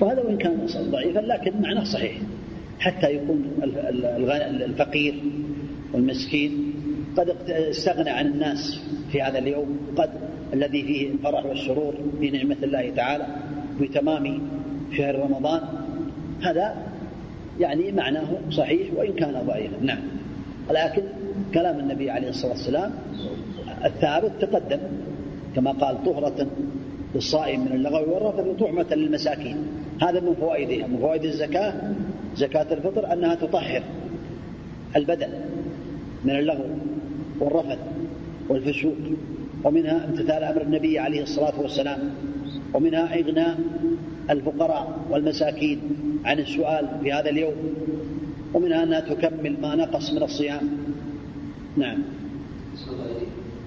وهذا 0.00 0.22
وإن 0.22 0.38
كان 0.38 0.66
ضعيفا 0.90 1.20
لكن 1.20 1.60
معناه 1.62 1.84
صحيح. 1.84 2.18
حتى 2.80 3.10
يكون 3.14 3.44
الفقير 4.66 5.14
والمسكين 5.92 6.72
قد 7.16 7.28
استغنى 7.50 8.10
عن 8.10 8.26
الناس 8.26 8.80
في 9.12 9.22
هذا 9.22 9.38
اليوم 9.38 9.78
قد 9.96 10.10
الذي 10.52 10.82
فيه 10.82 11.10
الفرح 11.10 11.46
والسرور 11.46 11.94
بنعمة 12.20 12.56
الله 12.62 12.90
تعالى 12.90 13.26
بتمام 13.80 14.40
شهر 14.96 15.18
رمضان. 15.18 15.60
هذا 16.42 16.87
يعني 17.60 17.92
معناه 17.92 18.28
صحيح 18.50 18.88
وإن 18.96 19.12
كان 19.12 19.42
ضعيفا. 19.46 19.76
نعم. 19.80 20.00
لكن 20.70 21.02
كلام 21.54 21.78
النبي 21.78 22.10
عليه 22.10 22.28
الصلاة 22.28 22.52
والسلام 22.52 22.92
الثابت 23.84 24.32
تقدم 24.40 24.80
كما 25.56 25.70
قال 25.70 26.04
طهرة 26.04 26.46
للصائم 27.14 27.60
من 27.60 27.72
اللغو 27.72 28.14
والرفث 28.14 28.46
وطعمة 28.46 28.94
للمساكين. 28.94 29.56
هذا 30.02 30.20
من 30.20 30.34
فوائدها 30.40 30.86
من 30.86 30.98
فوائد 30.98 31.24
الزكاة 31.24 31.74
زكاة 32.36 32.66
الفطر 32.72 33.12
أنها 33.12 33.34
تطهر 33.34 33.82
البدن 34.96 35.28
من 36.24 36.30
اللغو 36.30 36.64
والرفث 37.40 37.78
والفسوق 38.48 38.96
ومنها 39.64 40.04
امتثال 40.04 40.42
أمر 40.44 40.62
النبي 40.62 40.98
عليه 40.98 41.22
الصلاة 41.22 41.60
والسلام 41.60 41.98
ومنها 42.74 43.14
إغناء 43.20 43.58
الفقراء 44.30 44.98
والمساكين 45.10 45.80
عن 46.24 46.38
السؤال 46.38 46.88
في 47.02 47.12
هذا 47.12 47.30
اليوم 47.30 47.54
ومنها 48.54 48.82
أنها 48.82 49.00
تكمل 49.00 49.56
ما 49.60 49.74
نقص 49.74 50.12
من 50.12 50.22
الصيام. 50.22 50.68
نعم. 51.76 52.02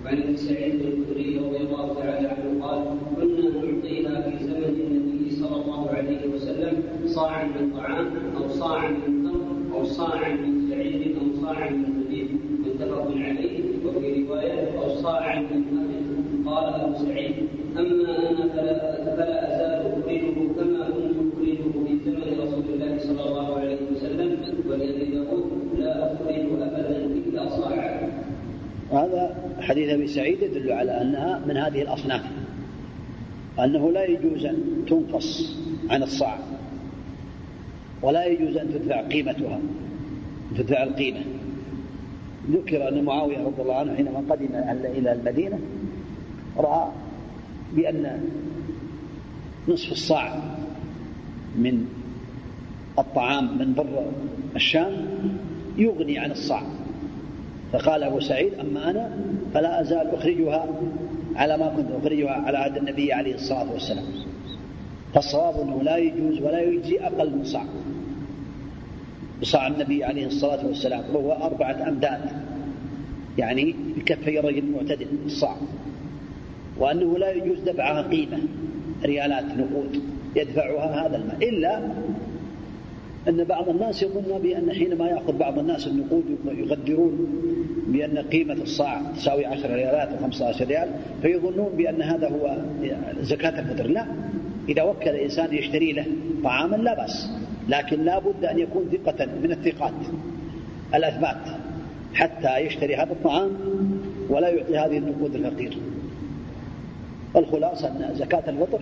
وعن 0.05 0.17
ابن 0.21 0.35
سعيد 0.35 0.81
الخدري 0.81 1.37
رضي 1.37 1.57
الله 1.57 1.93
تعالى 1.93 2.27
عنه 2.27 2.65
قال 2.65 2.83
كنا 3.15 3.49
نعطيها 3.49 4.21
في 4.21 4.43
زمن 4.43 4.63
النبي 4.63 5.31
صلى 5.35 5.55
الله 5.55 5.89
عليه 5.89 6.27
وسلم 6.35 6.83
صاعا 7.05 7.43
من 7.43 7.71
طعام 7.77 8.07
أو 8.37 8.47
صاعا 8.47 8.89
من 8.89 9.23
تمر 9.23 9.77
أو 9.77 9.83
صاعا 9.83 10.29
من 10.29 10.69
شعير 10.69 11.15
أو 11.21 11.41
صاعا 11.41 11.69
من 11.69 12.03
زبيب 12.03 12.27
متفق 12.59 13.11
عليه 13.15 13.59
وفي 13.85 14.23
رواية 14.23 14.79
أو 14.79 14.95
صاعا 14.95 15.39
من 15.39 15.63
ماء 15.73 15.91
قال 16.53 16.73
أبو 16.73 17.05
سعيد 17.05 17.35
أما 17.77 18.29
أنا 18.29 18.47
فلا, 18.53 19.05
فلا 19.05 19.55
ازال 19.55 19.91
اخرجه 19.91 20.33
كما 20.57 20.89
كنت 20.89 21.17
اخرجه 21.33 21.85
في 21.85 21.99
زمن 22.05 22.39
رسول 22.39 22.63
الله 22.73 22.97
صلى 22.99 23.23
الله 23.29 23.57
عليه 23.59 23.77
وسلم 23.91 24.37
ولابي 24.69 25.05
داود 25.05 25.51
لا 25.77 26.13
اخرج 26.13 26.61
ابدا 26.61 27.05
الا 27.05 27.49
صاعا 27.49 28.11
وهذا 28.91 29.35
حديث 29.61 29.89
أبي 29.89 30.07
سعيد 30.07 30.41
يدل 30.41 30.71
على 30.71 31.01
أنها 31.01 31.41
من 31.47 31.57
هذه 31.57 31.81
الأصناف 31.81 32.21
أنه 33.59 33.91
لا 33.91 34.05
يجوز 34.05 34.45
أن 34.45 34.85
تنقص 34.87 35.57
عن 35.89 36.03
الصاع 36.03 36.39
ولا 38.01 38.25
يجوز 38.25 38.57
أن 38.57 38.73
تدفع 38.73 39.01
قيمتها 39.01 39.59
تدفع 40.57 40.83
القيمة. 40.83 41.19
ذكر 42.51 42.87
أن 42.87 43.03
معاوية 43.03 43.37
رضي 43.37 43.61
الله 43.61 43.75
عنه 43.75 43.95
حينما 43.95 44.23
قدم 44.29 44.55
إلى 44.85 45.13
المدينة 45.13 45.59
رأى 46.57 46.87
بأن 47.75 48.21
نصف 49.67 49.91
الصاع 49.91 50.41
من 51.57 51.85
الطعام 52.99 53.57
من 53.57 53.73
بر 53.73 54.11
الشام 54.55 55.07
يغني 55.77 56.19
عن 56.19 56.31
الصاع. 56.31 56.63
فقال 57.71 58.03
أبو 58.03 58.19
سعيد 58.19 58.53
أما 58.53 58.89
أنا 58.89 59.09
فلا 59.53 59.81
أزال 59.81 60.15
أخرجها 60.15 60.67
على 61.35 61.57
ما 61.57 61.67
كنت 61.67 61.91
أخرجها 62.01 62.31
على 62.31 62.57
عهد 62.57 62.77
النبي 62.77 63.13
عليه 63.13 63.35
الصلاة 63.35 63.71
والسلام. 63.71 64.05
فالصواب 65.13 65.61
أنه 65.61 65.83
لا 65.83 65.97
يجوز 65.97 66.41
ولا 66.41 66.61
يجزي 66.61 66.99
أقل 66.99 67.29
من 67.37 67.43
صاع. 67.43 67.65
بصاع 69.41 69.67
النبي 69.67 70.03
عليه 70.03 70.25
الصلاة 70.25 70.65
والسلام 70.65 71.03
وهو 71.13 71.31
أربعة 71.31 71.89
أمداد 71.89 72.21
يعني 73.37 73.75
بكفي 73.97 74.39
رجل 74.39 74.63
معتدل 74.71 75.07
الصاع 75.25 75.55
وأنه 76.77 77.17
لا 77.17 77.31
يجوز 77.31 77.59
دفعها 77.59 78.01
قيمة 78.01 78.39
ريالات 79.05 79.45
نقود 79.45 80.01
يدفعها 80.35 81.07
هذا 81.07 81.17
المال. 81.17 81.43
إلا 81.43 81.81
أن 83.27 83.43
بعض 83.43 83.69
الناس 83.69 84.03
يظن 84.03 84.39
بأن 84.43 84.71
حينما 84.71 85.07
يأخذ 85.07 85.37
بعض 85.37 85.59
الناس 85.59 85.87
النقود 85.87 86.23
يقدرون 86.45 87.27
بأن 87.87 88.17
قيمة 88.17 88.53
الصاع 88.53 89.01
تساوي 89.15 89.45
10 89.45 89.75
ريالات 89.75 90.09
أو 90.09 90.17
15 90.17 90.65
ريال 90.65 90.89
فيظنون 91.21 91.69
بأن 91.77 92.01
هذا 92.01 92.29
هو 92.29 92.57
زكاة 93.21 93.59
الفطر. 93.59 93.87
لا. 93.87 94.05
إذا 94.69 94.83
وكل 94.83 95.09
إنسان 95.09 95.53
يشتري 95.53 95.91
له 95.91 96.05
طعاما 96.43 96.75
لا 96.75 96.93
بأس 96.93 97.29
لكن 97.69 98.03
لا 98.03 98.19
بد 98.19 98.45
أن 98.45 98.59
يكون 98.59 98.89
ثقة 98.91 99.25
من 99.43 99.51
الثقات 99.51 99.93
الأثبات 100.95 101.37
حتى 102.13 102.57
يشتري 102.57 102.95
هذا 102.95 103.11
الطعام 103.11 103.51
ولا 104.29 104.49
يعطي 104.49 104.77
هذه 104.77 104.97
النقود 104.97 105.35
الفقير 105.35 105.77
الخلاصة 107.35 107.87
أن 107.87 108.15
زكاة 108.15 108.49
الفطر 108.49 108.79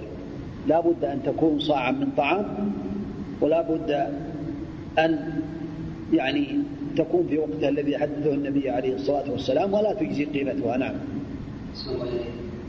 لا 0.68 0.80
بد 0.80 1.04
أن 1.04 1.20
تكون 1.24 1.60
صاعا 1.60 1.92
من 1.92 2.08
طعام 2.18 2.46
ولا 3.42 3.62
بد 3.62 4.08
أن 5.06 5.20
يعني 6.14 6.48
تكون 6.98 7.28
في 7.30 7.38
وقتها 7.38 7.70
الذي 7.70 7.98
حدثه 7.98 8.34
النبي 8.34 8.70
عليه 8.70 8.96
الصلاة 8.96 9.32
والسلام 9.32 9.74
ولا 9.74 9.94
تجزي 9.94 10.26
قيمتها. 10.26 10.78
نعم. 10.78 10.96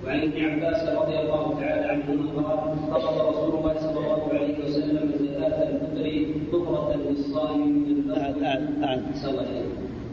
وعن 0.06 0.20
ابن 0.20 0.44
عباس 0.44 0.88
رضي 0.88 1.18
الله 1.18 1.60
تعالى 1.60 1.86
عنهما 1.86 2.42
قال 2.42 2.76
فرض 2.90 3.28
رسول 3.28 3.58
الله 3.58 3.74
صلى 3.80 3.98
الله 3.98 4.28
عليه 4.32 4.64
وسلم 4.64 5.12
زكاة 5.20 5.68
الفطر 5.68 6.24
طهرة 6.52 6.96
للصائم 6.96 7.68
من 7.68 8.10
أعد 8.10 8.42
أعد 8.42 8.84
أعد 8.84 9.02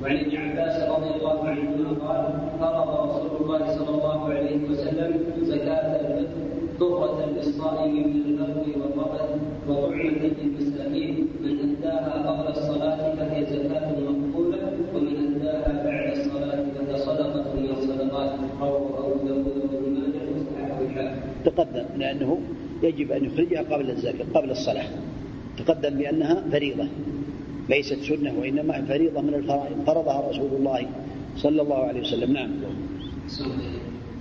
وعن 0.03 0.17
ابن 0.17 0.37
عباس 0.37 0.89
رضي 0.89 1.09
الله 1.15 1.47
عنهما 1.47 1.89
قال 2.07 2.39
فرض 2.59 3.09
رسول 3.09 3.41
الله 3.41 3.77
صلى 3.77 3.89
الله 3.89 4.33
عليه 4.33 4.69
وسلم 4.69 5.23
زكاة 5.41 6.25
ضرة 6.79 7.25
للصائم 7.25 7.93
من 7.93 8.39
البر 8.39 8.65
والرطب 8.79 9.29
وطعمة 9.69 10.31
للمساكين 10.37 10.66
تقدم 21.47 21.85
لأنه 21.97 22.39
يجب 22.83 23.11
أن 23.11 23.25
يخرجها 23.25 23.61
قبل 23.61 23.89
الزكاة 23.89 24.25
قبل 24.33 24.51
الصلاة. 24.51 24.89
تقدم 25.57 25.97
بأنها 25.97 26.43
فريضة 26.51 26.87
ليست 27.69 27.99
سنة 28.09 28.33
وإنما 28.39 28.85
فريضة 28.85 29.21
من 29.21 29.33
الفرائض. 29.33 29.77
فرضها 29.87 30.29
رسول 30.29 30.51
الله 30.59 30.81
صلى 31.43 31.61
الله 31.61 31.81
عليه 31.89 32.01
وسلم. 32.01 32.33
نعم. 32.33 32.51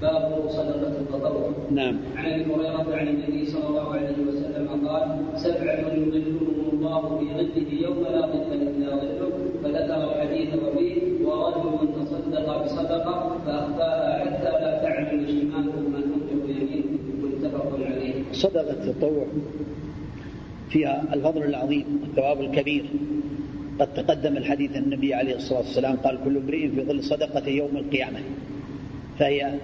باب 0.02 0.48
صدقة 0.48 0.92
التطوع 1.00 1.50
نعم. 1.70 1.96
عن 2.16 2.26
أبي 2.26 2.44
هريرة 2.44 2.96
عن 2.96 3.08
النبي 3.08 3.46
صلى 3.46 3.68
الله 3.68 3.92
عليه 3.92 4.16
وسلم 4.28 4.88
قال 4.88 5.06
سبعة 5.36 5.92
يظلهم 5.94 6.70
الله 6.72 7.18
في 7.18 7.24
ظله 7.34 7.68
يوم 7.80 8.02
لا 8.02 8.26
ظل 8.26 8.52
إلا 8.52 8.96
ظله 8.96 9.32
فذكر 9.62 10.00
الحديث 10.04 10.50
وفيه 10.62 11.26
ورجل 11.26 11.88
تصدق 11.94 12.64
بصدقة 12.64 13.36
فأخفاها 13.46 14.24
حتى 14.24 14.50
لا 14.62 14.72
تعلم 14.82 15.26
شماله 15.26 15.80
ما 15.92 16.00
تنفق 16.00 16.44
يمينه 16.44 16.98
متفق 17.22 17.68
عليه 17.86 18.14
صدقة 18.48 18.70
التطوع 18.70 19.26
فيها 20.70 21.04
الفضل 21.12 21.42
العظيم 21.42 22.00
والثواب 22.02 22.40
الكبير. 22.40 22.84
قد 23.80 23.94
تقدم 23.94 24.36
الحديث 24.36 24.76
النبي 24.76 25.14
عليه 25.14 25.36
الصلاة 25.36 25.58
والسلام 25.58 25.96
قال 25.96 26.18
كل 26.24 26.36
امرئ 26.36 26.68
في 26.68 26.82
ظل 26.84 27.04
صدقته 27.04 27.48
يوم 27.48 27.76
القيامة 27.76 28.18
فهي 29.18 29.54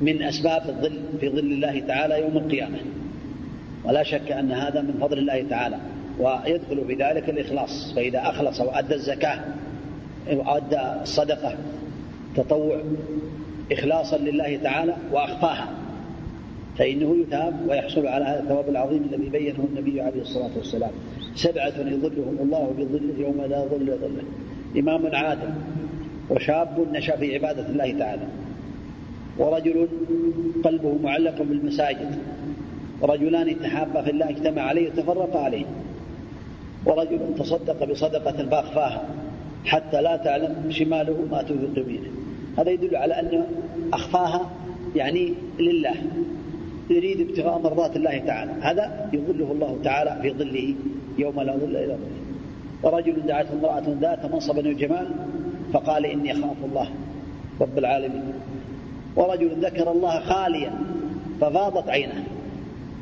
من 0.00 0.22
أسباب 0.22 0.62
الظل 0.68 0.98
في 1.20 1.28
ظل 1.28 1.38
الله 1.38 1.80
تعالى 1.80 2.20
يوم 2.20 2.36
القيامة. 2.36 2.78
ولا 3.84 4.02
شك 4.02 4.32
أن 4.32 4.52
هذا 4.52 4.80
من 4.80 4.94
فضل 5.00 5.18
الله 5.18 5.44
تعالى 5.50 5.78
ويدخل 6.18 6.84
في 6.86 6.94
ذلك 6.94 7.30
الإخلاص. 7.30 7.92
فإذا 7.96 8.18
أخلص 8.18 8.60
وأدى 8.60 8.94
الزكاة 8.94 9.40
وأدى 10.32 10.80
الصدقة 11.02 11.54
تطوع 12.36 12.82
إخلاصا 13.72 14.18
لله 14.18 14.56
تعالى 14.56 14.96
وأخفاها. 15.12 15.79
فإنه 16.78 17.16
يثاب 17.22 17.68
ويحصل 17.68 18.06
على 18.06 18.24
هذا 18.24 18.40
الثواب 18.40 18.68
العظيم 18.68 19.08
الذي 19.12 19.28
بينه 19.28 19.68
النبي 19.72 20.00
عليه 20.00 20.20
الصلاة 20.20 20.50
والسلام. 20.56 20.90
سبعة 21.34 21.74
يظلهم 21.78 22.36
الله 22.42 22.74
بظله 22.78 23.26
يوم 23.26 23.42
لا 23.50 23.64
ظل 23.64 23.86
ظله. 23.86 24.22
إمام 24.78 25.14
عادل 25.14 25.48
وشاب 26.30 26.86
نشأ 26.92 27.16
في 27.16 27.34
عبادة 27.34 27.68
الله 27.68 27.98
تعالى. 27.98 28.22
ورجل 29.38 29.88
قلبه 30.64 30.98
معلق 31.02 31.42
بالمساجد. 31.42 32.18
ورجلان 33.00 33.60
تحابا 33.60 34.02
في 34.02 34.10
الله 34.10 34.30
اجتمع 34.30 34.62
عليه 34.62 34.90
وتفرقا 34.90 35.38
عليه. 35.38 35.64
ورجل 36.86 37.18
تصدق 37.38 37.84
بصدقة 37.84 38.48
فأخفاها 38.48 39.04
حتى 39.64 40.02
لا 40.02 40.16
تعلم 40.16 40.70
شماله 40.70 41.26
ما 41.30 41.42
تنفق 41.42 41.78
يمينه 41.78 42.10
هذا 42.58 42.70
يدل 42.70 42.96
على 42.96 43.20
أنه 43.20 43.46
أخفاها 43.92 44.50
يعني 44.96 45.34
لله. 45.58 45.94
يريد 46.90 47.20
ابتغاء 47.20 47.58
مرضات 47.58 47.96
الله 47.96 48.18
تعالى. 48.18 48.52
هذا 48.60 49.08
يظله 49.12 49.52
الله 49.52 49.78
تعالى 49.84 50.18
في 50.22 50.32
ظله 50.32 50.74
يوم 51.18 51.40
لا 51.40 51.56
ظل 51.56 51.76
إلا 51.76 51.96
ظله. 51.96 52.20
ورجل 52.82 53.26
دعته 53.26 53.52
امرأة 53.52 53.96
ذات 54.00 54.32
منصب 54.32 54.58
وجمال 54.58 55.08
فقال 55.72 56.06
إني 56.06 56.32
أخاف 56.32 56.56
الله 56.64 56.88
رب 57.60 57.78
العالمين. 57.78 58.22
ورجل 59.16 59.50
ذكر 59.64 59.92
الله 59.92 60.20
خاليا 60.20 60.72
ففاضت 61.40 61.88
عينه 61.88 62.24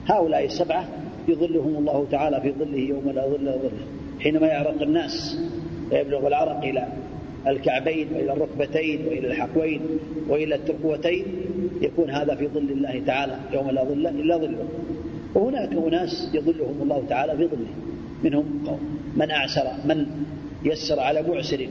هؤلاء 0.07 0.45
السبعة 0.45 0.85
يظلهم 1.29 1.77
الله 1.77 2.07
تعالى 2.11 2.41
في 2.41 2.53
ظله 2.53 2.79
يوم 2.79 3.11
لا 3.11 3.27
ظل 3.27 3.45
ظله. 3.45 3.81
حينما 4.21 4.47
يعرق 4.47 4.83
الناس 4.83 5.39
ويبلغ 5.93 6.27
العرق 6.27 6.65
إلى 6.65 6.89
الكعبين 7.47 8.09
وإلى 8.15 8.33
الركبتين 8.33 9.07
وإلى 9.07 9.27
الحقوين 9.27 9.81
وإلى 10.29 10.55
الترقوتين 10.55 11.25
يكون 11.83 12.11
هذا 12.11 12.35
في 12.35 12.49
ظل 12.49 12.71
الله 12.71 13.03
تعالى 13.07 13.39
يوم 13.53 13.71
لا 13.71 13.85
ظل 13.85 14.07
إلا 14.07 14.37
ظله. 14.37 14.69
وهناك 15.35 15.73
أناس 15.73 16.31
يظلهم 16.35 16.83
الله 16.83 17.05
تعالى 17.09 17.37
في 17.37 17.47
ظله 17.47 17.73
منهم 18.25 18.45
قوم. 18.67 18.81
من 19.17 19.31
أعسر 19.31 19.65
من 19.85 20.07
يسر 20.65 21.01
على 21.01 21.23
معسر. 21.23 21.69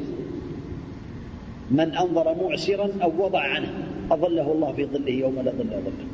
من 1.71 1.95
أنظر 1.95 2.35
معسرا 2.43 2.89
أو 3.03 3.25
وضع 3.25 3.39
عنه 3.39 3.73
أظله 4.11 4.51
الله 4.51 4.71
في 4.71 4.85
ظله 4.85 5.11
يوم 5.11 5.35
لا 5.35 5.51
ظل 5.51 5.69
ظله. 5.69 6.07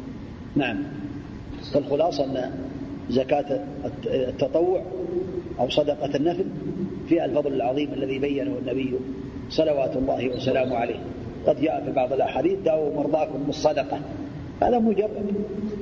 نعم. 0.55 0.77
فالخلاصة 1.73 2.25
أن 2.25 2.51
زكاة 3.09 3.63
التطوع 4.05 4.83
أو 5.59 5.69
صدقة 5.69 6.15
النفل 6.15 6.45
فيها 7.09 7.25
الفضل 7.25 7.53
العظيم 7.53 7.93
الذي 7.93 8.19
بينه 8.19 8.57
النبي 8.61 8.93
صلوات 9.49 9.95
الله 9.95 10.29
وسلامه 10.29 10.75
عليه. 10.75 10.99
قد 11.47 11.61
جاء 11.61 11.83
في 11.85 11.91
بعض 11.91 12.13
الأحاديث 12.13 12.59
داووا 12.59 12.95
مرضاكم 12.95 13.43
بالصدقة. 13.43 13.99
هذا 14.61 14.79
مجرد 14.79 15.33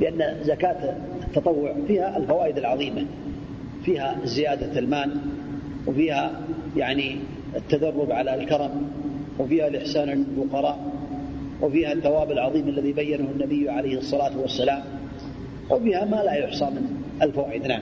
لأن 0.01 0.43
زكاة 0.43 0.95
التطوع 1.27 1.75
فيها 1.87 2.17
الفوائد 2.17 2.57
العظيمة. 2.57 3.05
فيها 3.85 4.15
زيادة 4.23 4.79
المال 4.79 5.11
وفيها 5.87 6.31
يعني 6.77 7.17
التدرب 7.55 8.11
على 8.11 8.35
الكرم 8.35 8.91
وفيها 9.39 9.67
الإحسان 9.67 10.09
للفقراء 10.09 10.79
وفيها 11.61 11.93
الثواب 11.93 12.31
العظيم 12.31 12.67
الذي 12.67 12.93
بينه 12.93 13.27
النبي 13.35 13.69
عليه 13.69 13.97
الصلاة 13.97 14.39
والسلام 14.39 14.83
وفيها 15.69 16.05
ما 16.05 16.15
لا 16.15 16.33
يحصى 16.33 16.65
من 16.65 17.03
الفوائد. 17.21 17.67
نعم. 17.67 17.81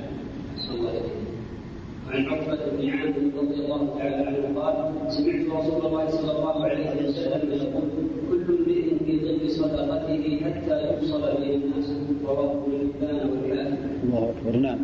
عن 2.10 2.26
عقبة 2.26 2.58
بن 2.78 2.90
عامر 2.90 3.16
رضي 3.38 3.56
الله 3.66 3.96
تعالى 3.98 4.16
عنه 4.16 4.60
قال 4.60 4.76
سمعت 5.12 5.46
رسول 5.60 5.86
الله 5.86 6.10
صلى 6.10 6.32
الله 6.32 6.64
عليه 6.64 7.08
وسلم 7.10 7.52
يقول 7.52 7.84
كل 8.30 8.54
امرئ 8.54 9.06
في 9.06 9.20
ظل 9.26 9.50
صدقته 9.52 10.40
حتى 10.46 10.76
يوصل 10.96 11.22
به 11.22 11.56
الناس 11.56 11.94
رواه 12.26 12.54
حبان 12.66 13.30
والحاكم. 13.30 13.78
الله 14.04 14.30
أكبر 14.38 14.60
نعم. 14.60 14.80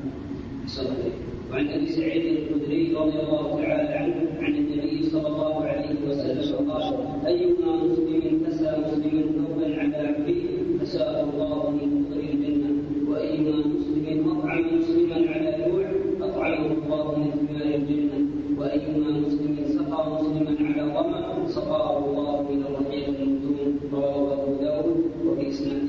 وعن 1.52 1.68
أبي 1.68 1.86
سعيد 1.88 2.38
الخدري 2.38 2.94
رضي 2.96 3.20
الله 3.20 3.62
تعالى 3.62 3.94
عنه 3.94 4.16
عن 4.42 4.56
النبي 4.56 5.04
صلى 5.10 5.28
الله 5.28 5.64
عليه 5.66 5.96
وسلم 6.10 6.70
قال 6.70 6.84
أيما 7.28 7.76
مسلم 7.84 8.44
كسى 8.48 8.72
مسلما 8.86 9.22
ثوبا 9.22 9.80
على 9.82 9.98
عبده 10.08 10.42
كساه 10.82 11.24
الله 11.24 11.70
من 11.70 12.06
خير 12.14 12.34
الجنه 12.34 12.70
وايما 13.12 13.58
مسلم 13.68 14.30
اطعم 14.40 14.64
مسلما 14.78 15.16
على 15.32 15.50
جوع 15.66 15.86
اطعمه 16.30 16.66
الله 16.72 17.32
الجنه 17.76 18.18
وايما 18.58 19.20
مسلم 19.20 19.56
سقى 19.76 20.00
مسلما 20.14 20.56
على 20.60 20.84
ظمأ 20.94 21.48
سقاه 21.48 21.98
الله 22.06 22.52
من 22.52 22.62
الرحيق 22.62 23.08
المكتوم 23.08 23.80
رواه 23.94 24.34
أبو 24.34 24.54
داود 24.62 25.04
وفي 25.26 25.50
اسناده 25.50 25.86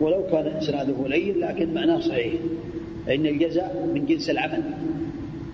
ولو 0.00 0.22
كان 0.32 0.46
إسناده 0.46 1.08
لين 1.08 1.38
لكن 1.38 1.74
معناه 1.74 2.00
صحيح. 2.00 2.34
فإن 3.06 3.26
الجزاء 3.26 3.90
من 3.94 4.06
جنس 4.06 4.30
العمل. 4.30 4.62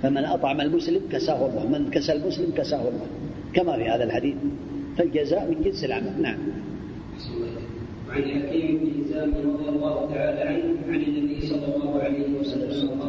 فمن 0.02 0.24
أطعم 0.24 0.60
المسلم 0.60 1.00
كساه 1.12 1.46
الله. 1.46 1.78
من 1.78 1.90
كسى 1.90 2.12
المسلم 2.12 2.52
كساه 2.56 2.80
الله. 2.80 3.06
كما 3.52 3.76
في 3.76 3.84
هذا 3.84 4.04
الحديث. 4.04 4.34
فالجزاء 4.98 5.50
من 5.50 5.62
جنس 5.64 5.84
العمل. 5.84 6.22
نعم. 6.22 6.38
عن 8.10 8.22
حكيم 8.22 8.78
بن 8.78 9.04
هزام 9.04 9.30
رضي 9.30 9.68
الله 9.68 10.10
تعالى 10.14 10.40
عنه 10.40 10.74
عن 10.88 11.02
النبي 11.02 11.46
صلى 11.46 11.66
الله 11.76 12.02
عليه 12.02 12.38
وسلم 12.40 13.00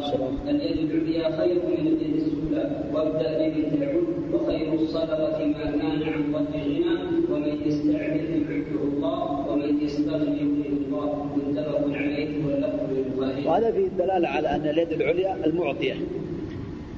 قال 0.46 0.60
اليد 0.60 0.90
العليا 0.90 1.36
خير 1.40 1.54
من 1.54 1.86
اليد 1.86 2.14
السفلى 2.16 2.84
وابدأ 2.94 3.48
بمن 3.48 3.80
تعود 3.80 4.34
وخير 4.34 4.72
الصدقة 4.74 5.46
ما 5.46 5.52
كان 5.52 6.02
عن 6.02 6.32
ظهر 6.32 6.46
غنى 6.54 6.94
ومن 7.30 7.66
يستعمل 7.66 8.42
يحبه 8.42 8.82
الله 8.82 9.50
ومن 9.50 9.82
يستغني 9.82 10.40
يغنيه 10.40 10.68
الله. 10.86 11.26
متفق 11.36 11.84
عليه 11.88 12.44
واللفظ 12.46 12.92
للبخاري. 12.92 13.46
وهذا 13.46 13.70
فيه 13.72 13.86
الدلاله 13.86 14.28
على 14.28 14.48
أن 14.48 14.66
اليد 14.66 14.92
العليا 14.92 15.46
المعطية. 15.46 15.94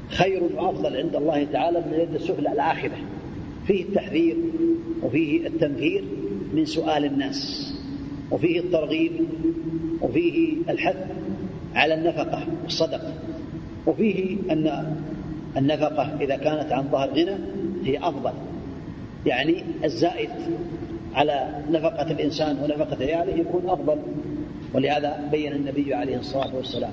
خير 0.08 0.42
وأفضل 0.42 0.96
عند 0.96 1.16
الله 1.16 1.44
تعالى 1.44 1.80
من 1.80 1.94
اليد 1.94 2.14
السفلى 2.14 2.52
الآخرة. 2.52 2.96
فيه 3.66 3.82
التحذير 3.82 4.36
وفيه 5.02 5.46
التنفير 5.46 6.04
من 6.54 6.64
سؤال 6.64 7.04
الناس. 7.04 7.73
وفيه 8.34 8.60
الترغيب 8.60 9.12
وفيه 10.02 10.56
الحث 10.68 10.96
على 11.74 11.94
النفقة 11.94 12.46
والصدقة 12.62 13.12
وفيه 13.86 14.36
أن 14.50 14.94
النفقة 15.56 16.16
إذا 16.20 16.36
كانت 16.36 16.72
عن 16.72 16.84
ظهر 16.92 17.10
غنى 17.10 17.36
هي 17.84 17.98
أفضل. 17.98 18.32
يعني 19.26 19.64
الزائد 19.84 20.30
على 21.14 21.62
نفقة 21.70 22.10
الإنسان 22.10 22.58
ونفقة 22.62 22.96
عياله 23.04 23.40
يكون 23.40 23.62
أفضل. 23.68 23.98
ولهذا 24.74 25.28
بين 25.32 25.52
النبي 25.52 25.94
عليه 25.94 26.16
الصلاة 26.16 26.56
والسلام 26.56 26.92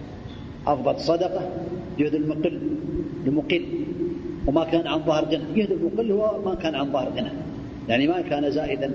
أفضل 0.68 1.00
صدقة 1.00 1.50
جهد 2.00 2.16
المقل 2.16 2.60
المقل 3.28 3.66
وما 4.48 4.64
كان 4.64 4.88
عن 4.88 5.00
ظهر 5.00 5.26
غنى 5.26 5.44
جهد 5.56 5.72
المقل 5.72 6.12
هو 6.12 6.42
ما 6.46 6.56
كان 6.56 6.76
عن 6.76 6.92
ظهر 6.92 7.10
غنى. 7.10 7.32
يعني 7.90 8.08
ما 8.08 8.22
كان 8.22 8.52
زائدا 8.52 8.92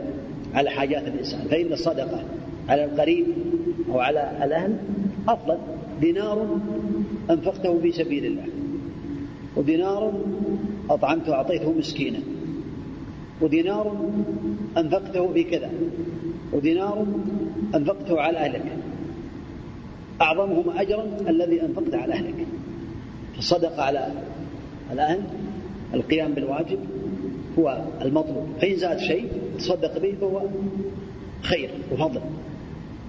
على 0.56 0.70
حاجات 0.70 1.08
الإنسان. 1.08 1.40
فإن 1.40 1.72
الصدقة 1.72 2.22
على 2.68 2.84
القريب 2.84 3.26
أو 3.90 4.00
على 4.00 4.32
الأهل 4.42 4.76
أفضل. 5.28 5.58
دينار 6.00 6.58
أنفقته 7.30 7.80
في 7.80 7.92
سبيل 7.92 8.24
الله. 8.26 8.44
ودينار 9.56 10.12
أطعمته 10.90 11.34
أعطيته 11.34 11.72
مسكينا. 11.72 12.18
ودينار 13.40 13.96
أنفقته 14.78 15.32
في 15.32 15.42
كذا. 15.42 15.70
ودينار 16.52 17.06
أنفقته 17.74 18.20
على 18.20 18.38
أهلك. 18.38 18.64
أعظمهما 20.20 20.80
أجرا 20.80 21.04
الذي 21.28 21.62
أنفقت 21.62 21.94
على 21.94 22.14
أهلك. 22.14 22.46
فالصدقة 23.34 23.82
على 23.82 24.08
الأهل 24.92 25.20
القيام 25.94 26.32
بالواجب 26.32 26.78
هو 27.58 27.84
المطلوب. 28.02 28.46
فإن 28.60 28.76
زاد 28.76 28.98
شيء 28.98 29.28
تصدق 29.58 29.98
به 29.98 30.14
فهو 30.20 30.42
خير 31.42 31.70
وفضل. 31.92 32.20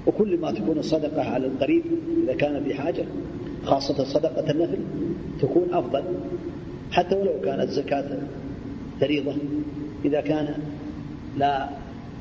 وكل 0.07 0.37
ما 0.37 0.51
تكون 0.51 0.77
الصدقة 0.77 1.21
على 1.21 1.47
القريب 1.47 1.83
إذا 2.23 2.35
كان 2.35 2.63
بحاجة 2.63 3.05
خاصة 3.63 4.03
صدقة 4.03 4.51
النفل 4.51 4.77
تكون 5.41 5.73
أفضل. 5.73 6.03
حتى 6.91 7.15
ولو 7.15 7.41
كانت 7.43 7.69
زكاة 7.69 8.17
فريضة 8.99 9.35
إذا 10.05 10.21
كان 10.21 10.55
لا 11.37 11.69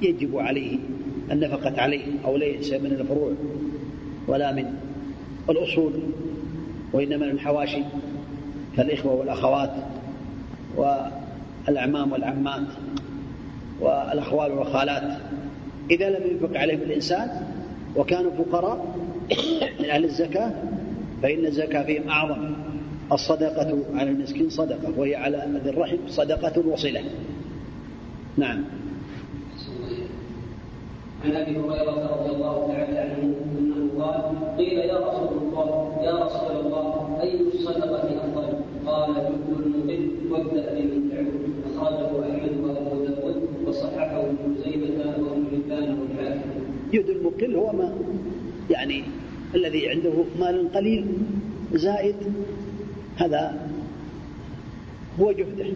يجب 0.02 0.38
عليه 0.38 0.78
النفقة 1.30 1.80
عليه 1.80 2.04
أو 2.24 2.36
ليس 2.36 2.72
من 2.72 2.92
الفروع 2.92 3.32
ولا 4.28 4.52
من 4.52 4.64
الأصول 5.50 5.92
وإنما 6.92 7.26
من 7.26 7.32
الحواشي. 7.32 7.82
كالإخوة 8.76 9.14
والأخوات 9.14 9.72
والأعمام 10.76 12.12
والعمات 12.12 12.66
والأخوال 13.80 14.52
والخالات. 14.52 15.18
إذا 15.90 16.10
لم 16.10 16.30
ينفق 16.30 16.58
عليهم 16.58 16.82
الإنسان 16.82 17.28
وكانوا 17.96 18.30
فقراء 18.30 18.96
من 19.80 19.90
أهل 19.90 20.04
الزكاة 20.04 20.52
فإن 21.22 21.46
الزكاة 21.46 21.82
فيهم 21.82 22.08
أعظم. 22.08 22.52
الصدقة 23.12 23.78
على 23.94 24.10
المسكين 24.10 24.48
صدقة 24.50 24.92
وهي 24.96 25.14
على 25.14 25.60
ذي 25.64 25.70
الرحم 25.70 25.96
صدقة 26.06 26.68
وصلة. 26.68 27.02
نعم. 28.36 28.64
عن 31.24 31.36
أبي 31.36 31.56
هريرة 31.58 32.16
رضي 32.20 32.30
الله 32.30 32.68
تعالى 32.72 32.98
عنه 32.98 33.34
أنه 33.58 34.04
قال 34.04 34.56
قيل 34.58 34.78
يا 34.78 34.98
رسول 34.98 35.38
الله 35.42 35.98
يا 36.02 36.24
رسول 36.24 36.66
الله 36.66 37.18
أي 37.22 37.40
الصدقه 37.40 38.04
افضل؟ 38.16 38.48
قال 38.86 39.14
جهد 39.14 39.66
المقل 39.66 40.10
وابدأ 40.30 40.74
بمن 40.74 41.10
تعود 41.10 41.76
اخرجه 41.76 42.36
احمد 42.36 42.52
وابو 42.62 43.04
داود 43.04 43.48
وصححه 43.66 44.20
ابن 44.20 44.54
خزيمه 44.56 45.14
وابن 45.18 45.44
حبان 45.52 45.98
جهد 46.92 47.08
المقل 47.08 47.56
هو 47.56 47.72
ما 47.72 47.94
يعني 48.70 49.02
الذي 49.54 49.88
عنده 49.88 50.12
مال 50.40 50.72
قليل 50.72 51.06
زائد 51.72 52.16
هذا 53.16 53.68
هو 55.20 55.32
جهده. 55.32 55.66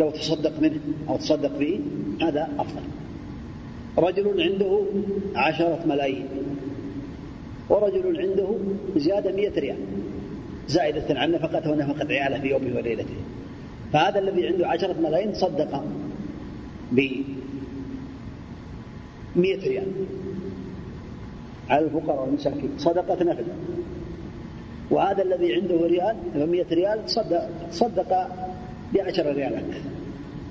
لو 0.00 0.10
تصدق 0.10 0.60
منه 0.60 0.80
أو 1.08 1.16
تصدق 1.16 1.58
به 1.58 1.80
هذا 2.22 2.48
أفضل. 2.58 2.82
رجل 3.98 4.42
عنده 4.42 4.82
عشرة 5.34 5.84
ملايين. 5.86 6.26
ورجل 7.68 8.20
عنده 8.20 8.48
زيادة 8.96 9.32
مئة 9.32 9.60
ريال. 9.60 9.78
زائدة 10.68 11.20
عن 11.20 11.32
نفقته 11.32 11.70
ونفقة 11.70 12.06
عياله 12.08 12.40
في 12.40 12.48
يومه 12.48 12.76
وليلته. 12.76 13.14
فهذا 13.92 14.18
الذي 14.18 14.46
عنده 14.46 14.68
عشرة 14.68 14.96
ملايين 15.00 15.34
صدق 15.34 15.84
ب 16.92 17.00
مئة 19.36 19.68
ريال. 19.68 19.86
على 21.68 21.84
الفقراء 21.84 22.20
والمساكين. 22.22 22.70
صدقة 22.78 23.24
نفل. 23.24 23.44
وهذا 24.90 25.22
الذي 25.22 25.54
عنده 25.54 25.86
ريال 25.86 26.16
100 26.34 26.66
ريال 26.72 26.98
صدق 27.06 27.48
صدق 27.70 28.28
بعشر 28.94 29.32
ريالات. 29.32 29.64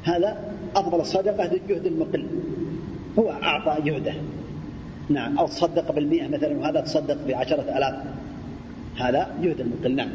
هذا 0.03 0.37
أفضل 0.75 0.99
الصدقة 0.99 1.53
للجهد 1.53 1.85
المقل. 1.85 2.25
هو 3.19 3.31
أعطى 3.31 3.81
جهده. 3.81 4.13
نعم. 5.09 5.39
أو 5.39 5.47
تصدق 5.47 5.91
بالمئة 5.91 6.27
مثلا 6.27 6.57
وهذا 6.57 6.81
تصدق 6.81 7.17
بعشرة 7.27 7.77
آلاف. 7.77 7.95
هذا 8.97 9.29
جهد 9.43 9.59
المقل. 9.59 9.95
نعم. 9.95 10.09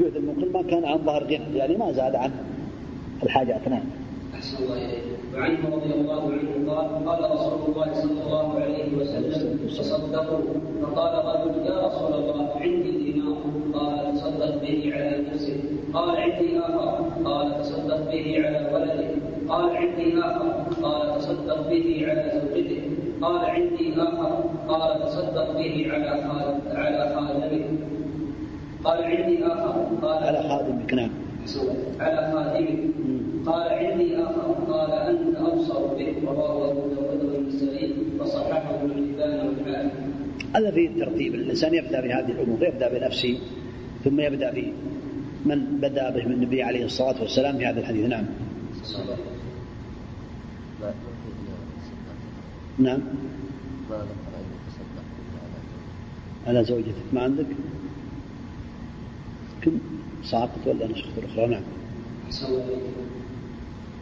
جهد 0.00 0.16
المقل 0.16 0.52
ما 0.52 0.62
كان 0.62 0.84
عن 0.84 0.98
ظهر 0.98 1.24
غنى 1.24 1.58
يعني 1.58 1.76
ما 1.76 1.92
زاد 1.92 2.14
عن 2.14 2.30
الحاجات. 3.22 3.68
نعم. 3.68 4.03
أحسن 4.54 4.64
الله 4.64 4.84
إليك 4.86 5.04
وعنه 5.34 5.76
رضي 5.76 5.92
الله 5.94 6.22
عنه 6.22 6.72
قال 6.72 6.86
قال 7.08 7.30
رسول 7.30 7.58
الله 7.68 7.94
صلى 7.94 8.22
الله 8.22 8.60
عليه 8.60 8.96
وسلم 8.98 9.66
تصدقوا. 9.66 10.42
فقال 10.82 11.14
رجل 11.26 11.66
يا 11.66 11.86
رسول 11.86 12.12
الله 12.14 12.50
عندي 12.60 12.90
دينار. 12.90 13.42
قال 13.74 14.14
تصدق 14.14 14.62
به 14.62 14.92
على 14.94 15.24
نفسك. 15.26 15.58
قال 15.94 16.16
عندي 16.16 16.58
آخر. 16.58 16.98
قال 17.24 17.62
تصدق 17.62 18.00
به 18.12 18.26
على 18.44 18.60
ولدك. 18.74 19.12
قال 19.48 19.76
عندي 19.76 20.18
آخر. 20.18 20.48
قال 20.82 21.18
تصدق 21.18 21.68
به 21.70 21.86
على 22.08 22.24
زوجتك. 22.34 22.82
قال 23.22 23.42
عندي 23.50 23.86
آخر. 23.98 24.32
قال 24.68 25.02
تصدق 25.02 25.48
به 25.58 25.74
على 25.92 26.10
على 26.74 27.02
خادمك. 27.14 27.64
قال 28.84 28.98
عندي 29.04 29.36
آخر. 29.44 29.74
قال 30.02 30.18
على 30.24 30.40
خادمك 30.48 30.94
نعم. 30.94 31.10
على 32.00 32.20
خادمك. 32.32 32.93
قال 33.46 33.72
عندي 33.72 34.16
آخر 34.16 34.52
قال 34.68 34.92
أنت 34.92 35.36
أبصر 35.36 35.86
به 35.86 36.14
رواه 36.24 36.70
أبو 36.70 36.80
داود 36.80 37.24
والنسائي 37.34 37.94
وصححه 38.20 38.74
ابن 38.74 38.90
حبان 38.90 39.48
والحاكم 39.48 40.14
هذا 40.56 40.70
فيه 40.70 40.88
الترتيب 40.88 41.34
الإنسان 41.34 41.74
يبدأ 41.74 42.00
بهذه 42.00 42.30
الأمور 42.30 42.62
يبدأ 42.62 42.98
بنفسه 42.98 43.38
ثم 44.04 44.20
يبدأ 44.20 44.52
به 44.52 44.72
من 45.44 45.80
بدأ 45.80 46.10
به 46.10 46.24
من 46.26 46.32
النبي 46.32 46.62
عليه 46.62 46.84
الصلاة 46.84 47.22
والسلام 47.22 47.58
في 47.58 47.66
هذا 47.66 47.80
الحديث. 47.80 48.06
نعم. 48.06 48.24
نعم. 52.78 53.00
على 56.46 56.64
زوجتك. 56.64 56.94
ما 57.12 57.22
عندك؟ 57.22 57.46
كم؟ 59.62 59.78
ساقط 60.24 60.66
ولا 60.66 60.86
نسخة 60.86 61.10
أخرى؟ 61.32 61.46
نعم. 61.46 61.62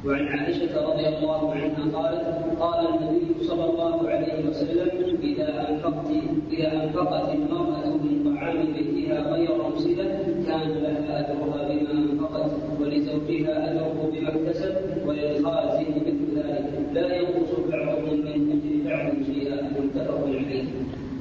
وعن 0.07 0.29
عائشة 0.29 0.93
رضي 0.93 1.09
الله 1.09 1.53
عنها 1.53 1.99
قالت 1.99 2.59
قال 2.61 2.87
النبي 2.89 3.45
صلى 3.45 3.65
الله 3.65 4.09
عليه 4.09 4.49
وسلم 4.49 5.19
إذا 5.23 5.71
أنفقت 5.71 6.11
إذا 6.51 6.85
أنفقت 6.85 7.35
المرأة 7.35 7.87
من 7.87 8.35
طعام 8.35 8.73
بيتها 8.73 9.33
غير 9.33 9.49
مفسدة 9.69 10.05
كان 10.47 10.71
لها 10.71 11.21
أجرها 11.21 11.69
بما 11.69 11.93
أنفقت 11.93 12.51
ولزوجها 12.81 13.71
أجره 13.71 14.11
بما 14.13 14.29
اكتسب 14.29 14.75
وللخازن 15.07 15.87
مثل 16.07 16.37
ذلك 16.37 16.89
لا 16.93 17.17
ينقص 17.17 17.51
بعضهم 17.73 18.21
من 18.21 18.27
أجر 18.27 18.91
بعض 18.91 19.13
شيئا 19.35 19.73
متفق 19.81 20.27
عليه. 20.27 20.65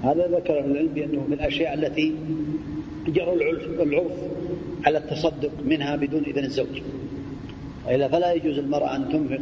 هذا 0.03 0.27
ذكر 0.27 0.59
العلم 0.59 0.87
بأنه 0.87 1.27
من 1.27 1.33
الأشياء 1.33 1.73
التي 1.73 2.15
جرى 3.07 3.33
العرف 3.33 4.15
على 4.85 4.97
التصدق 4.97 5.51
منها 5.65 5.95
بدون 5.95 6.23
إذن 6.23 6.43
الزوج 6.43 6.81
وإلا 7.87 8.07
فلا 8.07 8.33
يجوز 8.33 8.57
المرأة 8.57 8.95
أن 8.95 9.09
تنفق 9.09 9.41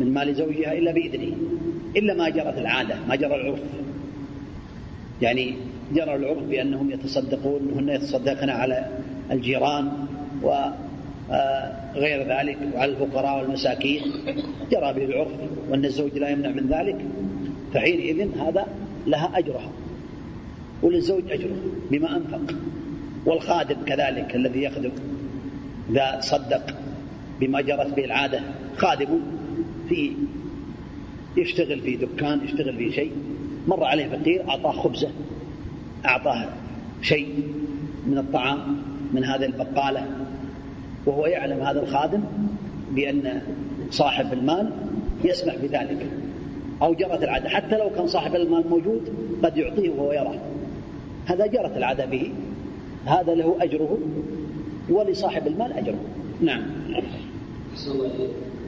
من 0.00 0.14
مال 0.14 0.34
زوجها 0.34 0.72
إلا 0.72 0.92
بإذنه 0.92 1.36
إلا 1.96 2.14
ما 2.14 2.28
جرت 2.28 2.58
العادة 2.58 2.94
ما 3.08 3.16
جرى 3.16 3.34
العرف. 3.34 3.60
يعني 5.22 5.54
جرى 5.94 6.14
العرف 6.14 6.42
بأنهم 6.42 6.90
يتصدقون 6.90 7.70
هن 7.76 7.88
يتصدقن 7.88 8.50
على 8.50 8.86
الجيران 9.30 9.92
وغير 10.42 12.28
ذلك 12.28 12.58
وعلى 12.74 12.92
الفقراء 12.92 13.38
والمساكين. 13.38 14.02
جرى 14.70 14.92
به 14.92 15.04
العرف 15.04 15.32
وأن 15.70 15.84
الزوج 15.84 16.18
لا 16.18 16.28
يمنع 16.28 16.48
من 16.48 16.66
ذلك. 16.68 16.96
فحينئذ 17.74 18.38
هذا 18.38 18.66
لها 19.06 19.38
أجرها 19.38 19.70
وللزوج 20.82 21.22
أجره 21.30 21.56
بما 21.90 22.16
أنفق. 22.16 22.54
والخادم 23.26 23.76
كذلك 23.86 24.36
الذي 24.36 24.62
يخدم 24.62 24.90
إذا 25.90 26.20
صدق. 26.20 26.85
بما 27.40 27.60
جرت 27.60 27.94
به 27.94 28.04
العادة. 28.04 28.40
خادم 28.76 29.08
في 29.88 30.12
يشتغل 31.36 31.80
في 31.80 31.96
دكان 31.96 32.44
يشتغل 32.44 32.76
في 32.76 32.92
شيء 32.92 33.12
مر 33.68 33.84
عليه 33.84 34.06
فقير 34.06 34.48
أعطاه 34.48 34.72
خبزة 34.72 35.08
أعطاه 36.06 36.48
شيء 37.02 37.28
من 38.06 38.18
الطعام 38.18 38.76
من 39.12 39.24
هذه 39.24 39.44
البقالة. 39.44 40.06
وهو 41.06 41.26
يعلم 41.26 41.60
هذا 41.60 41.82
الخادم 41.82 42.20
بأن 42.90 43.42
صاحب 43.90 44.32
المال 44.32 44.70
يسمح 45.24 45.56
بذلك. 45.56 46.06
أو 46.82 46.94
جرت 46.94 47.22
العادة. 47.22 47.48
حتى 47.48 47.78
لو 47.78 47.90
كان 47.90 48.06
صاحب 48.06 48.34
المال 48.34 48.68
موجود 48.68 49.12
قد 49.42 49.56
يعطيه 49.56 49.90
وهو 49.90 50.12
يراه. 50.12 50.38
هذا 51.26 51.46
جرت 51.46 51.76
العادة 51.76 52.06
به. 52.06 52.32
هذا 53.06 53.34
له 53.34 53.56
أجره 53.60 53.98
ولصاحب 54.88 55.46
المال 55.46 55.72
أجره. 55.72 55.98
نعم. 56.40 56.62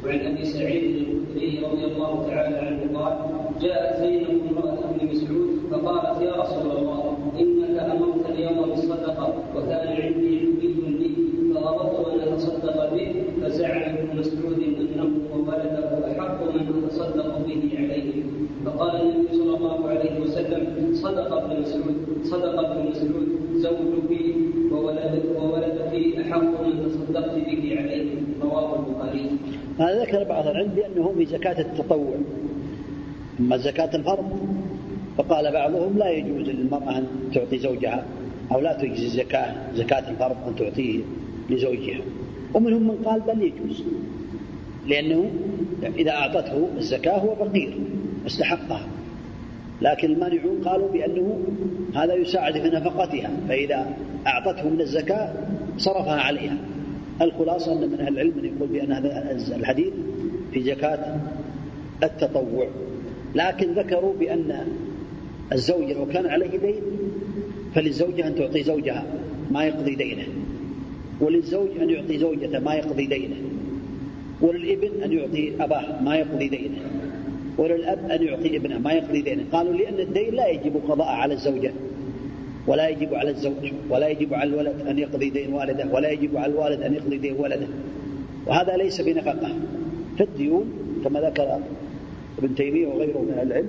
وعن 0.04 0.20
أبي 0.20 0.44
سعيد 0.44 0.84
الخدري 0.84 1.60
رضي 1.64 1.84
الله 1.84 2.26
تعالى 2.28 2.56
عنه 2.56 2.98
قال 2.98 3.16
جاءت 3.60 4.00
زينب 4.00 4.40
امرأة 4.50 4.78
ابن 4.90 5.06
مسعود 5.10 5.48
فقالت 5.70 6.22
يا 6.22 6.32
رسول 6.42 6.70
الله 6.78 7.18
انك 7.40 7.78
امرت 7.78 8.30
اليوم 8.30 8.70
بالصدقه 8.70 9.34
وكان 9.56 9.88
عندي 9.88 10.38
حبي 10.38 10.74
لي 10.98 11.10
فغضبت 11.54 12.22
ان 12.22 12.32
اتصدق 12.32 12.94
به 12.94 13.14
فزعم 13.42 13.82
ابن 13.82 14.18
مسعود 14.18 14.62
انه 14.62 15.10
وولده 15.32 16.12
احق 16.12 16.42
من 16.54 16.84
اتصدق 16.84 17.38
به 17.46 17.70
عليه 17.78 18.22
فقال 18.64 19.00
النبي 19.00 19.32
صلى 19.32 19.56
الله 19.56 19.88
عليه 19.88 20.20
وسلم 20.20 20.92
صدق 20.92 21.32
ابن 21.32 21.60
مسعود 21.60 21.96
صدق 22.22 22.58
ابن 22.58 22.90
مسعود 22.90 23.28
زوجك 23.56 24.10
وولدك 24.72 25.24
وولدك 25.42 26.18
احق 26.20 26.66
من 26.66 26.84
تصدقت 26.86 27.34
به 27.34 27.76
عليه 27.78 28.08
رواه 28.42 28.76
البخاري 28.78 29.30
هذا 29.78 30.02
ذكر 30.02 30.24
بعض 30.24 30.46
في 31.18 31.26
زكاة 31.26 31.60
التطوع. 31.60 32.14
أما 33.40 33.56
زكاة 33.56 33.96
الفرض 33.96 34.38
فقال 35.18 35.52
بعضهم 35.52 35.98
لا 35.98 36.10
يجوز 36.10 36.48
للمرأة 36.48 36.98
أن 36.98 37.06
تعطي 37.34 37.58
زوجها 37.58 38.04
أو 38.52 38.60
لا 38.60 38.72
تجزي 38.72 39.08
زكاة 39.08 39.54
زكاة 39.74 40.10
الفرض 40.10 40.36
أن 40.48 40.56
تعطيه 40.56 41.00
لزوجها. 41.50 42.00
ومنهم 42.54 42.82
من 42.82 42.96
قال 43.04 43.20
بل 43.20 43.42
يجوز 43.42 43.82
لأنه 44.86 45.30
إذا 45.98 46.10
أعطته 46.10 46.68
الزكاة 46.76 47.18
هو 47.18 47.34
فقير 47.34 47.78
استحقها. 48.26 48.86
لكن 49.82 50.10
المانعون 50.10 50.62
قالوا 50.64 50.88
بأنه 50.92 51.38
هذا 51.94 52.14
يساعد 52.14 52.52
في 52.52 52.68
نفقتها 52.68 53.30
فإذا 53.48 53.96
أعطته 54.26 54.68
من 54.68 54.80
الزكاة 54.80 55.32
صرفها 55.78 56.20
عليها. 56.20 56.56
الخلاصة 57.22 57.72
أن 57.72 57.90
من 57.90 58.00
أهل 58.00 58.08
العلم 58.08 58.32
من 58.36 58.44
يقول 58.44 58.68
بأن 58.68 58.92
هذا 58.92 59.36
الحديث 59.56 59.92
في 60.52 60.62
زكاة 60.62 61.16
التطوع. 62.02 62.68
لكن 63.34 63.72
ذكروا 63.72 64.14
بأن 64.20 64.66
الزوج 65.52 65.90
لو 65.90 66.06
كان 66.06 66.26
عليه 66.26 66.58
دين 66.58 66.82
فللزوجة 67.74 68.26
أن 68.26 68.34
تعطي 68.34 68.62
زوجها 68.62 69.04
ما 69.50 69.64
يقضي 69.64 69.94
دينه. 69.94 70.24
وللزوج 71.20 71.68
أن 71.80 71.90
يعطي 71.90 72.18
زوجته 72.18 72.58
ما 72.58 72.74
يقضي 72.74 73.06
دينه. 73.06 73.36
وللابن 74.40 75.02
أن 75.04 75.12
يعطي 75.12 75.52
أباه 75.60 76.02
ما 76.02 76.16
يقضي 76.16 76.48
دينه. 76.48 76.78
وللأب 77.58 78.10
أن 78.10 78.22
يعطي 78.22 78.56
ابنه 78.56 78.78
ما 78.78 78.92
يقضي 78.92 79.22
دينه. 79.22 79.44
قالوا 79.52 79.72
لأن 79.72 80.00
الدين 80.00 80.34
لا 80.34 80.48
يجب 80.48 80.80
قضاء 80.88 81.08
على 81.08 81.34
الزوجة. 81.34 81.72
ولا 82.66 82.88
يجب 82.88 83.14
على 83.14 83.30
الزوج 83.30 83.72
ولا 83.90 84.08
يجب 84.08 84.34
على 84.34 84.50
الولد 84.50 84.86
أن 84.88 84.98
يقضي 84.98 85.30
دين 85.30 85.52
والده 85.52 85.88
ولا 85.92 86.10
يجب 86.10 86.36
على 86.36 86.52
الوالد 86.52 86.82
أن 86.82 86.94
يقضي 86.94 87.18
دين 87.18 87.34
ولده. 87.38 87.66
وهذا 88.46 88.76
ليس 88.76 89.00
بنفقة. 89.00 89.50
فالديون 90.18 90.72
كما 91.04 91.20
ذكر 91.20 91.58
ابن 92.38 92.54
تيمية 92.54 92.86
وغيره 92.86 93.18
من 93.18 93.38
العلم 93.42 93.68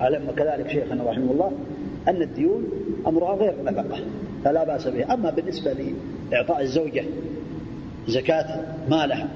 علم 0.00 0.30
كذلك 0.36 0.68
شيخنا 0.68 1.04
رحمه 1.04 1.32
الله 1.32 1.52
أن 2.08 2.22
الديون 2.22 2.64
أمرها 3.06 3.34
غير 3.34 3.54
نفقة 3.64 4.00
فلا 4.44 4.64
بأس 4.64 4.88
بها. 4.88 5.14
أما 5.14 5.30
بالنسبة 5.30 5.76
لإعطاء 6.30 6.62
الزوجة 6.62 7.04
زكاة 8.08 8.62
مالها 8.90 9.28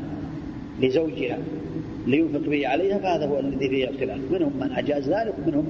لزوجها 0.80 1.38
لينفق 2.06 2.48
به 2.48 2.68
عليها 2.68 2.98
فهذا 2.98 3.26
هو 3.26 3.38
الذي 3.38 3.68
فيه 3.68 3.90
اختلاف 3.90 4.18
منهم 4.30 4.52
من 4.60 4.72
أجاز 4.72 5.08
ذلك 5.10 5.34
ومنهم 5.44 5.66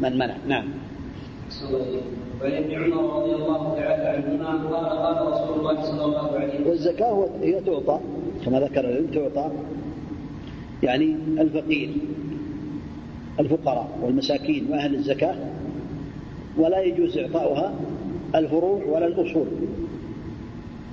من 0.00 0.18
منع. 0.18 0.36
نعم. 0.48 0.64
وعن 2.42 2.52
ابن 2.52 2.74
عمر 2.74 3.22
رضي 3.22 3.34
الله 3.34 3.74
تعالى 3.74 4.08
عنهما 4.08 4.76
قال 4.76 4.86
قال 4.98 5.32
رسول 5.32 5.58
الله 5.58 5.82
صلى 5.82 6.04
الله 6.04 6.38
عليه 6.38 6.54
وسلم 6.54 6.66
والزكاة 6.66 7.28
هي 7.42 7.60
تعطى 7.60 8.00
كما 8.44 8.60
ذكر 8.60 8.80
العلم 8.80 9.06
تعطى 9.06 9.50
يعني 10.82 11.16
الفقير 11.38 11.90
الفقراء 13.40 13.98
والمساكين 14.02 14.66
وأهل 14.70 14.94
الزكاة 14.94 15.34
ولا 16.56 16.80
يجوز 16.82 17.18
إعطاؤها 17.18 17.74
الفروع 18.34 18.84
ولا 18.84 19.06
الأصول. 19.06 19.46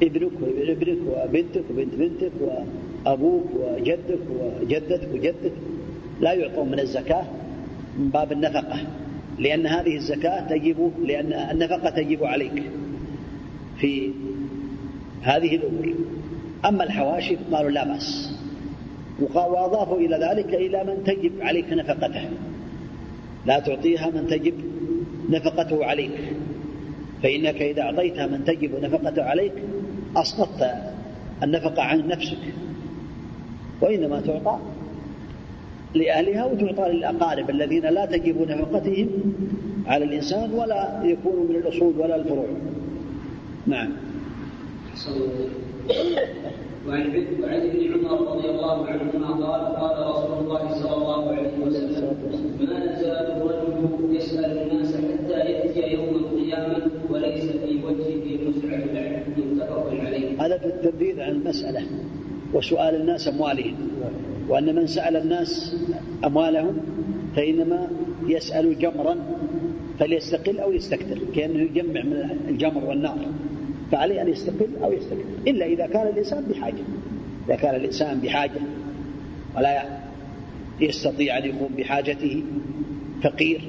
ابنك 0.03 0.31
وابنك 0.41 0.97
وبنتك 1.07 1.63
وبنت 1.69 1.95
بنتك 1.95 2.31
وأبوك 2.41 3.45
وجدك 3.55 4.19
وجدتك 4.61 5.09
وجدك 5.13 5.51
لا 6.21 6.33
يعطون 6.33 6.71
من 6.71 6.79
الزكاة 6.79 7.23
من 7.99 8.09
باب 8.09 8.31
النفقة 8.31 8.79
لأن 9.39 9.67
هذه 9.67 9.95
الزكاة 9.95 10.47
تجب 10.47 10.91
لأن 11.03 11.33
النفقة 11.33 11.89
تجب 11.89 12.23
عليك 12.23 12.63
في 13.77 14.11
هذه 15.21 15.55
الأمور. 15.55 15.93
أما 16.65 16.83
الحواشي 16.83 17.37
قالوا 17.51 17.71
لا 17.71 17.83
بأس. 17.83 18.38
وأضافوا 19.21 19.97
إلى 19.97 20.15
ذلك 20.15 20.53
إلى 20.53 20.83
من 20.83 21.03
تجب 21.03 21.31
عليك 21.41 21.73
نفقته. 21.73 22.29
لا 23.45 23.59
تعطيها 23.59 24.09
من 24.09 24.27
تجب 24.27 24.53
نفقته 25.29 25.85
عليك. 25.85 26.33
فإنك 27.23 27.61
إذا 27.61 27.81
أعطيتها 27.81 28.27
من 28.27 28.43
تجب 28.45 28.83
نفقته 28.83 29.23
عليك 29.23 29.53
أسقطت 30.15 30.73
النفقة 31.43 31.81
عن 31.81 32.07
نفسك. 32.07 32.37
وإنما 33.81 34.21
تعطى 34.21 34.59
لأهلها 35.93 36.45
وتعطى 36.45 36.91
للأقارب 36.91 37.49
الذين 37.49 37.85
لا 37.85 38.05
تجب 38.05 38.41
نفقتهم 38.49 39.09
على 39.87 40.05
الإنسان 40.05 40.53
ولا 40.53 41.01
يكونوا 41.03 41.43
من 41.49 41.55
الأصول 41.55 41.93
ولا 41.97 42.15
الفروع. 42.15 42.47
نعم. 43.67 43.89
وعن 46.87 47.25
وعن 47.43 47.61
ابن 47.61 47.93
عمر 47.93 48.35
رضي 48.35 48.49
الله 48.49 48.85
عنهما 48.85 49.27
قال 49.27 49.75
قال 49.75 50.09
رسول 50.09 50.45
الله 50.45 50.73
صلى 50.73 50.95
الله 50.97 51.31
عليه 51.31 51.51
وسلم 51.65 52.17
ما 52.59 52.77
يزال 52.83 53.25
الرجل 53.31 54.15
يسأل 54.15 54.57
الناس 54.57 54.95
حتى 54.95 55.39
يأتي 55.39 55.93
يوم 55.93 56.15
القيامة 56.15 56.91
وليس 57.09 57.45
في 57.45 57.79
وجهه 57.85 58.49
لحم 58.93 59.31
متفق 59.37 59.87
عليه. 60.05 60.45
هذا 60.45 60.57
في 60.57 60.65
التنبيه 60.65 61.23
عن 61.23 61.31
المسألة 61.31 61.81
وسؤال 62.53 62.95
الناس 62.95 63.27
أموالهم. 63.27 63.75
وأن 64.49 64.75
من 64.75 64.87
سأل 64.87 65.17
الناس 65.17 65.75
أموالهم 66.25 66.77
فإنما 67.35 67.87
يسأل 68.27 68.79
جمرا 68.79 69.15
فليستقل 69.99 70.59
أو 70.59 70.71
يستكثر 70.71 71.19
كأنه 71.35 71.61
يجمع 71.61 72.03
من 72.03 72.29
الجمر 72.49 72.85
والنار. 72.85 73.17
فعليه 73.91 74.21
أن 74.21 74.27
يستقل 74.27 74.69
أو 74.83 74.91
يستكثر 74.91 75.23
إلا 75.47 75.65
إذا 75.65 75.87
كان 75.87 76.07
الإنسان 76.07 76.43
بحاجة. 76.43 76.83
إذا 77.47 77.55
كان 77.55 77.75
الإنسان 77.75 78.19
بحاجة 78.19 78.61
ولا 79.57 79.99
يستطيع 80.81 81.37
أن 81.37 81.45
يقوم 81.45 81.69
بحاجته 81.77 82.43
فقير 83.23 83.61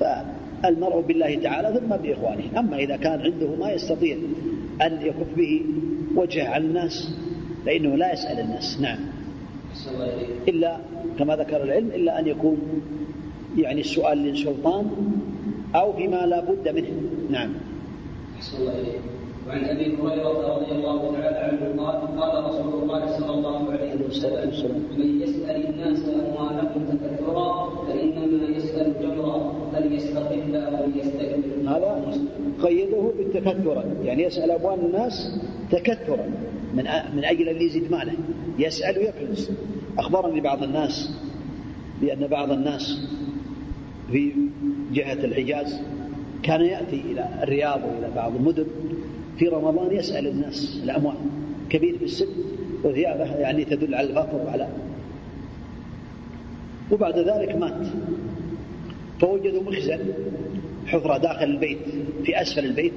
فالمرء 0.00 1.00
بالله 1.00 1.34
تعالى 1.34 1.80
ثم 1.80 1.96
بإخوانه. 1.96 2.58
أما 2.58 2.76
إذا 2.76 2.96
كان 2.96 3.20
عنده 3.20 3.56
ما 3.60 3.72
يستطيع 3.72 4.16
أن 4.82 5.02
يكف 5.02 5.36
به 5.36 5.62
وجهه 6.14 6.48
على 6.48 6.64
الناس 6.64 7.10
فإنه 7.66 7.96
لا 7.96 8.12
يسأل 8.12 8.40
الناس. 8.40 8.80
نعم. 8.80 8.98
إلا 10.48 10.78
كما 11.18 11.36
ذكر 11.36 11.62
العلم 11.62 11.88
إلا 11.94 12.20
أن 12.20 12.26
يكون 12.26 12.58
يعني 13.56 13.80
السؤال 13.80 14.18
للسلطان 14.18 14.90
أو 15.74 15.92
فيما 15.92 16.26
لا 16.26 16.40
بد 16.40 16.68
منه. 16.68 16.92
نعم. 17.30 17.52
وعن 19.48 19.64
أبي 19.64 19.96
هريرة 19.96 20.56
رضي 20.56 20.72
الله 20.72 21.12
تعالى 21.12 21.38
عنه 21.38 21.82
قال 21.82 22.20
قال 22.20 22.44
رسول 22.44 22.82
الله 22.82 23.18
صلى 23.18 23.34
الله 23.34 23.70
عليه 23.72 23.94
وسلم 24.08 24.82
من 24.98 25.20
يسأل 25.20 25.66
الناس 25.66 26.02
اموالهم 26.08 26.84
تكثرا 26.86 27.70
فإنما 27.86 28.56
يسأل 28.56 28.92
جمرا 29.02 29.52
فليستقل 29.72 30.56
أو 30.56 30.86
ليستكبر 30.86 31.70
هذا 31.70 32.14
قيده 32.62 33.12
بالتكثر 33.18 33.84
يعني 34.04 34.22
يسأل 34.22 34.50
أموال 34.50 34.80
الناس 34.80 35.38
تكثرا 35.70 36.26
من 36.74 36.84
من 37.16 37.24
أجل 37.24 37.48
أن 37.48 37.62
يزيد 37.62 37.90
ماله. 37.90 38.12
يسأل 38.58 38.98
ويكنس 38.98 39.52
أخبرني 39.98 40.40
بعض 40.40 40.62
الناس 40.62 41.10
بأن 42.00 42.26
بعض 42.26 42.50
الناس 42.50 42.98
في 44.12 44.32
جهة 44.92 45.24
الحجاز 45.24 45.80
كان 46.42 46.60
يأتي 46.60 47.00
إلى 47.00 47.28
الرياض 47.42 47.80
وإلى 47.84 48.10
بعض 48.16 48.36
المدن 48.36 48.66
في 49.38 49.48
رمضان 49.48 49.96
يسأل 49.96 50.26
الناس 50.26 50.80
الأموال 50.84 51.16
كبير 51.70 51.98
في 51.98 52.04
السن 52.04 52.26
وثيابه 52.84 53.36
يعني 53.36 53.64
تدل 53.64 53.94
على 53.94 54.08
الفقر 54.10 54.36
وعلى 54.46 54.68
وبعد 56.92 57.18
ذلك 57.18 57.56
مات. 57.56 57.86
فوجدوا 59.20 59.62
مخزن 59.62 59.98
حفرة 60.86 61.18
داخل 61.18 61.44
البيت 61.44 61.78
في 62.24 62.42
أسفل 62.42 62.64
البيت 62.64 62.92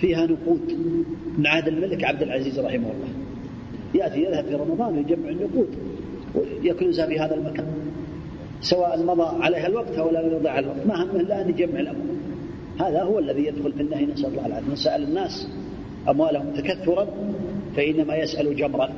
فيها 0.00 0.26
نقود 0.26 0.78
من 1.38 1.46
عهد 1.46 1.68
الملك 1.68 2.04
عبد 2.04 2.22
العزيز 2.22 2.60
رحمه 2.60 2.90
الله. 2.90 3.08
يأتي 3.94 4.20
يذهب 4.22 4.44
في 4.44 4.54
رمضان 4.54 4.98
يجمع 4.98 5.28
النقود 5.28 5.68
ويكنزها 6.34 7.06
في 7.06 7.20
هذا 7.20 7.34
المكان 7.34 7.66
سواء 8.60 9.02
مضى 9.02 9.44
عليها 9.44 9.66
الوقت 9.66 9.98
أو 9.98 10.10
لا 10.10 10.50
على 10.50 10.66
الوقت. 10.66 10.86
ما 10.86 11.04
همه 11.04 11.42
أن 11.42 11.50
يجمع 11.50 11.80
الأموال. 11.80 12.21
هذا 12.80 13.02
هو 13.02 13.18
الذي 13.18 13.46
يدخل 13.46 13.72
في 13.72 13.82
النهي 13.82 14.06
نسأل 14.06 14.26
الله 14.26 14.46
العافية. 14.46 14.72
نسأل 14.72 15.02
الناس 15.02 15.48
أموالهم 16.08 16.52
تكثرا 16.54 17.06
فإنما 17.76 18.16
يسأل 18.16 18.56
جمرا 18.56 18.88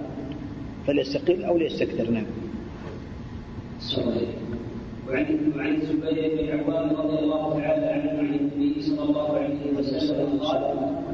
فليستقل 0.87 1.45
أو 1.45 1.59
ليستكثر. 1.59 2.11
نعم. 2.11 2.27
وعن 5.09 5.53
وعن 5.57 5.75
الزبير 5.75 6.31
بن 6.37 6.59
عوام 6.59 6.97
رضي 6.97 7.19
الله 7.19 7.61
تعالى 7.61 7.87
عنه 7.87 8.19
عن 8.19 8.35
النبي 8.35 8.83
صلى 8.83 9.03
الله 9.03 9.37
عليه 9.39 9.79
وسلم 9.79 10.39
قال 10.39 10.63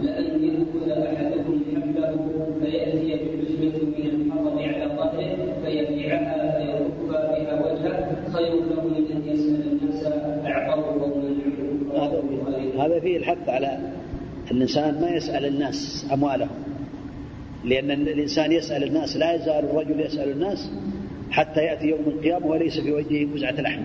لأن 0.03 0.45
يأخذ 0.45 0.91
أحدكم 0.91 1.61
حبله 1.75 2.47
فيأتي 2.61 3.15
بحزمة 3.15 3.79
من 3.99 4.07
الحطب 4.07 4.59
على 4.59 4.87
ظهره 4.97 5.55
فيبيعها 5.65 6.59
فيركب 6.59 7.09
بها 7.09 7.55
وجهه 7.67 8.33
خير 8.33 8.55
له 8.55 8.85
من 8.85 9.05
أن 9.13 9.23
يسأل 9.29 9.63
الناس 9.73 10.07
أعطوه 10.47 11.03
أو 11.03 11.09
منعوه 11.09 12.70
هذا 12.81 13.01
فيه 13.01 13.17
الحث 13.17 13.49
على 13.49 13.79
الإنسان 14.51 15.01
ما 15.01 15.11
يسأل 15.11 15.47
الناس 15.47 16.07
أموالهم. 16.13 16.49
لأن 17.65 17.91
الإنسان 17.91 18.53
يسأل 18.53 18.85
الناس 18.85 19.17
لا 19.17 19.35
يزال 19.35 19.65
الرجل 19.65 20.01
يسأل 20.01 20.31
الناس 20.31 20.71
حتى 21.31 21.61
يأتي 21.61 21.87
يوم 21.87 22.01
القيامة 22.07 22.47
وليس 22.47 22.81
في 22.81 22.93
وجهه 22.93 23.35
وزعة 23.35 23.61
لحم. 23.61 23.83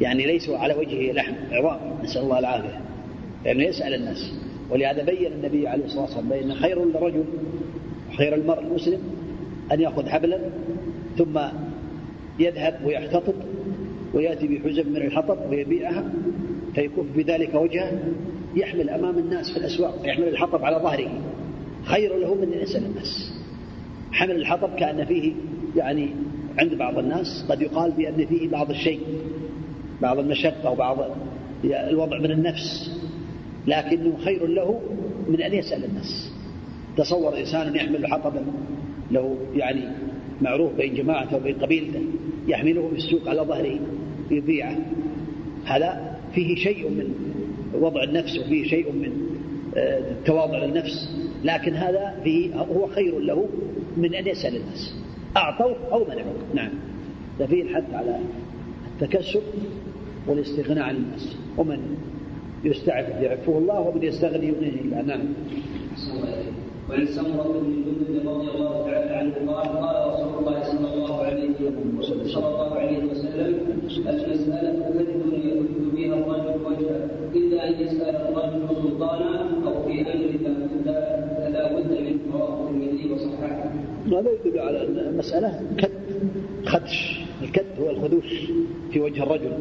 يعني 0.00 0.26
ليس 0.26 0.50
على 0.50 0.74
وجهه 0.74 1.12
لحم 1.12 1.34
عظام 1.52 1.78
نسأل 2.04 2.22
الله 2.22 2.38
العافية. 2.38 2.80
لأنه 3.44 3.64
يسأل 3.64 3.94
الناس. 3.94 4.32
ولهذا 4.70 5.02
بين 5.02 5.32
النبي 5.32 5.68
عليه 5.68 5.84
الصلاة 5.84 6.02
والسلام 6.02 6.28
بأن 6.28 6.54
خير 6.54 6.84
للرجل 6.84 7.24
خير 8.16 8.34
المرء 8.34 8.60
المسلم 8.60 9.00
أن 9.72 9.80
يأخذ 9.80 10.08
حبلا 10.08 10.38
ثم 11.18 11.40
يذهب 12.38 12.80
ويحتطب 12.86 13.34
ويأتي 14.14 14.46
بحزم 14.46 14.92
من 14.92 14.96
الحطب 14.96 15.38
ويبيعها 15.50 16.04
فيكف 16.74 17.04
بذلك 17.16 17.54
وجهه 17.54 17.98
يحمل 18.56 18.90
أمام 18.90 19.18
الناس 19.18 19.50
في 19.50 19.56
الأسواق 19.56 20.00
يحمل 20.04 20.28
الحطب 20.28 20.64
على 20.64 20.76
ظهره. 20.76 21.10
خير 21.84 22.16
له 22.16 22.34
من 22.34 22.52
أن 22.52 22.62
يسأل 22.62 22.84
الناس. 22.84 23.32
حمل 24.12 24.36
الحطب 24.36 24.74
كأن 24.74 25.04
فيه 25.04 25.32
يعني 25.76 26.08
عند 26.58 26.74
بعض 26.74 26.98
الناس 26.98 27.44
قد 27.48 27.62
يقال 27.62 27.90
بأن 27.90 28.26
فيه 28.26 28.48
بعض 28.48 28.70
الشيء 28.70 29.00
بعض 30.02 30.18
المشقة 30.18 30.70
وبعض 30.70 30.98
الوضع 31.64 32.18
من 32.18 32.30
النفس. 32.30 33.00
لكنه 33.66 34.16
خير 34.24 34.46
له 34.46 34.80
من 35.28 35.42
أن 35.42 35.54
يسأل 35.54 35.84
الناس. 35.84 36.32
تصور 36.96 37.38
إنسان 37.38 37.76
يحمل 37.76 38.06
حطبا 38.06 38.44
له 39.10 39.36
يعني 39.54 39.88
معروف 40.42 40.72
بين 40.72 40.94
جماعته 40.94 41.36
وبين 41.36 41.54
قبيلته 41.54 42.00
يحمله 42.48 42.88
في 42.88 42.96
السوق 42.96 43.28
على 43.28 43.40
ظهره 43.40 43.78
يبيعه. 44.30 44.76
هذا 45.64 46.13
فيه 46.34 46.56
شيء 46.56 46.88
من 46.88 47.14
وضع 47.80 48.02
النفس 48.02 48.38
وفيه 48.38 48.64
شيء 48.64 48.92
من 48.92 49.12
آه، 49.76 50.02
تواضع 50.26 50.64
النفس 50.64 51.16
لكن 51.44 51.74
هذا 51.74 52.20
فيه 52.24 52.54
هو 52.54 52.86
خير 52.86 53.18
له 53.18 53.48
من 53.96 54.14
أن 54.14 54.26
يسأل 54.26 54.56
الناس. 54.56 54.94
أعطوه 55.36 55.76
أو 55.92 56.04
منعوه. 56.04 56.34
نعم. 56.54 56.70
ففيه 57.38 57.62
الحث 57.62 57.94
على 57.94 58.20
التكسب 59.02 59.42
والاستغناء 60.28 60.84
عن 60.84 60.96
الناس. 60.96 61.36
ومن 61.58 61.96
يستعفف 62.64 63.22
يعفه 63.22 63.58
الله 63.58 63.80
ومن 63.80 64.02
يستغني 64.02 64.48
يغنيه. 64.48 64.80
الله 64.80 65.02
نعم 65.02 65.26
وعن 66.90 67.06
سمرة 67.06 67.42
بن 67.42 67.84
جندب 67.84 68.28
رضي 68.28 68.50
الله 68.50 68.90
تعالى 68.90 69.14
عنه 69.14 69.52
قال 69.52 69.68
قال 69.68 70.12
رسول 70.12 70.38
الله 70.38 70.62
صلى 70.62 70.94
الله 70.94 71.22
عليه 71.22 71.50
وسلم 71.98 72.28
صلى 72.28 72.48
الله 72.48 72.74
عليه 72.74 72.98
وسلم 73.04 73.80
المسألة 74.08 74.72
كذب 74.88 75.32
يكذب 75.32 75.94
بها 75.96 76.14
الرجل 76.14 76.66
وجهه 76.66 77.10
إلا 77.34 77.68
أن 77.68 77.72
يسأل 77.80 78.16
سلطانا 78.94 79.66
أو 79.66 79.82
في 79.82 80.00
أمر 80.00 80.30
لا 81.50 81.72
بد 81.72 81.90
منه 81.90 82.18
رواه 82.32 82.70
الترمذي 82.70 83.12
وصححه. 83.12 83.72
هذا 84.06 84.30
يدل 84.30 84.58
على 84.58 84.86
أن 84.86 84.98
المسألة 84.98 85.60
كد 85.78 85.90
خدش. 86.66 87.20
الكد 87.42 87.64
هو 87.80 87.90
الخدوش 87.90 88.50
في 88.92 89.00
وجه 89.00 89.22
الرجل. 89.22 89.52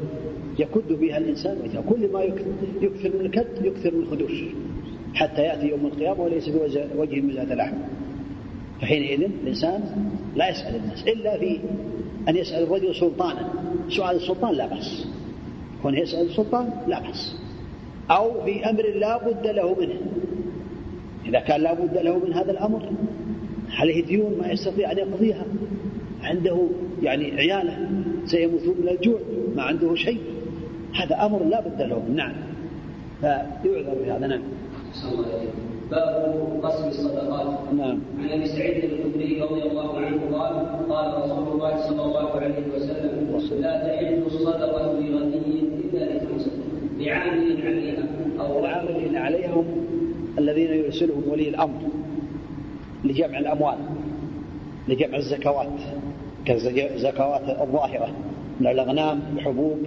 يكد 0.59 0.93
بها 0.93 1.17
الإنسان 1.17 1.57
وجهه. 1.63 1.83
كل 1.89 2.11
ما 2.13 2.21
يكثر 2.81 3.11
من 3.13 3.25
الكد 3.25 3.65
يكثر 3.65 3.93
من 3.95 4.03
الخدوش. 4.03 4.43
حتى 5.13 5.41
يأتي 5.41 5.67
يوم 5.67 5.85
القيامة 5.85 6.23
وليس 6.23 6.49
في 6.49 6.87
وجه 6.97 7.21
مزاة 7.21 7.55
لحم. 7.55 7.77
فحينئذ 8.81 9.29
الإنسان 9.43 9.81
لا 10.35 10.49
يسأل 10.49 10.75
الناس 10.75 11.03
إلا 11.07 11.37
في 11.39 11.59
أن 12.29 12.35
يسأل 12.35 12.63
الرجل 12.63 12.95
سلطانا. 12.95 13.49
سؤال 13.89 14.15
السلطان 14.15 14.55
لا 14.55 14.67
بأس. 14.67 15.07
كون 15.81 15.97
يسأل 15.97 16.25
السلطان 16.25 16.69
لا 16.87 16.99
بأس. 16.99 17.42
أو 18.11 18.43
في 18.45 18.69
أمر 18.69 18.83
لا 18.95 19.17
بد 19.17 19.47
له 19.47 19.75
منه. 19.79 20.01
إذا 21.25 21.39
كان 21.39 21.61
لا 21.61 21.73
بد 21.73 21.97
له 21.97 22.17
من 22.17 22.33
هذا 22.33 22.51
الأمر 22.51 22.89
عليه 23.79 24.05
ديون 24.05 24.37
ما 24.41 24.51
يستطيع 24.51 24.91
أن 24.91 24.97
يقضيها؟ 24.97 25.45
عنده 26.23 26.67
يعني 27.03 27.31
عياله 27.31 27.89
سيموتون 28.25 28.75
من 28.81 28.89
الجوع 28.89 29.19
ما 29.55 29.63
عنده 29.63 29.95
شيء. 29.95 30.21
هذا 30.95 31.25
أمر 31.25 31.43
لا 31.43 31.61
بد 31.61 31.81
له 31.81 32.03
نعم. 32.15 32.33
فيعذر 33.21 33.95
بهذا. 34.05 34.27
نعم. 34.27 34.41
باب 35.91 36.59
قسم 36.63 36.87
الصدقات. 36.87 37.73
نعم. 37.73 37.99
عن 38.19 38.29
أبي 38.29 38.45
سعيد 38.45 38.83
الخدري 38.83 39.41
رضي 39.41 39.63
الله 39.63 39.97
عنه 39.97 40.37
قال 40.37 40.53
قال 40.89 41.23
رسول 41.23 41.47
الله 41.53 41.87
صلى 41.87 42.01
الله 42.05 42.29
عليه 42.29 42.55
وسلم 42.75 43.61
لا 43.61 43.77
تحل 43.87 44.23
الصدقة 44.25 44.99
لغني 44.99 45.42
لعامل 47.05 47.61
عليها 47.67 48.03
أو 48.39 48.59
العاملين 48.59 49.15
عليها 49.15 49.51
هم 49.51 49.65
الذين 50.37 50.69
يرسلهم 50.69 51.23
ولي 51.27 51.49
الأمر 51.49 51.81
لجمع 53.03 53.39
الأموال 53.39 53.77
لجمع 54.87 55.17
الزكوات 55.17 55.79
كالزكوات 56.45 57.61
الظاهرة 57.61 58.13
من 58.59 58.67
الأغنام 58.67 59.21
والحبوب 59.35 59.77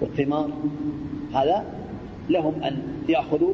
والثمار. 0.00 0.50
هذا 1.34 1.64
لهم 2.30 2.62
أن 2.62 2.82
يأخذوا 3.08 3.52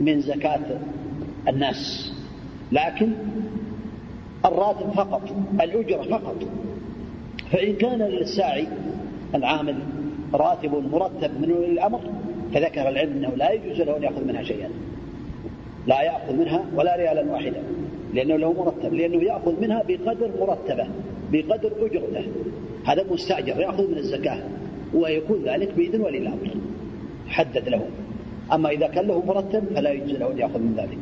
من 0.00 0.20
زكاة 0.20 0.80
الناس. 1.48 2.12
لكن 2.72 3.12
الراتب 4.44 4.90
فقط 4.90 5.22
الأجرة 5.60 6.02
فقط. 6.02 6.36
فإن 7.52 7.74
كان 7.74 7.98
للساعي 7.98 8.66
العامل 9.34 9.76
راتب 10.34 10.92
مرتب 10.92 11.30
من 11.40 11.52
ولي 11.52 11.72
الأمر 11.72 12.00
فذكر 12.54 12.88
العلم 12.88 13.12
أنه 13.12 13.32
لا 13.36 13.52
يجوز 13.52 13.80
له 13.80 13.96
أن 13.96 14.02
يأخذ 14.02 14.24
منها 14.24 14.42
شيئا. 14.42 14.70
لا 15.86 16.02
يأخذ 16.02 16.32
منها 16.32 16.64
ولا 16.74 16.96
ريالا 16.96 17.32
واحدا. 17.32 17.62
لأنه 18.14 18.36
له 18.36 18.52
مرتب 18.52 18.94
لأنه 18.94 19.22
يأخذ 19.22 19.60
منها 19.60 19.82
بقدر 19.88 20.30
مرتبة 20.40 20.86
بقدر 21.32 21.72
أجرته. 21.80 22.24
هذا 22.84 23.04
مستأجر 23.10 23.60
يأخذ 23.60 23.90
من 23.90 23.98
الزكاة 23.98 24.38
ويكون 24.94 25.42
ذلك 25.44 25.74
بإذن 25.74 26.00
ولي 26.00 26.18
الأمر. 26.18 26.48
حدد 27.28 27.68
له. 27.68 27.82
أما 28.52 28.70
إذا 28.70 28.86
كان 28.86 29.06
له 29.06 29.22
مرتب 29.26 29.64
فلا 29.74 29.90
يجوز 29.90 30.10
له 30.10 30.32
أن 30.32 30.38
يأخذ 30.38 30.58
من 30.58 30.74
ذلك. 30.76 30.98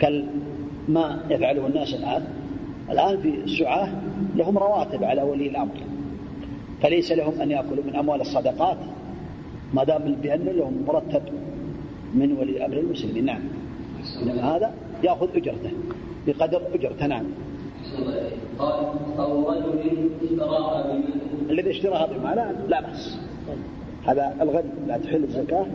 كما 0.00 1.20
يفعله 1.30 1.66
الناس 1.66 1.94
الآن 1.94 2.24
الآن 2.90 3.20
في 3.20 3.28
السعاة 3.28 3.88
لهم 4.36 4.58
رواتب 4.58 5.04
على 5.04 5.22
ولي 5.22 5.48
الأمر. 5.48 5.89
فليس 6.82 7.12
لهم 7.12 7.40
أن 7.40 7.50
يأكلوا 7.50 7.84
من 7.84 7.96
أموال 7.96 8.20
الصدقات 8.20 8.76
ما 9.74 9.84
دام 9.84 10.16
بأن 10.22 10.44
لهم 10.44 10.84
مرتب 10.88 11.22
من 12.14 12.32
ولي 12.32 12.66
أمر 12.66 12.76
المسلمين. 12.76 13.24
نعم. 13.24 13.42
إنما 14.22 14.56
هذا 14.56 14.74
يأخذ 15.04 15.28
أجرته 15.36 15.70
بقدر 16.26 16.62
أجرته. 16.74 17.06
نعم. 17.06 17.24
قال 18.58 18.74
أو 19.18 19.50
رجل 19.50 20.10
اشتراها 20.22 20.82
بمال 20.82 21.50
الذي 21.50 21.70
اشتراها 21.70 22.06
بمال 22.06 22.54
لا 22.68 22.80
بأس. 22.80 23.18
هذا 24.06 24.36
الغني 24.40 24.70
لا 24.88 24.98
تحل 24.98 25.24
الزكاة 25.24 25.66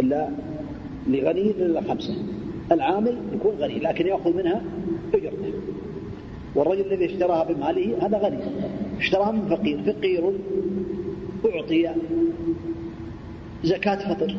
إلا 0.00 0.28
لغني 1.08 1.50
إلا 1.50 1.80
خمسة. 1.80 2.14
العامل 2.72 3.16
يكون 3.34 3.54
غني 3.58 3.78
لكن 3.78 4.06
يأخذ 4.06 4.36
منها 4.36 4.62
أجرته. 5.14 5.52
والرجل 6.54 6.92
الذي 6.92 7.04
اشتراها 7.04 7.44
بماله 7.44 8.06
هذا 8.06 8.18
غني. 8.18 8.38
اشتراها 8.98 9.32
من 9.32 9.56
فقير. 9.56 9.92
فقير 9.92 10.32
أعطي 11.54 11.90
زكاة 13.64 14.14
فطر 14.14 14.36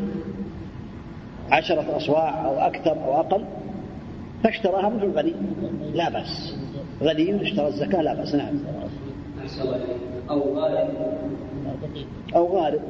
عشرة 1.52 1.98
أصواع 1.98 2.46
أو 2.46 2.60
أكثر 2.60 2.92
أو 2.92 3.20
أقل 3.20 3.46
فاشتراها 4.44 4.90
منه 4.90 5.04
الغني 5.04 5.34
لا 5.94 6.10
بأس. 6.10 6.56
غني 7.02 7.42
اشترى 7.42 7.68
الزكاة 7.68 8.02
لا 8.02 8.14
بأس. 8.14 8.36
نعم. 8.36 8.60
أو 10.30 10.60
غارب. 10.60 10.90
أو 12.36 12.58
غارب. 12.58 12.82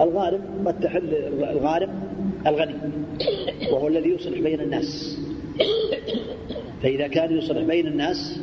الغارب 0.00 0.40
قد 0.66 0.80
تحل 0.80 1.14
الغارب 1.42 1.90
الغني 2.46 2.74
وهو 3.72 3.88
الذي 3.88 4.08
يصلح 4.08 4.40
بين 4.40 4.60
الناس. 4.60 5.18
فإذا 6.82 7.08
كان 7.08 7.38
يصلح 7.38 7.62
بين 7.62 7.86
الناس 7.86 8.40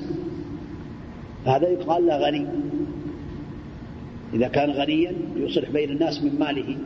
هذا 1.50 1.68
يقال 1.68 2.08
له 2.08 2.18
غني. 2.18 2.46
إذا 4.34 4.48
كان 4.48 4.72
غنيا 4.72 5.14
يصلح 5.38 5.70
بين 5.70 5.90
الناس 5.90 6.24
من 6.24 6.40
ماله 6.40 6.78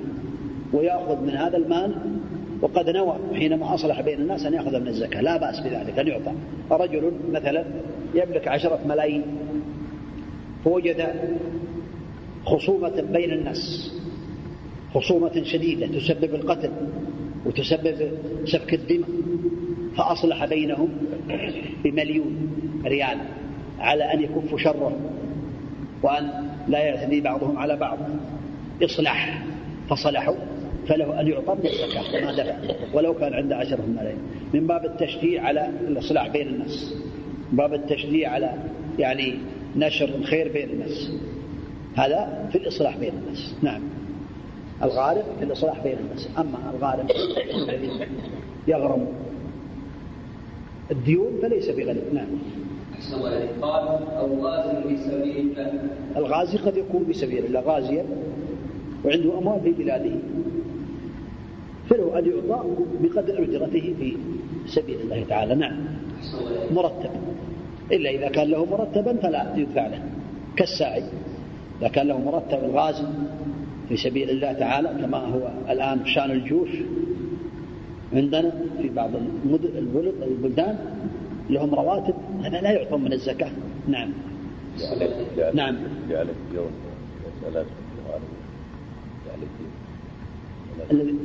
ويأخذ 0.74 1.22
من 1.22 1.30
هذا 1.30 1.58
المال 1.58 1.96
وقد 2.62 2.90
نوى 2.90 3.16
حينما 3.34 3.74
أصلح 3.74 4.02
بين 4.02 4.22
الناس 4.22 4.46
أن 4.46 4.54
يأخذ 4.54 4.80
من 4.80 4.88
الزكاة. 4.88 5.22
لا 5.22 5.38
بأس 5.38 5.60
بذلك 5.60 6.00
أن 6.00 6.08
يعطى. 6.08 6.34
رجل 6.72 7.12
مثلا 7.32 7.66
يملك 8.16 8.48
عشرة 8.48 8.80
ملايين 8.88 9.24
فوجد 10.64 11.08
خصومة 12.46 13.02
بين 13.02 13.32
الناس 13.32 13.92
خصومة 14.94 15.44
شديدة 15.44 15.88
تسبب 15.88 16.36
القتل 16.36 16.72
وتسبب 17.46 18.12
سفك 18.46 18.74
الدماء 18.74 19.10
فأصلح 19.98 20.46
بينهم 20.46 20.90
بمليون 21.84 22.50
ريال. 22.86 23.18
على 23.84 24.14
أن 24.14 24.24
يكفوا 24.24 24.58
شره 24.58 24.98
وأن 26.04 26.30
لا 26.68 26.80
يعتدي 26.80 27.22
بعضهم 27.22 27.58
على 27.58 27.76
بعض. 27.76 27.98
إصلاح. 28.84 29.44
فصلحوا 29.90 30.36
فله 30.88 31.22
أن 31.22 31.28
يعطى 31.28 31.56
من 31.56 31.66
الزكاة. 31.66 32.26
ما 32.26 32.32
دفع. 32.32 32.56
ولو 32.94 33.14
كان 33.14 33.34
عنده 33.34 33.56
عشرة 33.56 33.86
ملايين. 33.88 34.18
من 34.54 34.68
باب 34.68 34.86
التشجيع 34.86 35.44
على 35.44 35.70
الإصلاح 35.88 36.28
بين 36.28 36.48
الناس. 36.48 36.96
من 37.52 37.58
باب 37.58 37.74
التشجيع 37.74 38.32
على 38.32 38.54
يعني 39.00 39.36
نشر 39.76 40.06
الخير 40.06 40.52
بين 40.52 40.70
الناس. 40.70 41.12
هذا 41.96 42.50
في 42.52 42.58
الإصلاح 42.58 42.98
بين 42.98 43.14
الناس. 43.14 43.56
نعم. 43.62 43.82
الغالب 44.84 45.24
في 45.40 45.46
الإصلاح 45.46 45.84
بين 45.84 45.98
الناس. 45.98 46.30
أما 46.38 46.58
الغالب 46.76 47.12
الذي 47.70 47.90
يغرم 48.68 49.08
الديون 50.92 51.40
فليس 51.42 51.70
بغني. 51.70 52.02
نعم. 52.14 52.28
قال 53.62 53.88
أو 54.18 54.46
غازي 54.46 54.84
في 54.88 54.98
سبيل 54.98 55.38
الله. 55.38 55.72
الغازي 56.18 56.58
قد 56.58 56.78
يكون 56.78 57.06
في 57.06 57.14
سبيل 57.14 57.46
الله 57.46 57.60
غازيا 57.60 58.06
وعنده 59.06 59.38
أموال 59.38 59.62
في 59.62 59.72
بلاده. 59.72 60.16
فله 61.90 62.20
أن 62.20 62.26
يعطى 62.26 62.64
بقدر 63.02 63.44
أجرته 63.44 63.94
في 64.00 64.18
سبيل 64.68 65.02
الله 65.02 65.26
تعالى 65.30 65.56
نعم. 65.56 65.78
مرتب. 66.72 67.10
إلا 67.92 68.10
إذا 68.10 68.28
كان 68.28 68.48
له 68.48 68.66
مرتبا 68.66 69.18
فلا 69.18 69.54
يدفع 69.56 69.88
له 69.88 70.02
كالساعي. 70.56 71.04
إذا 71.82 71.88
كان 71.88 72.08
له 72.08 72.18
مرتب 72.18 72.64
الغازي 72.64 73.04
في 73.90 73.98
سبيل 73.98 74.30
الله 74.30 74.54
تعالى 74.54 74.90
كما 75.02 75.18
هو 75.18 75.50
الآن 75.70 76.06
شأن 76.06 76.32
الجيوش 76.32 76.70
عندنا 78.14 78.52
في 78.82 78.90
بعض 78.90 79.10
البلد 79.46 80.14
البلدان 80.22 80.78
لهم 81.50 81.76
رواتب 81.76 82.14
هذا 82.44 82.62
لا 82.62 82.72
يعطون 82.72 83.04
من 83.04 83.14
الزكاة. 83.14 83.52
نعم. 83.88 84.10
نعم. 85.54 85.76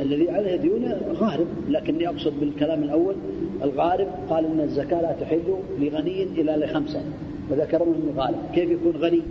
الذي 0.01 0.31
عليه 0.31 0.57
ديون 0.57 0.93
غارب 1.15 1.47
لكني 1.69 2.09
أقصد 2.09 2.40
بالكلام 2.40 2.82
الأول 2.82 3.15
الغارب 3.62 4.07
قال 4.31 4.45
إن 4.45 4.61
الزكاة 4.61 5.01
لا 5.01 5.12
تحل 5.20 5.55
لغني 5.78 6.23
إلا 6.23 6.57
لخمسة. 6.57 7.03
وذكر 7.51 7.82
إنه 7.82 8.12
غارب. 8.16 8.36
كيف 8.55 8.70
يكون 8.70 8.97
غني؟ 8.97 9.23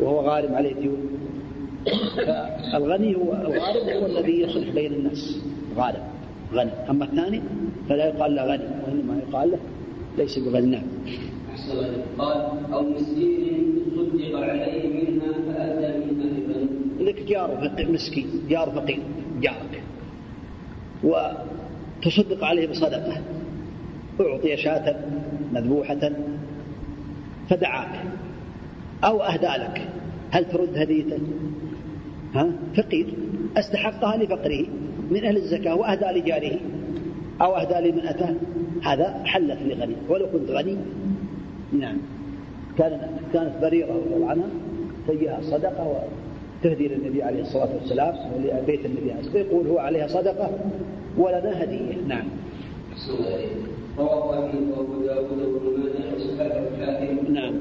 وهو 0.00 0.20
غارب 0.20 0.54
عليه 0.54 0.74
ديون. 0.74 0.98
فالغني 2.72 3.16
هو 3.16 3.32
الغارب 3.32 3.88
هو 4.02 4.06
الذي 4.06 4.40
يصلح 4.40 4.68
بين 4.74 4.92
الناس. 4.92 5.40
غارب. 5.76 6.02
غني. 6.54 6.70
أما 6.90 7.04
الثاني 7.04 7.40
فلا 7.88 8.06
يقال 8.06 8.34
له 8.34 8.44
غني 8.44 8.64
وإنما 8.86 9.20
يقال 9.28 9.50
له 9.50 9.58
ليس 10.18 10.38
بغني 10.38 10.66
نعم. 10.66 10.82
قال 12.18 12.36
أو 12.72 12.82
مسكين 12.82 13.78
صدق 13.96 14.38
عليه 14.38 14.88
منها 14.88 15.32
فأتى 15.32 15.98
منها 15.98 16.26
ببنون 16.26 16.68
لك 17.00 17.22
جار 17.22 17.70
مسكين 17.88 18.26
جار 18.50 18.70
فقير 18.70 19.00
جارك. 19.40 19.82
وتصدق 21.04 22.44
عليه 22.44 22.66
بصدقة. 22.68 23.22
أعطي 24.20 24.56
شاة 24.56 24.96
مذبوحة 25.52 26.10
فدعاك. 27.50 28.04
أو 29.04 29.22
أهدى 29.22 29.46
لك. 29.46 29.88
هل 30.30 30.44
ترد 30.44 30.78
هديته؟ 30.78 31.18
ها؟ 32.34 32.52
فقير. 32.76 33.06
أستحقها 33.56 34.16
لفقره 34.16 34.66
من 35.10 35.24
أهل 35.24 35.36
الزكاة 35.36 35.74
وأهدى 35.74 36.20
لجاره. 36.20 36.58
أو 37.40 37.56
أهدى 37.56 37.90
لمن 37.90 38.06
أتاه. 38.06 38.34
هذا 38.92 39.22
حلت 39.24 39.58
لغني 39.62 39.94
ولو 40.08 40.26
كنت 40.32 40.50
غني 40.50 40.76
نعم. 41.72 41.96
كانت 42.78 43.00
كانت 43.32 43.52
بريرة 43.62 43.86
رضي 43.86 44.14
الله 44.16 44.30
عنها 44.30 44.48
تجيها 45.08 45.40
صدقة 45.42 46.02
وتهدي 46.62 46.88
للنبي 46.88 47.22
عليه 47.22 47.40
الصلاة 47.40 47.68
والسلام 47.80 48.14
ولبيت 48.36 48.86
النبي 48.86 49.12
عليه 49.12 49.20
الصلاة 49.20 49.42
يقول 49.42 49.66
هو 49.66 49.78
عليها 49.78 50.06
صدقة 50.06 50.50
ولنا 51.18 51.62
هدية. 51.62 51.96
نعم. 52.08 52.26
رواه 53.98 54.26
وأبو 54.28 55.04
داود 55.06 55.38
وابن 55.38 55.80
ماجه 55.80 56.14
وصححه 56.16 56.62
الحاكم. 56.78 57.32
نعم. 57.32 57.54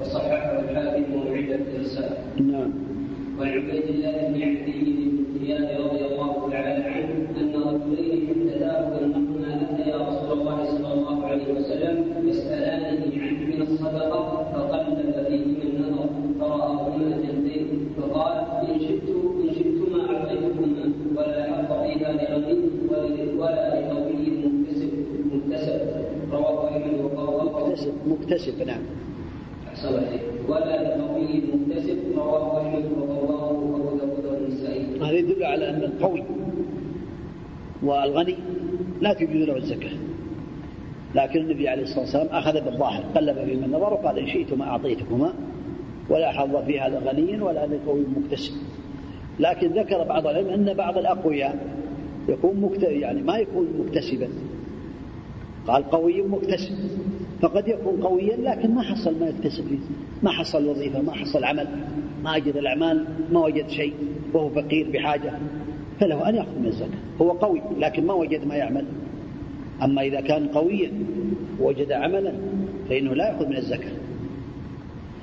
وصححه 0.00 0.60
الحاكم 0.60 1.14
وعدة 1.14 1.58
الرسالة 1.76 2.16
نعم. 2.36 2.70
وعن 3.38 3.48
عبيد 3.48 3.84
الله 3.84 4.28
بن 4.28 4.42
عدي 4.42 4.72
بن 4.82 5.24
زياد 5.40 5.80
رضي 5.80 6.04
الله 6.06 6.50
تعالى 6.50 6.84
عنه. 6.84 6.99
مكتسب 27.80 27.92
مكتسب 28.06 28.66
نعم 28.66 28.82
ولا 30.48 30.96
لقوي 30.96 31.42
مكتسب 31.54 31.98
رواه 32.16 32.62
أحمد 32.62 32.84
ورواه 32.98 33.50
أبو 33.50 33.96
داود 33.96 34.24
والنسائي. 34.26 35.00
هذا 35.00 35.12
يدل 35.12 35.44
على 35.44 35.70
أن 35.70 35.82
القوي 35.82 36.24
والغني 37.82 38.36
لا 39.00 39.12
تجوز 39.12 39.42
له 39.48 39.56
الزكاة. 39.56 39.90
لكن 41.14 41.40
النبي 41.40 41.68
عليه 41.68 41.82
الصلاة 41.82 42.00
والسلام 42.00 42.26
أخذ 42.26 42.64
بالظاهر 42.64 43.02
قلب 43.14 43.36
في 43.36 43.54
من 43.54 43.64
النظر 43.64 43.92
وقال 43.92 44.18
إن 44.18 44.26
شئتما 44.26 44.64
أعطيتكما 44.64 45.32
ولا 46.10 46.32
حظ 46.32 46.56
في 46.56 46.80
هذا 46.80 46.98
غني 46.98 47.42
ولا 47.42 47.66
لقوي 47.66 48.04
مكتسب. 48.16 48.52
لكن 49.40 49.68
ذكر 49.68 50.04
بعض 50.04 50.26
العلم 50.26 50.48
أن 50.48 50.74
بعض 50.74 50.98
الأقوياء 50.98 51.58
يكون 52.28 52.60
مكتسب 52.60 52.90
يعني 52.90 53.22
ما 53.22 53.38
يكون 53.38 53.66
مكتسبا. 53.78 54.28
قال 55.66 55.90
قوي 55.90 56.22
مكتسب 56.22 56.74
فقد 57.42 57.68
يكون 57.68 58.02
قويا 58.02 58.36
لكن 58.36 58.74
ما 58.74 58.82
حصل 58.82 59.20
ما 59.20 59.28
يكتسب 59.28 59.64
فيه 59.68 59.78
ما 60.22 60.30
حصل 60.30 60.66
وظيفة 60.66 61.02
ما 61.02 61.12
حصل 61.12 61.44
عمل. 61.44 61.68
ما 62.24 62.34
وجد 62.36 62.56
الأعمال 62.56 63.04
ما 63.32 63.40
وجد 63.40 63.68
شيء. 63.68 63.94
وهو 64.32 64.48
فقير 64.48 64.90
بحاجة. 64.90 65.32
فله 66.00 66.28
أن 66.28 66.34
يأخذ 66.34 66.58
من 66.58 66.66
الزكاة. 66.66 66.98
هو 67.20 67.30
قوي 67.30 67.62
لكن 67.78 68.06
ما 68.06 68.14
وجد 68.14 68.46
ما 68.46 68.54
يعمل. 68.54 68.84
أما 69.82 70.02
إذا 70.02 70.20
كان 70.20 70.48
قويا 70.48 70.92
ووجد 71.60 71.92
عملا 71.92 72.32
فإنه 72.88 73.14
لا 73.14 73.28
يأخذ 73.28 73.48
من 73.48 73.56
الزكاة. 73.56 73.92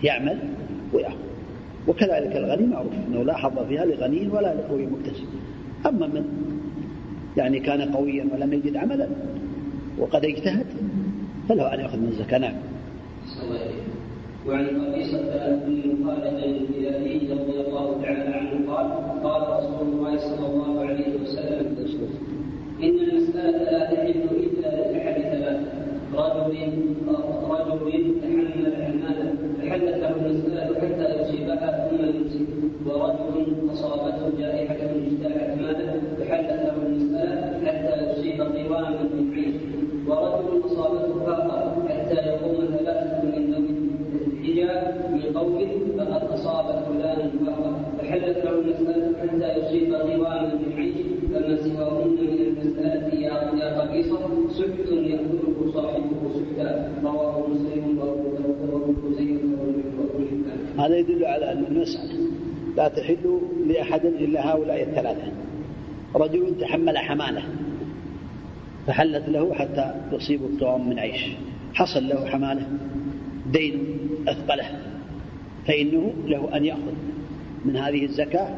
يعمل 0.04 0.38
ويأخذ. 0.94 1.18
وكذلك 1.88 2.36
الغني 2.36 2.68
معروف 2.68 2.94
أنه 3.08 3.24
لا 3.24 3.38
حظ 3.38 3.60
فيها 3.68 3.86
لغني 3.86 4.28
ولا 4.28 4.56
لقوي 4.56 4.86
مكتسب. 4.86 5.26
أما 5.86 6.08
من 6.08 6.26
يعني 7.38 7.60
كان 7.60 7.82
قويا 7.82 8.26
ولم 8.34 8.54
يجد 8.54 8.76
عملا 8.78 9.08
وقد 10.00 10.26
اجتهد 10.26 10.66
فله 11.50 11.74
أن 11.74 11.80
يأخذ 11.80 11.98
من 11.98 12.08
الزكاة 12.08 12.38
نعم. 12.38 12.54
وعن 14.48 14.66
قبيصة 14.66 15.18
بن 15.66 16.06
خالد 16.06 16.44
الهلالي 16.44 17.34
رضي 17.34 17.68
الله 17.68 18.02
تعالى 18.02 18.36
عنه 18.36 18.72
قال 18.72 18.88
قال 19.24 19.42
رسول 19.42 19.88
الله 19.88 20.18
صلى 20.18 20.48
الله 20.48 20.80
عليه 20.86 21.22
وسلم 21.22 21.78
إن 22.84 23.00
المسألة 23.00 23.72
لا 23.72 23.86
تحل 23.86 24.24
إلا 24.34 24.92
لأحد 24.92 25.22
ثلاث 25.22 25.60
رجل 26.14 26.58
رجل 27.50 28.16
تحمل 28.22 28.74
حمالا 28.76 29.34
فحلت 29.58 29.98
له 29.98 30.16
المسألة 30.26 30.76
حتى 30.76 31.22
يصيبها 31.22 31.90
ثم 31.90 32.06
يمسك. 32.06 32.48
ورجل 32.86 33.72
أصابته 33.72 34.38
جائحة 34.40 34.87
ورجل 40.10 40.66
أصابته 40.66 41.26
فاقة 41.26 41.88
حتى 41.90 42.16
يقوم 42.16 42.66
ثلاثة 42.66 43.24
من 43.24 43.54
الحجاب 44.34 45.10
من 45.14 45.38
قوله 45.38 45.72
فقد 45.98 46.32
أصاب 46.32 46.84
فلان 46.88 47.30
فاقة 47.46 47.80
فحلت 47.98 48.38
له 48.46 48.60
المسألة 48.60 49.18
حتى 49.22 49.60
يصيب 49.60 49.94
قواما 49.94 50.54
من 50.54 50.74
عيش 50.78 50.96
فما 51.34 51.58
سواهن 51.58 52.10
من 52.10 52.40
المسألة 52.48 53.20
يا 53.20 53.82
قبيصة 53.82 54.20
سحت 54.50 54.90
يأكله 54.92 55.72
صاحبه 55.74 56.22
سحتا. 56.36 56.92
رواه 57.04 57.48
مسلم 57.50 58.00
وأبو 58.00 58.30
داود 58.38 58.70
وابن 58.74 58.96
خزيمة 59.04 59.42
هذا 60.78 60.98
يدل 60.98 61.26
على 61.26 61.52
أن 61.52 61.66
المسألة 61.66 62.14
لا 62.78 62.88
تحل 62.88 63.40
لأحد 63.68 64.06
إلا 64.06 64.54
هؤلاء 64.54 64.84
الثلاثة. 64.84 65.32
رجل 66.16 66.58
تحمل 66.62 66.98
حمالة. 66.98 67.44
فحلت 68.88 69.30
له 69.30 69.54
حتى 69.54 69.94
يصيب 70.12 70.42
القوام 70.46 70.90
من 70.90 71.00
عيش. 71.00 71.26
حصل 71.74 72.08
له 72.08 72.26
حمالة 72.26 72.68
دين 73.52 73.84
أثقله 74.28 74.80
فإنه 75.68 76.14
له 76.26 76.58
أن 76.58 76.66
يأخذ 76.66 76.94
من 77.66 77.78
هذه 77.78 78.06
الزكاة 78.06 78.50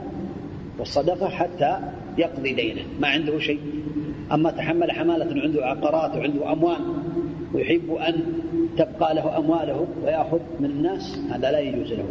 والصدقة 0.79 1.29
حتى 1.29 1.79
يقضي 2.17 2.53
دينه. 2.53 2.81
ما 2.99 3.07
عنده 3.07 3.39
شيء. 3.39 3.59
أما 4.31 4.51
تحمل 4.51 4.91
حمالة 4.91 5.41
عنده 5.41 5.65
عقارات 5.65 6.15
وعنده 6.15 6.51
أموال 6.51 6.79
ويحب 7.53 7.91
أن 7.93 8.23
تبقى 8.77 9.15
له 9.15 9.37
أمواله 9.37 9.87
ويأخذ 10.03 10.39
من 10.59 10.65
الناس 10.65 11.19
هذا 11.31 11.51
لا 11.51 11.59
يجوز 11.59 11.93
له 11.93 12.05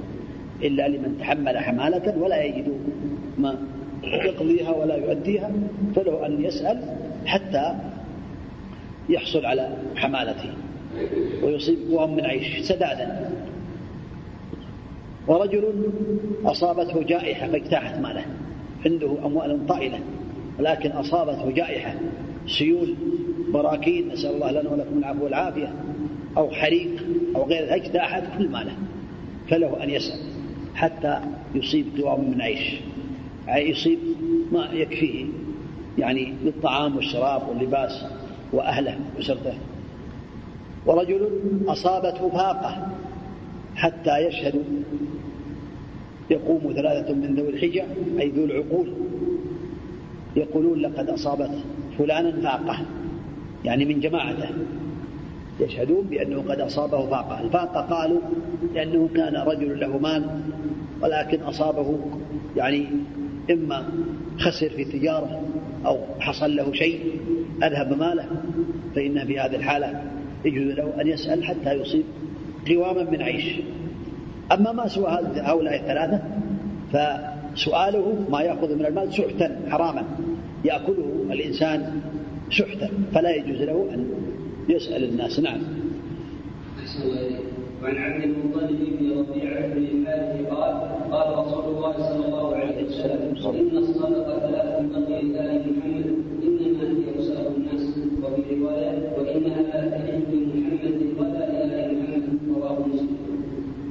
إلا 0.63 0.89
لمن 0.89 1.17
تحمل 1.21 1.59
حمالة 1.59 2.19
ولا 2.19 2.43
يجد 2.43 2.73
ما 3.39 3.59
يقضيها 4.05 4.71
ولا 4.71 4.97
يؤديها 4.97 5.51
فله 5.97 6.27
أن 6.27 6.45
يسأل 6.45 6.81
حتى 7.27 7.75
يحصل 9.09 9.47
على 9.47 9.77
حمالته 9.97 10.51
ويصيب 11.43 11.79
وهم 11.91 12.17
من 12.17 12.25
عيش 12.25 12.61
سدادا. 12.61 13.31
ورجل 15.27 15.91
أصابته 16.45 17.03
جائحة 17.03 17.49
فاجتاحت 17.49 18.01
ماله. 18.01 18.25
عنده 18.87 19.17
أموال 19.25 19.67
طائلة 19.67 20.01
ولكن 20.59 20.91
أصابته 20.91 21.51
جائحة. 21.51 21.95
سيول 22.59 22.95
براكين 23.53 24.09
نسأل 24.09 24.35
الله 24.35 24.51
لنا 24.51 24.71
ولكم 24.71 24.99
العفو 24.99 25.25
والعافية. 25.25 25.73
أو 26.37 26.51
حريق 26.51 26.91
أو 27.37 27.45
غير 27.45 27.63
ذلك 27.63 27.85
اجتاحت 27.85 28.23
كل 28.39 28.49
ماله. 28.49 28.73
فله 29.49 29.85
أن 29.85 29.91
يسأل 29.91 30.19
حتى 30.75 31.21
يصيب 31.55 31.87
قوام 31.99 32.31
من 32.31 32.41
عيش. 32.41 32.75
يعني 33.47 33.71
يصيب 33.71 33.99
ما 34.53 34.69
يكفيه 34.73 35.27
يعني 35.99 36.35
للطعام 36.45 36.97
والشراب 36.97 37.49
واللباس. 37.49 38.05
وأهله 38.53 38.99
وأسرته 39.17 39.55
ورجل 40.87 41.29
أصابته 41.69 42.29
فاقة 42.29 42.87
حتى 43.77 44.19
يشهد 44.19 44.65
يقوم 46.31 46.73
ثلاثة 46.77 47.15
من 47.15 47.35
ذوي 47.35 47.49
الحجة 47.49 47.85
أي 48.21 48.29
ذو 48.31 48.45
العقول. 48.45 48.93
يقولون 50.37 50.79
لقد 50.79 51.09
أصابت 51.09 51.51
فلانا 51.99 52.41
فاقة 52.41 52.79
يعني 53.65 53.85
من 53.85 54.01
جماعته. 54.01 54.49
يشهدون 55.61 56.07
بأنه 56.07 56.45
قد 56.49 56.61
أصابه 56.61 57.07
فاقة. 57.07 57.41
الفاقة 57.41 57.81
قالوا 57.81 58.21
لأنه 58.75 59.09
كان 59.15 59.37
رجل 59.37 59.81
له 59.81 59.99
مال 59.99 60.41
ولكن 61.03 61.43
أصابه 61.43 61.99
يعني 62.57 62.87
إما 63.51 63.89
خسر 64.39 64.69
في 64.69 64.85
تجارة 64.85 65.43
أو 65.87 65.99
حصل 66.21 66.57
له 66.57 66.73
شيء 66.73 67.21
أذهب 67.63 67.99
ماله 67.99 68.27
فإن 68.95 69.27
في 69.27 69.41
هذه 69.41 69.57
الحالة 69.57 70.03
يجوز 70.45 70.73
له 70.73 71.01
أن 71.01 71.07
يسأل 71.07 71.45
حتى 71.45 71.73
يصيب 71.73 72.05
قواما 72.69 73.11
من 73.11 73.23
عيش. 73.23 73.61
أما 74.53 74.73
ما 74.73 74.89
سوى 74.89 75.07
هؤلاء 75.37 75.77
الثلاثة 75.77 76.23
فسؤاله 76.93 78.27
ما 78.31 78.41
يأخذ 78.41 78.75
من 78.75 78.87
المال 78.87 79.13
سحتا 79.13 79.61
حراما. 79.69 80.05
يأكله 80.65 81.27
الإنسان 81.31 82.01
سحتا 82.51 82.91
فلا 83.15 83.31
يجوز 83.37 83.63
له 83.63 83.89
أن 83.95 84.09
يسأل 84.69 85.05
الناس. 85.05 85.41
نعم. 85.41 85.61
وعن 87.83 87.97
عبد 87.97 88.23
المطلب 88.25 88.79
بن 89.01 89.19
ربيعة 89.19 89.67
بن 89.67 89.83
الحارث 89.83 90.47
قال 90.49 90.75
قال 91.13 91.39
رسول 91.39 91.65
الله 91.75 91.93
صلى 91.93 92.27
الله 92.27 92.57
عليه 92.57 92.85
وسلم 92.85 93.21
إن 93.55 93.77
الصدقة 93.77 94.51
لا 94.51 94.79
تنبغي 94.79 95.23
لال 95.23 95.63
محمد 95.77 96.07
انما 96.43 96.83
هي 96.83 97.19
وسائل 97.19 97.47
الناس 97.57 97.83
وفي 98.23 98.55
روايه 98.55 98.99
وانها 98.99 98.99
لا 98.99 99.07
تحل 99.07 99.07
لمحمد 99.07 99.07
ولا 99.07 99.07
لال 99.07 99.07
محمد 99.07 99.07
رواه 99.07 99.07
مسلم. 99.07 99.15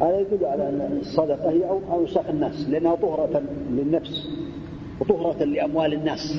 هذا 0.02 0.20
يدل 0.20 0.46
على 0.46 0.70
أن 0.70 0.98
الصدقة 1.02 1.52
هي 1.52 1.70
أوساخ 1.92 2.30
الناس 2.30 2.70
لأنها 2.70 2.96
طهرة 2.96 3.44
للنفس 3.72 4.30
وطهرة 5.00 5.44
لأموال 5.44 5.94
الناس. 5.94 6.34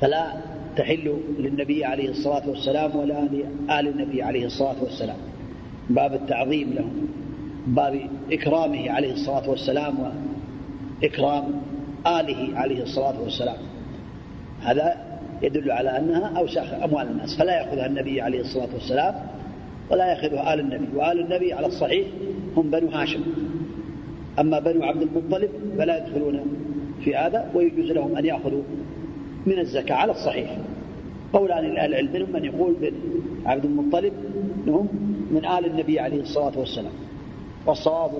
فلا 0.00 0.32
تحل 0.76 1.16
للنبي 1.38 1.84
عليه 1.84 2.10
الصلاة 2.10 2.48
والسلام 2.48 2.96
ولا 2.96 3.24
لآل 3.24 3.88
النبي 3.88 4.22
عليه 4.22 4.46
الصلاة 4.46 4.82
والسلام. 4.82 5.16
باب 5.90 6.14
التعظيم 6.14 6.72
له 6.72 6.88
باب 7.66 8.00
إكرامه 8.32 8.90
عليه 8.90 9.12
الصلاة 9.12 9.50
والسلام 9.50 9.94
وإكرام 11.02 11.44
آله 12.06 12.58
عليه 12.58 12.82
الصلاة 12.82 13.22
والسلام. 13.22 13.56
هذا 14.62 15.11
يدل 15.42 15.70
على 15.70 15.98
أنها 15.98 16.38
أوساخ 16.38 16.72
أموال 16.84 17.06
الناس 17.06 17.36
فلا 17.38 17.56
يأخذها 17.56 17.86
النبي 17.86 18.20
عليه 18.20 18.40
الصلاة 18.40 18.68
والسلام 18.74 19.14
ولا 19.90 20.06
يأخذها 20.06 20.54
آل 20.54 20.60
النبي 20.60 20.96
وآل 20.96 21.20
النبي 21.20 21.52
على 21.52 21.66
الصحيح 21.66 22.06
هم 22.56 22.70
بنو 22.70 22.88
هاشم. 22.88 23.20
أما 24.38 24.58
بنو 24.58 24.84
عبد 24.84 25.02
المطلب 25.02 25.50
فلا 25.78 25.96
يدخلون 25.96 26.40
في 27.04 27.16
هذا 27.16 27.50
ويجوز 27.54 27.90
لهم 27.90 28.16
أن 28.16 28.24
يأخذوا 28.24 28.62
من 29.46 29.58
الزكاة 29.58 29.94
على 29.94 30.12
الصحيح. 30.12 30.56
قولان 31.32 31.64
لأهل 31.64 31.94
العلم 31.94 32.12
منهم 32.12 32.32
من 32.32 32.44
يقول 32.44 32.74
بن 32.80 32.92
عبد 33.46 33.64
المطلب 33.64 34.12
أنهم 34.66 34.88
من 35.30 35.44
آل 35.44 35.66
النبي 35.66 36.00
عليه 36.00 36.20
الصلاة 36.20 36.58
والسلام. 36.58 36.92
والصواب 37.66 38.10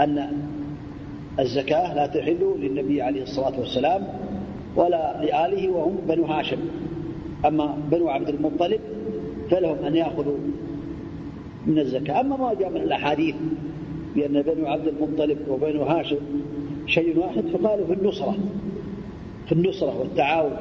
أن 0.00 0.32
الزكاة 1.38 1.94
لا 1.94 2.06
تحل 2.06 2.54
للنبي 2.58 3.02
عليه 3.02 3.22
الصلاة 3.22 3.60
والسلام 3.60 4.08
ولا 4.76 5.20
لآله 5.22 5.68
وهم 5.70 5.96
بنو 6.08 6.24
هاشم. 6.24 6.58
أما 7.46 7.78
بنو 7.90 8.08
عبد 8.08 8.28
المطلب 8.28 8.80
فلهم 9.50 9.84
أن 9.84 9.96
يأخذوا 9.96 10.36
من 11.66 11.78
الزكاة. 11.78 12.20
أما 12.20 12.36
ما 12.36 12.54
جاء 12.54 12.70
من 12.70 12.76
الأحاديث 12.76 13.34
بأن 14.14 14.42
بنو 14.42 14.66
عبد 14.66 14.88
المطلب 14.88 15.38
وبنو 15.48 15.82
هاشم 15.82 16.18
شيء 16.86 17.18
واحد 17.18 17.42
فقالوا 17.52 17.86
في 17.86 17.92
النصرة. 17.92 18.36
في 19.46 19.52
النصرة 19.52 19.98
والتعاون 19.98 20.56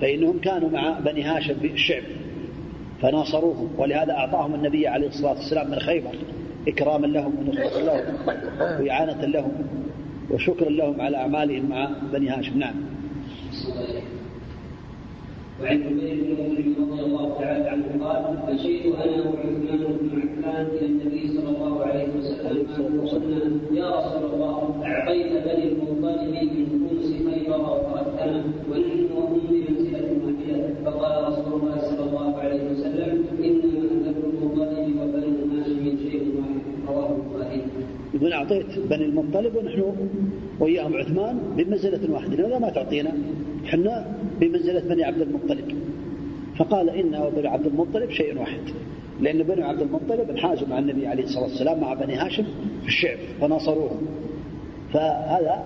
فإنهم 0.00 0.38
كانوا 0.38 0.70
مع 0.70 0.98
بني 1.00 1.22
هاشم 1.22 1.54
في 1.54 1.66
الشعب 1.66 2.02
فناصروهم. 3.02 3.68
ولهذا 3.78 4.12
أعطاهم 4.12 4.54
النبي 4.54 4.88
عليه 4.88 5.08
الصلاة 5.08 5.32
والسلام 5.32 5.70
من 5.70 5.78
خيبر 5.78 6.14
إكراما 6.68 7.06
لهم 7.06 7.34
ونصرة 7.38 7.80
لهم 7.80 8.14
وإعانة 8.80 9.24
لهم 9.24 9.52
وشكرا 10.30 10.70
لهم 10.70 11.00
على 11.00 11.16
أعمالهم 11.16 11.68
مع 11.68 11.90
بني 12.12 12.28
هاشم. 12.28 12.58
نعم. 12.58 12.74
وعن 15.62 15.78
جبير 15.78 16.14
بن 16.24 16.82
رضي 16.82 17.00
الله 17.06 17.38
تعالى 17.38 17.68
عنه 17.68 18.04
قال 18.04 18.54
مشيت 18.54 18.86
أنا 18.86 19.22
وعثمان 19.28 19.96
بن 20.00 20.22
عفان 20.22 20.66
إلى 20.66 20.86
النبي 20.86 21.28
صلى 21.36 21.48
الله 21.56 21.84
عليه 21.84 22.08
وسلم 22.18 22.66
فقلنا 23.06 23.40
يا 23.80 23.88
رسول 23.98 24.24
الله 24.32 24.80
أعطيت 24.84 25.32
بني 25.46 25.64
المطلب 25.72 26.50
من 26.56 26.88
خمس 26.88 27.08
خيبر 27.26 27.60
وتركتنا 27.60 28.42
ونحن 28.70 29.12
وهم 29.16 29.40
بمنزله 29.50 30.08
واحدة 30.24 30.74
فقال 30.84 31.32
رسول 31.32 31.52
الله 31.60 31.78
صلى 31.88 32.04
الله 32.08 32.36
عليه 32.36 32.62
وسلم 32.70 33.24
انما 33.44 34.12
بنو 34.12 34.28
المطلب 34.30 34.96
وبنو 35.00 35.60
هاشم 35.60 35.84
شيء 36.10 36.22
واحد. 36.38 36.60
رواه 36.88 37.10
البخاري. 37.16 37.62
يقول 38.14 38.32
أعطيت 38.32 38.78
بني 38.90 39.04
المطلب 39.04 39.56
ونحن 39.56 39.82
وإياهم 40.60 40.94
عثمان 40.94 41.38
بمنزلة 41.56 42.12
واحدة 42.12 42.36
لماذا 42.36 42.58
ما 42.58 42.70
تعطينا؟ 42.70 43.12
حنا 43.64 44.19
بمنزلة 44.40 44.80
بني 44.80 45.04
عبد 45.04 45.20
المطلب. 45.20 45.74
فقال 46.56 46.90
إن 46.90 47.14
وبني 47.14 47.48
عبد 47.48 47.66
المطلب 47.66 48.10
شيء 48.10 48.38
واحد. 48.38 48.60
لأن 49.20 49.42
بني 49.42 49.62
عبد 49.62 49.82
المطلب 49.82 50.30
انحازوا 50.30 50.68
مع 50.68 50.78
النبي 50.78 51.06
عليه 51.06 51.24
الصلاة 51.24 51.42
والسلام 51.42 51.80
مع 51.80 51.94
بني 51.94 52.14
هاشم 52.14 52.44
في 52.82 52.88
الشعب 52.88 53.18
فناصروهم 53.40 54.06
فهذا 54.92 55.64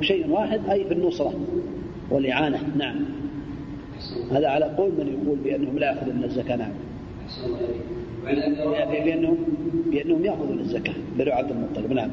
شيء 0.00 0.30
واحد 0.30 0.60
أي 0.70 0.84
في 0.84 0.94
النصرة 0.94 1.34
والإعانة. 2.10 2.58
نعم. 2.76 3.04
هذا 4.30 4.48
على 4.48 4.64
قول 4.64 4.90
من 4.90 5.06
يقول 5.06 5.38
بأنهم 5.38 5.78
لا 5.78 5.86
يأخذون 5.86 6.24
الزكاة 6.24 6.56
نعم. 6.56 6.72
بأنهم 9.04 9.36
بأنهم 9.90 10.24
يأخذون 10.24 10.58
الزكاة. 10.58 10.94
بنو 11.18 11.32
عبد 11.32 11.50
المطلب 11.50 11.92
نعم. 11.92 12.10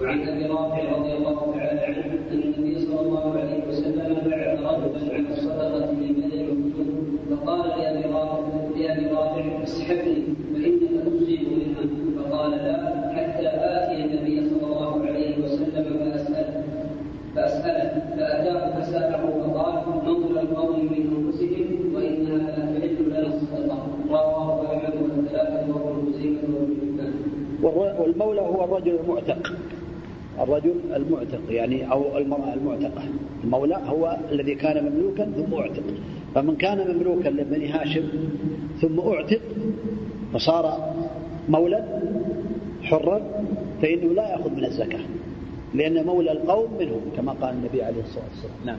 وعن 0.00 0.28
أبي 0.28 0.44
رافع 0.46 0.96
رضي 0.96 1.12
الله 1.12 1.52
تعالى 1.54 1.80
عنه 1.80 2.04
أن 2.32 2.42
النبي 2.42 2.78
صلى 2.80 3.00
الله 3.00 3.38
عليه 3.38 3.68
وسلم 3.68 4.14
بعث 4.30 4.60
رجلا 4.60 5.14
على 5.14 5.28
الصدقه 5.32 5.92
من 5.92 6.12
مكتوم 6.20 7.18
فقال 7.30 7.68
لابي 7.68 8.04
رافع 8.14 8.38
لابي 8.76 9.06
رافع 9.06 9.62
اسحبني 9.62 10.22
فانك 10.54 10.80
تصيب 11.06 11.40
منها 11.52 11.84
فقال 12.22 12.50
لا 12.50 12.76
حتى 13.14 13.46
آتي 13.46 14.04
النبي 14.04 14.50
صلى 14.50 14.66
الله 14.66 15.06
عليه 15.06 15.44
وسلم 15.44 15.98
فأسأله. 15.98 16.62
فأسأله 17.34 18.16
فأتاه 18.16 18.80
فسأله 18.80 19.22
فقال 19.42 20.04
مولى 20.04 20.40
القوم 20.40 20.80
من 20.80 21.02
أنفسهم 21.16 21.94
وإنها 21.94 22.36
لا 22.38 22.78
تحل 22.78 22.96
لنا 23.06 23.26
الصدقة. 23.26 23.78
رواه 24.10 24.64
أحمد 24.66 24.94
والثلاثة 25.02 25.74
وابن 25.74 26.12
خزيمة 26.12 26.40
وابن 26.54 26.74
حبان. 26.80 27.14
والمولى 28.00 28.40
هو 28.40 28.64
الرجل 28.64 28.98
المعتق. 29.00 29.52
الرجل 30.40 30.74
المعتق 30.96 31.40
يعني 31.50 31.92
أو 31.92 32.18
المرأة 32.18 32.54
المعتقة. 32.54 33.02
المولى 33.44 33.80
هو 33.86 34.16
الذي 34.32 34.54
كان 34.54 34.92
مملوكا 34.92 35.24
ثم 35.24 35.54
اعتق. 35.54 35.82
فمن 36.34 36.56
كان 36.56 36.94
مملوكا 36.94 37.28
لبني 37.28 37.68
هاشم 37.68 38.08
ثم 38.80 39.00
أعتق 39.00 39.40
فصار 40.32 40.94
مولا 41.48 41.84
حرا 42.82 43.20
فإنه 43.82 44.14
لا 44.14 44.30
يأخذ 44.30 44.50
من 44.50 44.64
الزكاة 44.64 45.00
لأن 45.74 46.06
مولى 46.06 46.32
القوم 46.32 46.70
منهم 46.80 47.00
كما 47.16 47.32
قال 47.32 47.54
النبي 47.54 47.82
عليه 47.82 48.00
الصلاة 48.00 48.24
والسلام. 48.24 48.56
نعم. 48.66 48.78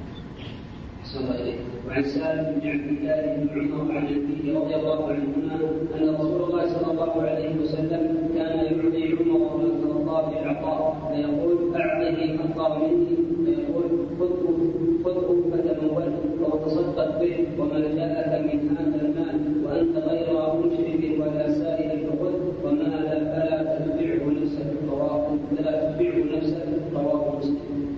وعن 1.15 2.03
سالم 2.03 2.59
بن 2.59 2.67
عبد 2.69 2.87
الله 2.89 3.47
بن 3.53 3.71
عمر 3.73 3.97
عن 3.97 4.05
أبيه 4.05 4.59
رضي 4.59 4.75
الله 4.75 5.07
عنهما 5.07 5.55
أن 5.95 6.15
رسول 6.15 6.43
الله 6.43 6.65
صلى 6.67 6.91
الله 6.91 7.21
عليه 7.21 7.55
وسلم 7.61 8.29
كان 8.35 8.57
يعطي 8.59 9.15
عمر 9.29 9.57
بن 9.57 9.89
الخطاب 9.89 10.33
العطاء 10.33 11.11
فيقول 11.11 11.75
اعطه 11.75 12.37
حقا 12.37 12.77
مني 12.79 13.07
فيقول 13.45 13.89
خذه 14.19 14.57
خذه 15.05 15.43
فتمول 15.51 16.11
أو 16.45 16.57
تصدق 16.65 17.19
به 17.21 17.47
وما 17.59 17.79
جاءك 17.79 18.41
من 18.53 18.77
هذا 18.77 19.01
المال 19.01 19.65
وأنت 19.65 19.97
غير 19.97 20.29
مشرك 20.65 21.19
ولا 21.19 21.53
سائل 21.53 21.99
فخذ 22.07 22.33
وما 22.63 22.89
فلا 23.33 23.63
تتبعه 23.63 24.29
نفسك 24.41 24.67
رواه 24.91 25.37
فلا 25.51 25.71
تتبعه 25.71 26.37
نفسك 26.37 26.63
رواه 26.93 27.37
مسلم. 27.37 27.57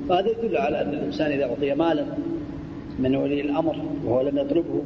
وهذا 0.10 0.28
يدل 0.30 0.58
على 0.58 0.82
أن 0.82 0.90
الإنسان 0.90 1.32
إذا 1.32 1.46
أعطي 1.46 1.74
مالا 1.76 2.06
من 3.00 3.16
ولي 3.16 3.42
الأمر 3.42 3.76
وهو 4.06 4.22
لم 4.22 4.38
يطلبه 4.38 4.82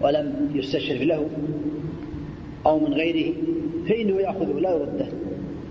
ولم 0.00 0.50
يستشرف 0.54 1.02
له 1.02 1.28
أو 2.66 2.78
من 2.78 2.94
غيره 2.94 3.34
فإنه 3.88 4.20
يأخذه 4.20 4.60
لا 4.60 4.70
يرده. 4.70 5.06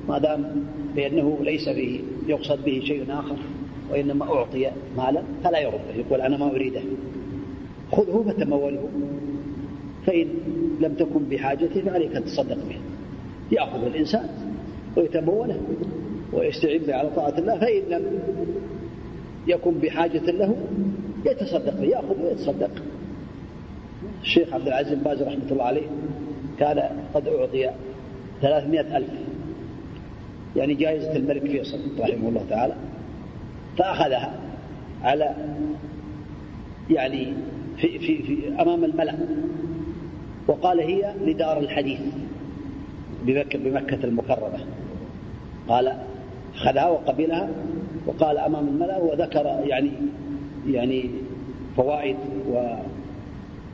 ما 0.10 0.18
دام 0.18 0.66
بأنه 0.96 1.38
ليس 1.42 1.70
به 1.70 2.00
يقصد 2.28 2.64
به 2.66 2.82
شيء 2.86 3.06
آخر 3.10 3.36
وإنما 3.92 4.26
أعطي 4.26 4.72
مالا 4.98 5.24
فلا 5.44 5.60
يرده 5.60 5.96
يقول 5.96 6.22
أنا 6.22 6.38
ما 6.38 6.52
أريده. 6.52 6.82
خذه 7.92 8.26
فتموله. 8.28 8.90
فإن 10.06 10.28
لم 10.82 10.94
تكن 10.94 11.24
بحاجته 11.32 11.82
فعليك 11.82 12.16
أن 12.16 12.26
تصدق 12.26 12.58
به. 12.70 12.78
يأخذ 13.52 13.86
الإنسان 13.86 14.30
ويتموله 14.98 15.62
ويستعين 16.34 16.82
به 16.82 16.96
على 16.96 17.10
طاعة 17.16 17.34
الله 17.38 17.60
فإن 17.60 17.82
لم 17.90 18.04
يكن 19.48 19.72
بحاجة 19.72 20.32
له 20.32 20.56
يتصدق 21.26 21.74
به 21.74 21.88
يأخذ 21.88 22.22
ويتصدق. 22.24 22.72
الشيخ 24.22 24.54
عبد 24.54 24.68
العزيز 24.68 24.94
بن 24.94 25.04
باز 25.04 25.22
رحمة 25.22 25.52
الله 25.52 25.64
عليه 25.64 25.88
كان 26.60 26.90
قد 27.14 27.28
أعطي 27.28 27.70
ثلاثمائة 28.42 28.98
ألف. 28.98 29.10
يعني 30.56 30.74
جائزة 30.74 31.16
الملك 31.16 31.42
فيصل 31.42 31.80
رحمه 32.00 32.30
الله 32.30 32.46
تعالى. 32.50 32.76
فأخذها 33.78 34.34
على 35.04 35.36
يعني 36.90 37.34
في, 37.78 38.00
في, 38.00 38.24
في 38.24 38.62
أمام 38.62 38.84
الملأ. 38.84 39.16
وقال 40.48 40.80
هي 40.80 41.14
لدار 41.26 41.60
الحديث 41.60 42.00
بمكة, 43.26 43.60
بمكة 43.60 44.04
المكرمة. 44.04 44.60
قال 45.68 45.98
أخذها 46.56 46.90
وقبلها 46.90 47.50
وقال 48.08 48.38
أمام 48.38 48.68
الملأ 48.68 48.98
وذكر 48.98 49.46
يعني 49.66 49.92
يعني 50.70 51.10
فوائد 51.78 52.18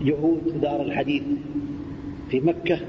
وجهود 0.02 0.62
دار 0.62 0.82
الحديث 0.82 1.24
في 2.30 2.40
مكة 2.40 2.80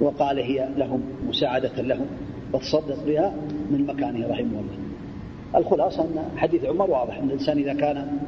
وقال 0.00 0.38
هي 0.38 0.68
لهم 0.76 1.02
مساعدة 1.28 1.82
لهم 1.82 2.06
وتصدق 2.52 3.06
بها 3.06 3.34
من 3.70 3.86
مكانه 3.86 4.28
رحمه 4.28 4.44
الله. 4.44 4.78
الخلاصة 5.56 6.02
أن 6.02 6.38
حديث 6.38 6.64
عمر 6.64 6.90
واضح 6.90 7.18
أن 7.18 7.24
الإنسان 7.24 7.58
إذا 7.58 7.74
كان 7.74 8.18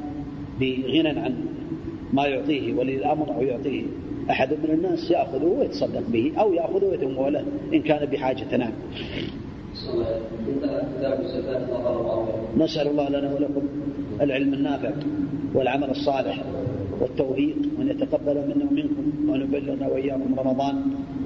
بغنى 0.61 1.09
عن 1.09 1.35
ما 2.12 2.27
يعطيه 2.27 2.74
ولي 2.74 2.97
الأمر 2.97 3.35
أو 3.35 3.43
يعطيه 3.43 3.82
أحد 4.31 4.53
من 4.53 4.70
الناس 4.70 5.11
يأخذه 5.11 5.45
ويتصدق 5.45 6.03
به 6.09 6.32
أو 6.39 6.53
يأخذه 6.53 6.85
ويتموله 6.85 7.45
إن 7.74 7.82
كان 7.82 8.07
بحاجة. 8.07 8.57
نعم. 8.57 8.73
نسأل 12.57 12.86
الله 12.89 13.09
لنا 13.09 13.35
ولكم 13.35 13.62
العلم 14.20 14.55
النافع 14.55 14.91
والعمل 15.55 15.91
الصالح 15.91 16.45
والتوفيق 17.01 17.57
وأن 17.78 17.89
يتقبل 17.89 18.35
منا 18.35 18.65
ومنكم 18.70 19.05
وأن 19.28 19.41
يبلغنا 19.41 19.89
وإياكم 19.89 20.35
رمضان. 20.39 20.77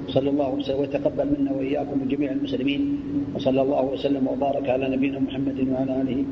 صلى 0.07 0.29
الله 0.29 0.49
وسلم 0.49 0.79
ويتقبل 0.79 1.27
منا 1.39 1.51
وإياكم 1.51 1.99
من 1.99 2.07
جميع 2.07 2.31
المسلمين. 2.31 2.99
وصلى 3.35 3.61
الله 3.61 3.85
وسلم 3.85 4.27
وبارك 4.27 4.69
على 4.69 4.95
نبينا 4.95 5.19
محمد 5.19 5.67
وعلى 5.71 6.01
آله 6.01 6.25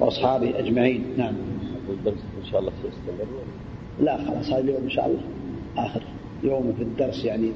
وأصحابه 0.00 0.58
أجمعين. 0.58 1.04
نعم. 1.18 1.34
الدرس 1.90 2.22
إن 2.44 2.46
شاء 2.50 2.60
الله 2.60 2.72
سيستمر 2.82 3.26
لا 4.00 4.16
خلاص 4.16 4.50
هذا 4.50 4.60
اليوم 4.60 4.82
إن 4.84 4.90
شاء 4.90 5.06
الله. 5.06 5.22
آخر 5.86 6.02
يوم 6.44 6.72
في 6.76 6.82
الدرس 6.82 7.24
يعني 7.24 7.50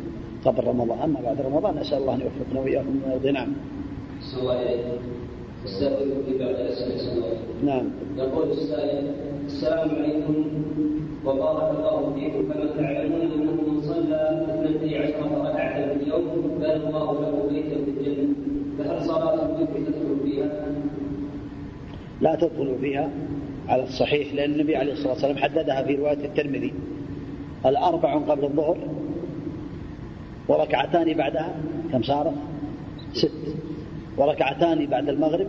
قبل 0.44 0.64
رمضان. 0.64 0.98
أما 0.98 1.20
بعد 1.20 1.40
رمضان 1.40 1.74
نسأل 1.76 1.98
الله 1.98 2.14
أن 2.14 2.20
يوفقنا 2.20 2.60
وإياكم 2.60 2.94
الأرض 3.06 3.26
نعم 3.26 3.48
السائل 5.64 6.08
بعض 6.38 6.48
الأسئلة 6.48 7.26
نعم. 7.64 7.90
يقول 8.16 8.50
السائل 8.50 9.14
السلام 9.46 9.90
عليكم. 9.90 10.44
وبارك 11.26 11.78
الله 11.78 12.14
فيكم. 12.14 12.52
كما 12.52 12.66
تعلمون 12.76 13.20
أنه 13.20 13.52
من 13.52 13.80
صلى 13.82 14.46
اثنتي 14.48 14.98
عشرة 14.98 15.48
ركعة 15.48 15.94
في 15.94 16.02
اليوم 16.02 16.58
بنى 16.60 16.72
الله 16.76 17.12
له 17.20 17.48
بيتا 17.50 17.84
في 17.84 17.90
الجنة. 17.90 18.34
فهل 18.78 19.04
صلاة 19.06 19.34
الوتر 19.34 19.66
تدخل 19.86 20.16
فيها؟ 20.24 20.66
لا 22.20 22.34
تدخل 22.34 22.76
فيها 22.80 23.10
على 23.68 23.82
الصحيح 23.82 24.34
لأن 24.34 24.52
النبي 24.52 24.76
عليه 24.76 24.92
الصلاة 24.92 25.12
والسلام 25.12 25.36
حددها 25.36 25.82
في 25.82 25.94
رواية 25.94 26.24
الترمذي. 26.24 26.72
الأربع 27.66 28.14
قبل 28.14 28.44
الظهر 28.44 28.78
وركعتان 30.48 31.12
بعدها 31.12 31.54
كم 31.92 32.02
صارت؟ 32.02 32.34
ست. 33.12 33.30
وركعتان 34.16 34.86
بعد 34.86 35.08
المغرب 35.08 35.46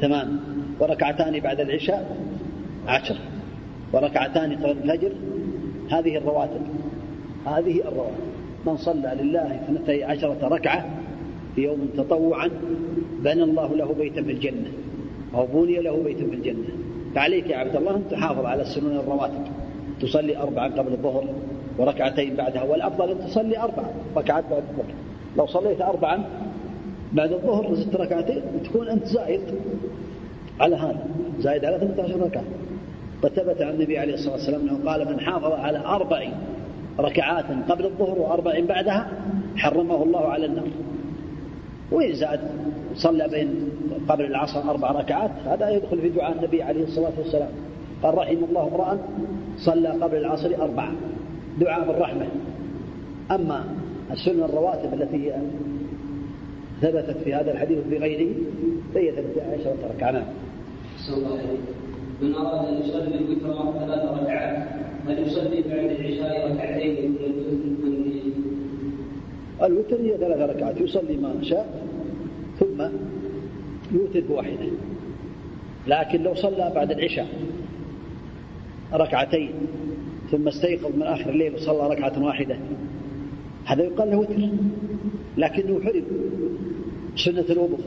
ثمان 0.00 0.38
وركعتان 0.80 1.40
بعد 1.40 1.60
العشاء 1.60 2.16
عشر. 2.86 3.16
وركعتان 3.92 4.52
قبل 4.52 4.70
الفجر. 4.70 5.12
هذه 5.90 6.16
الرواتب. 6.16 6.62
هذه 7.46 7.80
الرواتب. 7.80 8.30
من 8.66 8.76
صلى 8.76 9.16
لله 9.20 9.54
اثنتي 9.54 10.04
عشرة 10.04 10.48
ركعة 10.48 10.84
في 11.54 11.62
يوم 11.62 11.88
تطوعا 11.96 12.50
بنى 13.24 13.42
الله 13.42 13.76
له 13.76 13.94
بيتا 13.94 14.22
في 14.22 14.32
الجنة 14.32 14.70
أو 15.34 15.46
بني 15.46 15.80
له 15.80 16.02
بيتا 16.04 16.26
في 16.26 16.34
الجنة. 16.34 16.68
فعليك 17.14 17.50
يا 17.50 17.56
عبد 17.56 17.76
الله 17.76 17.96
أن 17.96 18.04
تحافظ 18.10 18.44
على 18.44 18.62
السنن 18.62 18.96
الرواتب. 18.96 19.44
تصلي 20.00 20.36
أربعا 20.36 20.68
قبل 20.68 20.92
الظهر 20.92 21.24
وركعتين 21.78 22.36
بعدها 22.36 22.62
والأفضل 22.62 23.10
أن 23.10 23.18
تصلي 23.18 23.58
أربع 23.58 23.82
ركعات 24.16 24.44
بعد 24.50 24.62
الظهر. 24.70 24.94
لو 25.36 25.46
صليت 25.46 25.80
أربعا 25.80 26.24
بعد 27.12 27.32
الظهر 27.32 27.74
ست 27.74 27.96
ركعتين 27.96 28.42
تكون 28.64 28.88
أنت 28.88 29.06
زايد 29.06 29.40
على 30.60 30.76
هذا 30.76 31.06
زايد 31.40 31.64
على 31.64 31.78
18 31.78 32.20
ركعة. 32.20 32.44
قد 33.22 33.30
ثبت 33.30 33.62
عن 33.62 33.74
النبي 33.74 33.98
عليه 33.98 34.14
الصلاة 34.14 34.32
والسلام 34.32 34.60
أنه 34.60 34.90
قال 34.90 35.08
من 35.12 35.20
حافظ 35.20 35.52
على 35.52 35.78
أربع 35.78 36.28
ركعات 37.00 37.44
قبل 37.68 37.84
الظهر 37.84 38.18
وأربع 38.18 38.60
بعدها 38.68 39.08
حرمه 39.56 40.02
الله 40.02 40.28
على 40.28 40.46
النار. 40.46 40.68
وإن 41.92 42.14
زاد 42.14 42.40
صلى 42.94 43.28
بين 43.28 43.68
قبل 44.08 44.24
العصر 44.24 44.70
أربع 44.70 44.90
ركعات 44.90 45.30
هذا 45.46 45.70
يدخل 45.70 46.00
في 46.00 46.08
دعاء 46.08 46.32
النبي 46.32 46.62
عليه 46.62 46.84
الصلاة 46.84 47.12
والسلام. 47.18 47.50
قال 48.02 48.18
رحم 48.18 48.44
الله 48.48 48.68
امرأ 48.68 48.98
صلى 49.58 49.88
قبل 49.88 50.16
العصر 50.16 50.50
أربعة 50.60 50.92
دعاء 51.60 51.86
بالرحمة. 51.86 52.26
أما 53.30 53.64
السنة 54.10 54.44
الرواتب 54.44 54.94
التي 54.94 55.32
ثبتت 56.80 57.16
في 57.24 57.34
هذا 57.34 57.52
الحديث 57.52 57.78
وفي 57.78 57.98
غيره 57.98 58.34
فهي 58.94 59.10
عشرة 59.52 59.76
ركعة 59.96 60.10
نعم. 60.10 60.24
من 62.22 62.34
أراد 62.34 62.68
أن 62.68 62.82
يصلي 62.82 63.18
الوتر 63.18 63.72
ثلاث 63.78 64.20
ركعات 64.20 64.68
هل 65.06 65.26
يصلي 65.26 65.62
بعد 65.62 65.90
العشاء 65.90 66.52
ركعتين 66.52 67.16
الوتر 69.62 69.96
هي 70.00 70.16
ثلاث 70.16 70.50
ركعات 70.50 70.80
يصلي 70.80 71.16
ما 71.16 71.42
شاء 71.42 71.84
ثم 72.60 72.82
يوتر 73.92 74.20
بواحدة. 74.20 74.68
لكن 75.86 76.22
لو 76.22 76.34
صلى 76.34 76.72
بعد 76.74 76.90
العشاء 76.90 77.26
ركعتين 78.92 79.52
ثم 80.30 80.48
استيقظ 80.48 80.96
من 80.96 81.02
آخر 81.02 81.30
الليل 81.30 81.54
وصلى 81.54 81.88
ركعة 81.88 82.24
واحدة 82.24 82.56
هذا 83.64 83.82
يقال 83.82 84.10
له 84.10 84.16
وتر. 84.16 84.48
لكنه 85.38 85.80
حرم. 85.84 86.04
سنة 87.16 87.44
الوضوء 87.50 87.78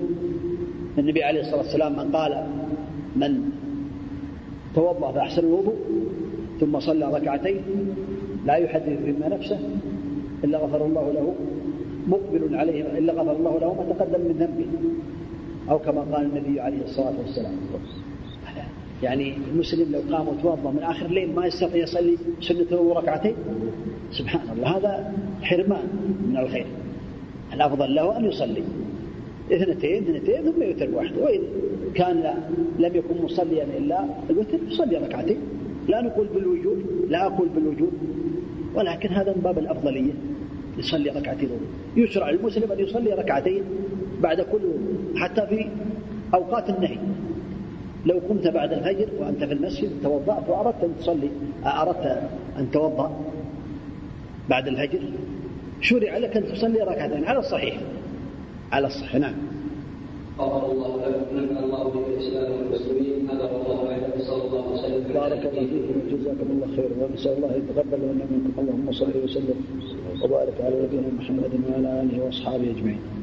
النبي 0.98 1.24
عليه 1.24 1.42
الصلاة 1.42 1.58
والسلام 1.58 1.92
من 1.94 2.12
قال 2.16 2.48
من 3.16 3.50
توضأ 4.76 5.12
فأحسن 5.12 5.42
الوضوء 5.42 5.76
ثم 6.60 6.80
صلى 6.80 7.06
ركعتين 7.06 7.62
لا 8.46 8.56
يحدث 8.56 9.00
بما 9.06 9.28
نفسه 9.28 9.60
إلا 10.44 10.58
غفر 10.58 10.86
الله 10.86 11.12
له 11.12 11.36
مقبل 12.08 12.56
عليه 12.56 12.98
إلا 12.98 13.14
غفر 13.14 13.36
الله 13.38 13.60
له 13.60 13.74
ما 13.74 13.94
تقدم 13.94 14.22
من 14.22 14.36
ذنبه. 14.40 14.66
أو 15.70 15.80
كما 15.80 16.02
قال 16.02 16.26
النبي 16.26 16.60
عليه 16.60 16.84
الصلاة 16.84 17.14
والسلام. 17.20 17.52
يعني 19.04 19.38
المسلم 19.54 19.92
لو 19.92 20.16
قام 20.16 20.28
وتوضأ 20.28 20.72
من 20.72 20.84
آخر 20.84 21.06
الليل 21.06 21.36
ما 21.36 21.46
يستطيع 21.46 21.84
يصلي 21.84 22.18
سنة 22.42 22.66
الوضوء 22.72 22.98
ركعتين 22.98 23.36
سبحان 24.12 24.58
الله 24.58 24.78
هذا 24.78 25.14
حرمان 25.42 25.88
من 26.30 26.38
الخير. 26.38 26.66
الأفضل 27.54 27.96
له 27.96 28.18
أن 28.18 28.26
يصلي. 28.26 28.64
اثنتين 29.52 30.04
اثنتين 30.04 30.52
ثم 30.52 30.64
يوتر 30.64 30.90
واحدة 30.96 31.24
وإن 31.24 31.42
كان 31.96 32.34
لم 32.80 32.96
يكن 32.96 33.24
مصليا 33.24 33.64
إلا 33.78 34.06
الوتر 34.30 34.58
يصلي 34.68 34.98
ركعتين. 34.98 35.38
لا 35.88 36.02
نقول 36.02 36.28
بالوجوب 36.28 36.78
لا 37.10 37.26
أقول 37.26 37.50
بالوجوب. 37.50 37.92
ولكن 38.76 39.10
هذا 39.10 39.34
من 39.36 39.42
باب 39.42 39.60
الأفضلية. 39.60 40.14
يصلي 40.78 41.10
ركعتين. 41.10 41.50
يشرع 41.98 42.30
المسلم 42.30 42.72
أن 42.72 42.80
يصلي 42.80 43.14
ركعتين 43.14 43.64
بعد 44.22 44.42
كل 44.42 44.62
حتى 45.16 45.48
في 45.48 45.66
أوقات 46.34 46.70
النهي. 46.70 46.98
لو 48.06 48.20
قمت 48.30 48.48
بعد 48.48 48.74
الفجر 48.74 49.08
وأنت 49.20 49.44
في 49.44 49.54
المسجد 49.54 49.90
توضأت 50.04 50.50
وأردت 50.50 50.84
أن 50.84 50.94
تصلي. 51.00 51.30
أردت 51.66 52.30
أن 52.60 52.72
توضأ 52.72 53.20
بعد 54.50 54.68
الفجر؟ 54.68 55.00
شرع 55.82 56.18
لك 56.18 56.38
أن 56.38 56.54
تصلي 56.54 56.80
ركعتين. 56.80 57.26
على 57.26 57.40
الصحيح. 57.40 57.80
على 58.72 58.88
الصحيح. 58.88 59.16
نعم. 59.16 59.34
غفر 60.40 60.72
الله 60.72 60.98
لكم 60.98 61.38
نفع 61.38 61.60
الله 61.64 61.84
بك 61.84 62.08
الاسلام 62.08 62.52
والمسلمين 62.52 63.30
هذا 63.30 63.44
والله 63.44 63.92
اعلم 63.92 64.14
صلى 64.20 64.44
الله 64.48 64.74
وسلم. 64.74 65.14
بارك 65.14 65.46
الله 65.46 65.66
فيكم. 65.68 66.16
وجزاكم 66.16 66.48
الله 66.52 66.68
خيرا. 66.76 67.06
ونسأل 67.06 67.34
الله 67.38 67.56
أن 67.56 67.62
يتقبل 67.70 68.00
منا 68.00 68.26
منكم. 68.32 68.62
اللهم 68.62 68.92
صل 68.92 69.12
وسلم. 69.24 69.58
وبارك 70.24 70.62
على 70.62 70.76
نبينا 70.84 71.08
محمد 71.20 71.54
وعلى 71.70 72.02
آله 72.02 72.26
وأصحابه 72.26 72.70
أجمعين. 72.72 73.23